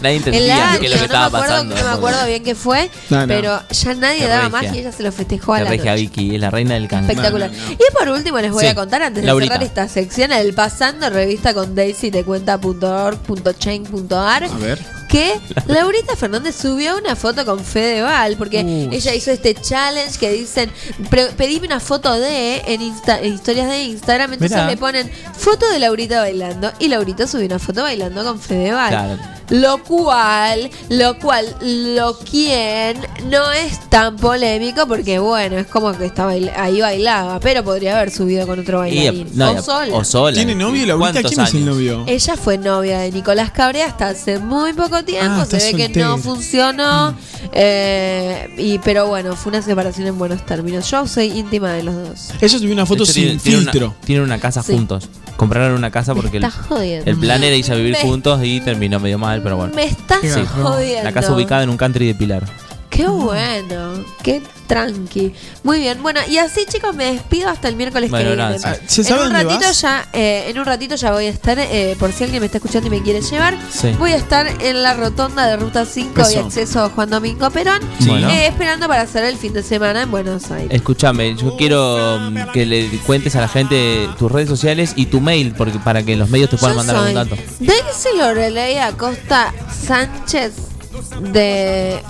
[0.01, 1.75] Nadie entendía es lo que no, estaba me acuerdo, pasando.
[1.77, 3.27] no me acuerdo bien qué fue, No, no.
[3.29, 4.63] pero ya nadie daba regia.
[4.69, 6.03] más y ella se lo festejó a La la regia noche.
[6.05, 7.13] Vicky, es la reina del canje.
[7.13, 7.51] Espectacular.
[7.71, 9.59] Y por último les voy Sí, a contar antes Laurita.
[9.59, 15.00] de cerrar esta sección el pasando revista con Daisy te cuenta.org.chain.ar A ver.
[15.11, 20.71] Que Laurita Fernández subió una foto con Fedeval porque ella hizo este challenge que dicen
[21.11, 24.71] "Pre- pedime una foto de en, Insta- en historias de Instagram entonces Mirá.
[24.71, 29.19] le ponen foto de Laurita bailando y Laurita subió una foto bailando con Fedeval Claro.
[29.51, 32.97] lo cual, lo cual, lo quien
[33.29, 38.13] no es tan polémico porque bueno, es como que estaba ahí bailaba, pero podría haber
[38.13, 39.29] subido con otro Y, bailarín.
[39.35, 39.97] no, o sola.
[39.97, 40.35] o sola.
[40.37, 41.13] ¿Tiene novio Laurita?
[41.21, 41.75] ¿Cuántos ¿Quién es el años?
[41.75, 42.05] novio?
[42.07, 45.41] Ella fue novia de Nicolás Cabré hasta hace muy poco tiempo.
[45.43, 47.15] Ah, Se ve que no funcionó.
[47.53, 50.91] eh, y pero bueno, fue una separación en buenos términos.
[50.91, 52.31] Yo soy íntima de los dos.
[52.41, 53.95] Ella subió una foto hecho, sin tiene- tiene una- filtro.
[54.05, 54.73] Tienen una casa Sí.
[54.73, 55.09] juntos.
[55.37, 59.19] Compraron una casa porque el, plan era irse a vivir Me- juntos y terminó medio
[59.19, 59.73] mal, pero bueno.
[59.75, 60.29] Me estás Sí.
[60.63, 61.03] jodiendo.
[61.05, 62.45] La casa ubicada en un country de Pilar.
[63.01, 65.35] Qué bueno, qué tranqui.
[65.65, 68.57] Muy bien, bueno, y así chicos me despido hasta el miércoles Bueno, que viene.
[68.63, 69.81] Ah, ¿se sabe en un dónde ratito vas?
[69.81, 72.59] ya, eh, en un ratito ya voy a estar, eh, por si alguien me está
[72.59, 73.91] escuchando y me quiere llevar, Sí.
[73.99, 76.47] voy a estar en la rotonda de Ruta 5 y Eso.
[76.47, 78.29] acceso a Juan Domingo Perón, Bueno.
[78.31, 80.69] eh, esperando para hacer el fin de semana en Buenos Aires.
[80.71, 85.21] Escúchame, yo quiero mm, que le cuentes a la gente tus redes sociales y tu
[85.21, 87.37] mail porque para que los medios te puedan Yo mandar algún soy dato.
[87.59, 89.53] Daisy Lorelei Acosta
[89.87, 90.53] Sánchez
[91.33, 92.01] de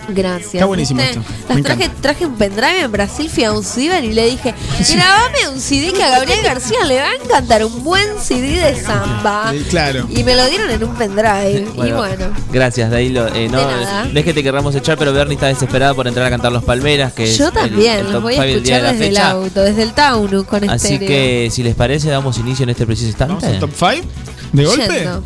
[0.09, 0.55] Gracias.
[0.55, 1.19] Está buenísimo ¿viste?
[1.19, 1.31] esto.
[1.47, 4.53] Las Me traje, traje un pendrive en Brasil, fui a un ciber y le dije,
[4.93, 8.81] grabame un CD que a Gabriel García le va a encantar, un buen CD de
[8.81, 9.51] samba.
[9.53, 10.05] Eh, Claro.
[10.09, 11.67] Y me lo dieron en un pendrive.
[11.73, 12.27] y bueno.
[12.51, 13.27] Gracias, Dailo.
[13.33, 14.05] Eh, no, De nada.
[14.11, 16.63] no es que te querramos echar, pero Bernie está desesperada por entrar a cantar Los
[16.63, 19.93] Palmeras, que Yo también, el los voy a escuchar de desde el auto, desde el
[19.93, 21.07] Taunus con Así estéreo.
[21.07, 23.47] que, si les parece, damos inicio en este preciso instante.
[23.59, 24.07] ¿Top 5?
[24.51, 24.87] ¿De golpe?
[24.93, 25.23] Yendo.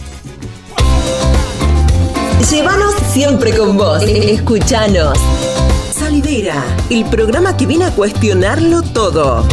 [2.45, 4.01] Llévanos siempre con vos.
[4.03, 5.18] Escuchanos.
[5.91, 9.45] Salidera, el programa que viene a cuestionarlo todo.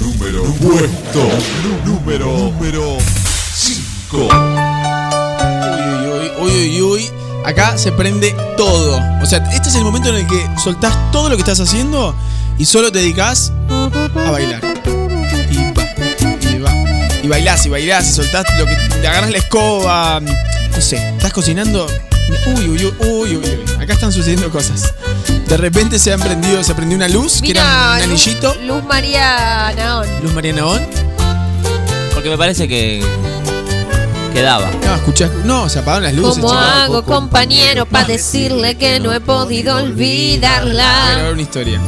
[0.00, 1.20] Número Puesto
[1.86, 2.96] número número
[3.54, 4.16] 5.
[4.16, 4.28] Uy,
[6.10, 7.10] uy, uy, uy, uy.
[7.46, 8.98] Acá se prende todo.
[9.22, 12.14] O sea, este es el momento en el que soltás todo lo que estás haciendo
[12.58, 15.03] y solo te dedicas a bailar.
[17.24, 18.74] Y bailás, y bailás, y soltás lo que.
[19.00, 20.20] Te agarras la escoba.
[20.20, 21.86] No sé, estás cocinando.
[22.46, 23.82] Uy, uy, uy, uy, uy, uy.
[23.82, 24.92] Acá están sucediendo cosas.
[25.48, 28.54] De repente se han prendido, se prendió una luz, que era un anillito.
[28.56, 30.06] Luz, Luz María Naón.
[30.22, 30.82] Luz María Naón.
[32.12, 33.02] Porque me parece que.
[34.34, 34.68] Quedaba.
[34.84, 35.30] No, escuchá.
[35.44, 36.66] No, se apagaron las luces, ¿Cómo chicos.
[36.74, 41.10] hago, compañero, para decirle que no he podido Voy a olvidarla?
[41.14, 41.80] grabar una historia.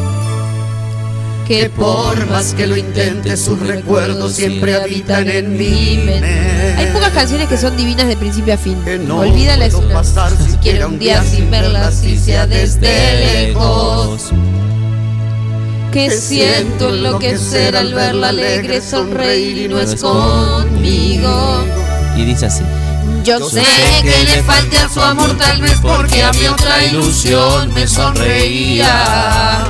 [1.47, 6.75] Que por más que lo intente, sus recuerdos siempre habitan en mi mente.
[6.77, 8.77] Hay pocas canciones que son divinas de principio a fin.
[9.09, 10.03] Olvídala es una.
[10.03, 14.33] Si quiero un día sin verla, si sea desde lejos.
[15.93, 21.65] Que siento enloquecer al verla alegre sonreír y no es conmigo.
[22.17, 22.65] Y dice así.
[23.23, 23.63] Yo sé
[24.03, 29.65] que le falta a su amor tal vez porque a mi otra ilusión me sonreía.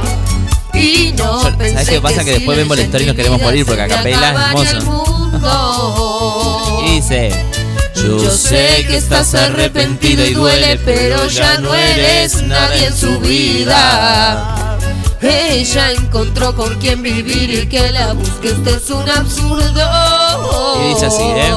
[0.76, 2.24] Y no pensé ¿Sabes qué pasa?
[2.24, 5.42] Que después vemos la historia y nos queremos morir porque a capela es hermoso.
[6.86, 7.30] Y dice.
[7.94, 14.78] Yo sé que estás arrepentido y duele, pero ya no eres nadie en su vida.
[15.20, 20.80] Ella encontró con quien vivir y que la busque, esto es un absurdo.
[20.84, 21.52] Y dice así, ¿eh?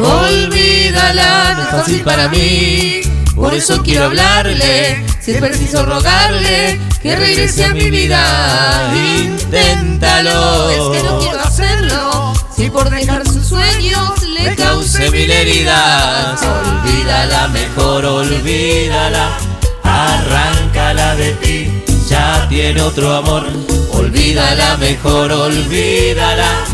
[0.00, 3.02] Olvídala, no es fácil para mí.
[3.36, 8.90] Por eso quiero hablarle, si es preciso rogarle que regrese a mi vida.
[8.94, 10.70] Inténtalo.
[10.70, 12.32] Es que no quiero hacerlo.
[12.56, 16.40] Si por dejar sus sueños le cause mil heridas.
[16.42, 19.36] Olvídala, mejor olvídala.
[19.82, 23.44] Arráncala de ti, ya tiene otro amor.
[23.92, 26.64] Olvídala, mejor olvídala.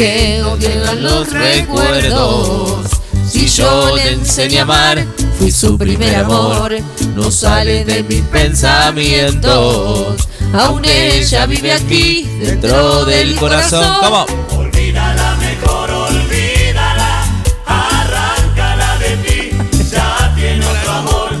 [0.00, 2.86] Que odian los recuerdos.
[3.30, 5.04] Si yo le enseñé a amar,
[5.38, 6.74] fui su primer amor.
[7.14, 10.26] No sale de mis pensamientos.
[10.54, 13.84] Aún ella vive aquí, dentro del corazón.
[14.00, 14.24] ¿Cómo?
[14.56, 17.24] Olvídala mejor, olvídala,
[17.66, 19.50] arráncala de ti,
[19.92, 21.32] ya tiene otro amor.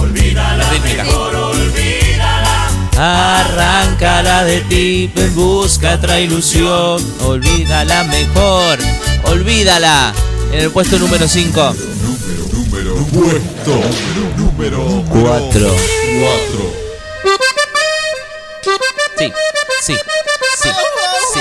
[0.00, 2.68] Olvídala mejor, olvídala.
[2.96, 3.77] Arráncala
[4.44, 7.02] de ti, ven, busca otra ilusión.
[7.22, 8.78] Olvídala mejor,
[9.24, 10.12] olvídala.
[10.52, 11.74] En el puesto número 5.
[12.02, 13.80] Número, número, puesto
[14.36, 15.20] número 4.
[15.20, 15.76] 4.
[19.18, 19.32] Sí,
[19.82, 19.94] sí,
[20.62, 20.68] sí,
[21.32, 21.40] sí,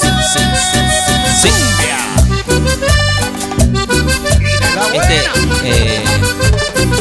[0.00, 0.40] sí, sí,
[1.42, 1.50] sí, sí.
[4.94, 5.18] Este,
[5.64, 6.04] eh,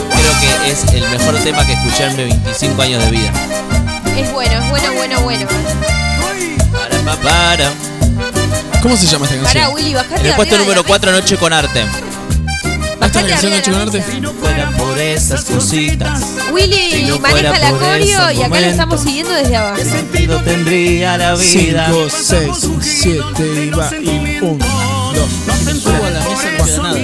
[0.10, 3.32] creo que es el mejor tema que escuché en mis 25 años de vida.
[4.18, 5.48] Es bueno, es bueno, bueno, bueno.
[6.72, 7.72] Para, pa, para.
[8.82, 9.74] ¿Cómo se llama esta canción?
[9.74, 11.82] Willy, bajate En el puesto arriba de número la 4, Noche con Arte.
[11.82, 13.98] ¿Esta Bajate canción Noche con la Arte?
[13.98, 14.34] mesa.
[14.40, 16.22] Fuera por esas cositas.
[16.52, 19.76] Willy Si no maneja la coreo y acá lo estamos siguiendo desde abajo.
[19.78, 21.88] ¿Qué sentido tendría la vida?
[21.90, 23.90] 5, 6, 7 y va.
[23.96, 24.66] Y 1,
[25.16, 25.30] 2.
[25.82, 27.00] Subo a la mesa no nada.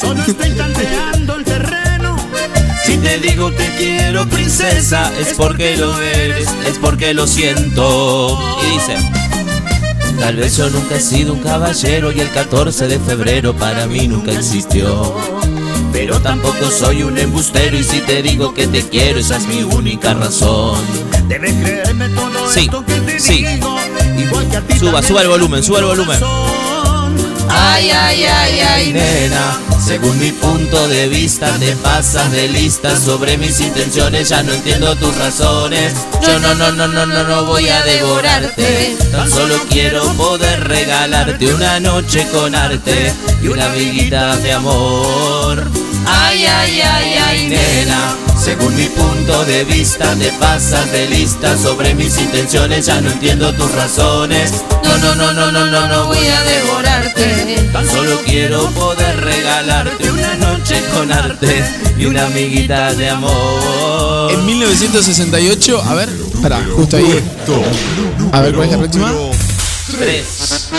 [0.00, 1.31] Solo estoy tanteando.
[1.31, 1.31] Si
[3.02, 8.38] te digo te quiero, princesa, es porque lo eres, es porque lo siento.
[8.66, 8.96] Y dice.
[10.18, 14.06] Tal vez yo nunca he sido un caballero y el 14 de febrero para mí
[14.06, 15.16] nunca existió.
[15.92, 19.62] Pero tampoco soy un embustero y si te digo que te quiero, esa es mi
[19.64, 20.78] única razón.
[21.26, 23.44] Debes creerme todo Sí, esto que te sí.
[23.44, 23.76] digo.
[24.16, 26.20] Igual que a ti Suba, suba el volumen, suba el volumen.
[27.48, 33.36] Ay, ay, ay, ay, Nena, según mi punto de vista te pasas de lista sobre
[33.36, 35.94] mis intenciones, ya no entiendo tus razones.
[36.26, 38.96] Yo no, no, no, no, no, no voy a devorarte.
[39.10, 43.12] Tan solo quiero poder regalarte una noche con arte
[43.42, 45.68] y una amiguita de amor.
[46.06, 51.94] Ay, ay, ay, ay, Nena, según mi punto de vista te pasas de lista sobre
[51.94, 54.64] mis intenciones, ya no entiendo tus razones.
[54.82, 57.68] No, no, no, no, no, no, no voy a devorarte.
[57.72, 61.64] Tan solo quiero poder regalarte una noche con arte
[61.96, 64.32] y una amiguita de amor.
[64.32, 66.08] En 1968, a ver,
[66.42, 67.22] pará, justo ahí.
[68.32, 69.12] A ver, ¿cuál es la próxima?
[69.92, 70.70] Tres.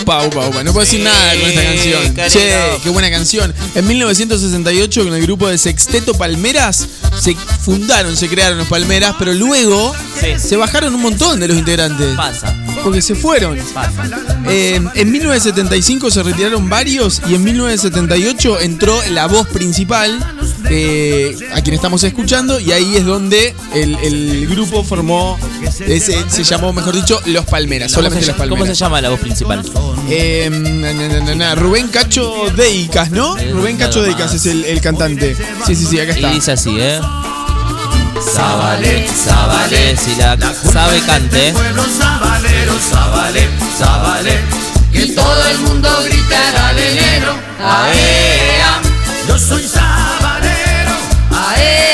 [0.00, 2.14] Opa, opa, opa, no puedo decir nada con esta canción.
[2.30, 3.52] Che, qué buena canción.
[3.74, 6.86] En 1968, con el grupo de Sexteto Palmeras,
[7.20, 10.28] se fundaron, se crearon los Palmeras, pero luego Sí.
[10.38, 12.16] se bajaron un montón de los integrantes.
[12.16, 12.54] Pasa.
[12.82, 13.58] Porque se fueron.
[14.48, 20.18] Eh, en 1975 se retiraron varios y en 1978 entró la voz principal
[20.68, 25.38] eh, a quien estamos escuchando y ahí es donde el, el grupo formó,
[25.86, 28.58] se llamó, mejor dicho, Los Palmeras, ¿Cómo solamente se, Los llama- Palmeras.
[28.66, 29.62] ¿Cómo se llama la voz principal?
[30.08, 33.36] Eh, na, na, na, na, Rubén Cacho Deicas, ¿no?
[33.52, 35.36] Rubén Cacho Deicas es el, el cantante.
[35.66, 36.30] Sí, sí, sí, acá está.
[36.30, 37.00] Y dice así, ¿eh?
[38.22, 40.36] Zabale, Zabale, si la
[40.72, 41.52] sabe cante.
[41.98, 44.40] Sabalero, Zabale, Zabale,
[44.92, 47.34] que todo el mundo gritará negro.
[47.58, 48.80] Aea,
[49.28, 50.94] yo soy sabalero.
[51.30, 51.91] Aea.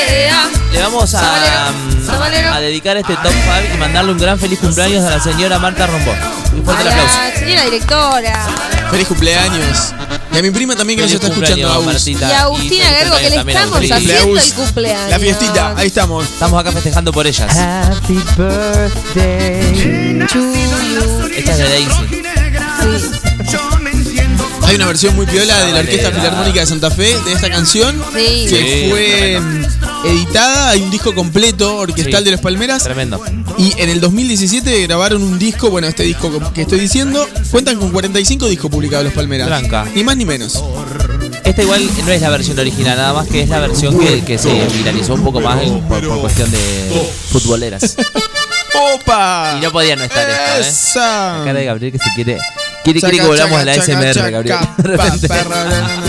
[0.71, 5.03] Le vamos a, mm, a dedicar este top 5 y mandarle un gran feliz cumpleaños
[5.03, 6.11] a la señora Marta Rombó.
[6.55, 7.17] Un fuerte A aplauso.
[7.17, 8.47] la señora directora.
[8.91, 9.93] Feliz cumpleaños.
[10.31, 11.85] Y a mi prima también que nos está escuchando, Agus.
[11.85, 12.29] Martita.
[12.29, 15.09] Y a Agustina Gergo, que le estamos haciendo el cumpleaños.
[15.09, 16.25] La fiestita, ahí estamos.
[16.25, 17.55] Estamos acá festejando por ellas.
[17.57, 20.19] Happy birthday.
[21.35, 22.23] Esta es de Daisy.
[24.67, 28.03] Hay una versión muy piola de la Orquesta Filarmónica de Santa Fe de esta canción
[28.13, 28.45] Sí.
[28.47, 29.41] que Sí, fue
[30.05, 30.69] editada.
[30.69, 32.25] Hay un disco completo orquestal Sí.
[32.25, 32.83] de los Palmeras.
[32.83, 33.21] Tremendo.
[33.57, 37.91] Y en el 2017 grabaron un disco, bueno, este disco que estoy diciendo, cuentan con
[37.91, 39.47] 45 discos publicados los Palmeras.
[39.47, 39.85] Tranca.
[39.95, 40.63] Ni más ni menos.
[41.43, 44.37] Esta igual no es la versión original, nada más que es la versión que, que
[44.37, 47.95] se viralizó un poco más en- por, por cuestión de futboleras.
[48.95, 49.55] ¡Opa!
[49.57, 50.59] Y no podía no estar esto, ¿eh?
[50.61, 51.37] Esa.
[51.39, 52.37] La cara de Gabriel que se quiere.
[52.83, 54.57] Quiere, quiere Chaca, que volvamos a la chaca, SMR, Gabriel.
[54.77, 55.27] De repente.
[55.27, 56.01] pa, perra.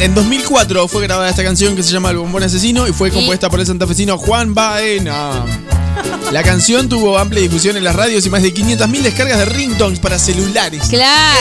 [0.00, 3.48] En 2004 fue grabada esta canción que se llama El Bombón Asesino y fue compuesta
[3.48, 5.44] por el santafesino Juan Baena.
[6.32, 9.98] La canción tuvo amplia difusión en las radios y más de 500.000 descargas de ringtones
[9.98, 10.82] para celulares.
[10.88, 11.40] Claro.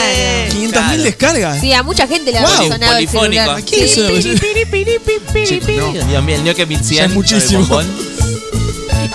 [0.51, 1.59] 500.000 descargas.
[1.61, 2.67] Sí, a mucha gente le ha Wow.
[2.69, 3.49] sonado el celular.
[3.49, 4.01] ¿A quién Sí.
[4.01, 4.45] es eso?
[5.45, 5.91] Chico, no.
[6.07, 6.97] Dios mío, el Nokia 1100.
[6.97, 7.63] Ya es muchísimo.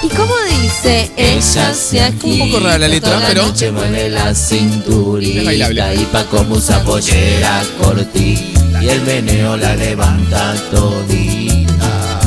[0.02, 1.10] ¿Y cómo dice?
[1.16, 3.46] Ella se Un poco rara la letra, Toda la pero.
[3.46, 5.94] noche mueve la Es cinturita bailable.
[5.96, 11.35] y pa' como usa pollera cortita y el meneo la levanta todita.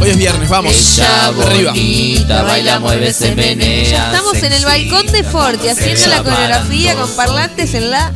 [0.09, 0.73] Hoy es viernes, vamos.
[0.73, 1.71] Ella Arriba.
[1.71, 3.83] bonita, baila, mueve, se menea.
[3.83, 8.11] Ya estamos en el balcón de Forti haciendo la coreografía con parlantes en la.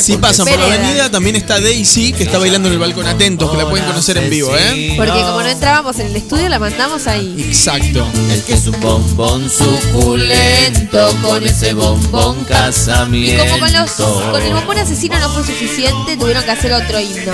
[0.00, 3.48] Si pasan por la avenida, también está Daisy, que está bailando en el balcón atentos,
[3.48, 4.94] que la pueden conocer en vivo, ¿eh?
[4.96, 7.36] Porque como no entrábamos en el estudio, la mandamos ahí.
[7.46, 8.08] Exacto.
[8.32, 13.44] El que es un bombón suculento con ese bombón Y casamiento.
[13.46, 17.32] como con, los, con el bombón asesino no fue suficiente, tuvieron que hacer otro himno.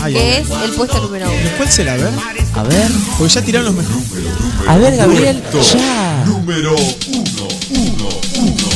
[0.00, 0.42] Ay, que ay.
[0.42, 1.50] es el puesto número uno.
[1.56, 1.94] ¿Cuál será?
[1.94, 2.12] A ver.
[2.54, 4.26] A ver, Porque ya tiraron los mejores.
[4.66, 6.24] a ver, Gabriel, ya.
[6.26, 8.08] Número uno, uno,
[8.40, 8.66] uno.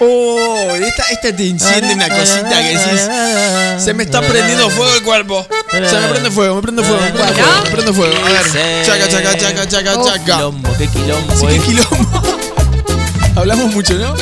[0.00, 3.84] Oh, esta, esta te enciende una cosita que decís.
[3.84, 5.46] Se me está prendiendo fuego el cuerpo.
[5.70, 8.14] Se me prende fuego, me prende fuego, me prende fuego, me prende fuego.
[8.24, 8.86] A ver.
[8.86, 10.24] Chaca, chaca, chaca, chaca, chaca.
[10.24, 11.32] Quilombo, qué quilombo.
[11.32, 11.48] Así eh.
[11.48, 12.22] que quilombo.
[13.36, 14.14] Hablamos mucho, ¿no?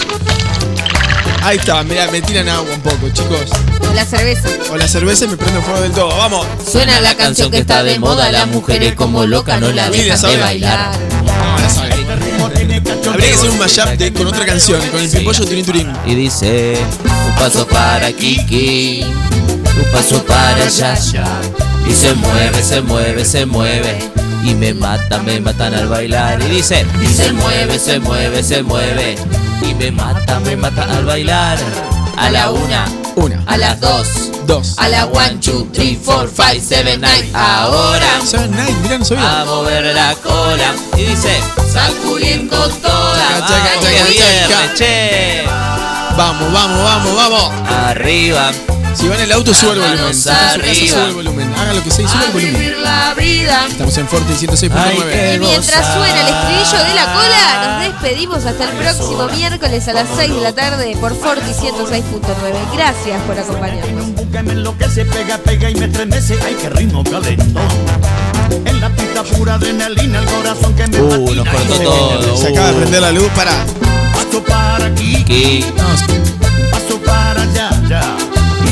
[1.47, 3.43] Ahí está, mirá, me tiran agua un poco, chicos.
[3.95, 4.49] La cerveza.
[4.73, 6.09] O la cerveza y me prende fuego del todo.
[6.09, 6.45] Vamos.
[6.69, 10.39] Suena la canción que está de moda, las mujeres como locas no la dejan ¿sabe?
[10.39, 10.91] de bailar.
[11.25, 11.93] No, la sabe.
[13.09, 15.93] Habría que hacer un mashup de- con otra canción, con el pimpollo Turín Turín.
[16.05, 16.79] Y dice,
[17.29, 21.27] un paso para Kiki, un paso para Yaya.
[21.89, 23.99] Y se mueve, se mueve, se mueve.
[24.43, 26.43] Y me mata, me matan al bailar.
[26.43, 29.15] Y dice, y se mueve, se mueve, se mueve.
[29.63, 31.59] Y me mata, me mata al bailar.
[32.17, 34.75] A la una, Una, a las dos, dos.
[34.79, 37.29] a la one, two, three, four, five, seven, nine.
[37.35, 39.41] Ahora Seven Night, mirá, no sabía.
[39.43, 40.75] a mover la cola.
[40.97, 41.39] Y dice,
[41.71, 43.29] sacudiendo toda.
[43.29, 44.75] Chaca, chaca, Vamos, chaca, viernes, chaca.
[44.75, 45.45] che.
[46.17, 47.53] Vamos, vamos, vamos, vamos.
[47.71, 48.51] Arriba.
[48.97, 50.15] Si van en el auto, suba el volumen.
[50.15, 50.97] Si está en su casa, arriba.
[50.97, 51.55] suba el volumen.
[51.55, 52.83] Haga lo que sea y suba el volumen.
[52.83, 53.67] la vida.
[53.69, 55.11] Estamos en Forte Ay, 106.9.
[55.11, 59.89] qué Y mientras suena el estribillo de la cola, nos despedimos hasta el próximo miércoles
[59.89, 62.75] a las 6 de la tarde por Forti 106.9.
[62.75, 64.07] Gracias por acompañarnos.
[64.33, 66.39] Que me enloquece, pega, pega y me estremece.
[66.45, 67.63] Ay, qué ritmo calentón.
[68.65, 72.37] En la pista pura adrenalina, el corazón que me Uh, nos cortó todo.
[72.37, 73.53] Se acaba de prender la luz para.
[74.13, 75.65] Paso para aquí, Aquí.
[76.71, 78.17] paso para allá, ya.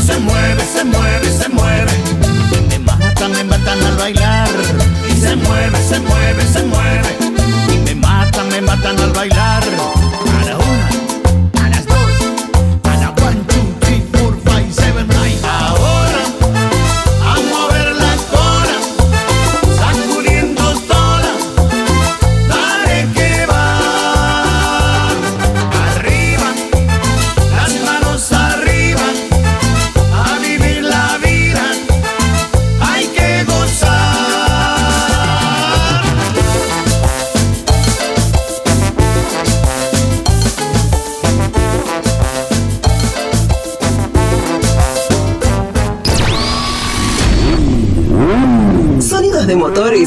[0.05, 1.93] Se mueve, se mueve, se mueve.
[2.69, 4.49] Me matan, me matan al bailar.
[5.09, 7.17] Y se mueve, se mueve, se mueve.
[7.73, 9.63] Y me matan, me matan al bailar.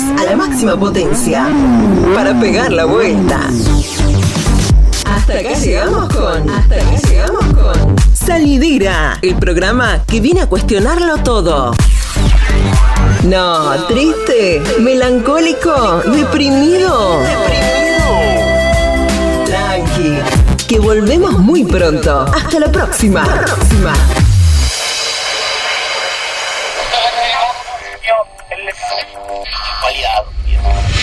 [0.04, 1.48] A la máxima potencia
[2.14, 3.40] para pegar la vuelta.
[5.06, 6.50] Hasta acá llegamos con.
[6.50, 7.96] Hasta acá llegamos con.
[8.14, 11.74] Salidera, el programa que viene a cuestionarlo todo.
[13.24, 17.22] No, triste, melancólico, deprimido.
[19.46, 20.18] Tranqui,
[20.68, 22.26] que volvemos muy pronto.
[22.34, 23.24] Hasta la próxima.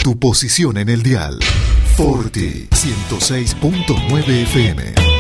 [0.05, 1.39] Tu posición en el dial.
[1.97, 5.14] Forti 106.9 FM.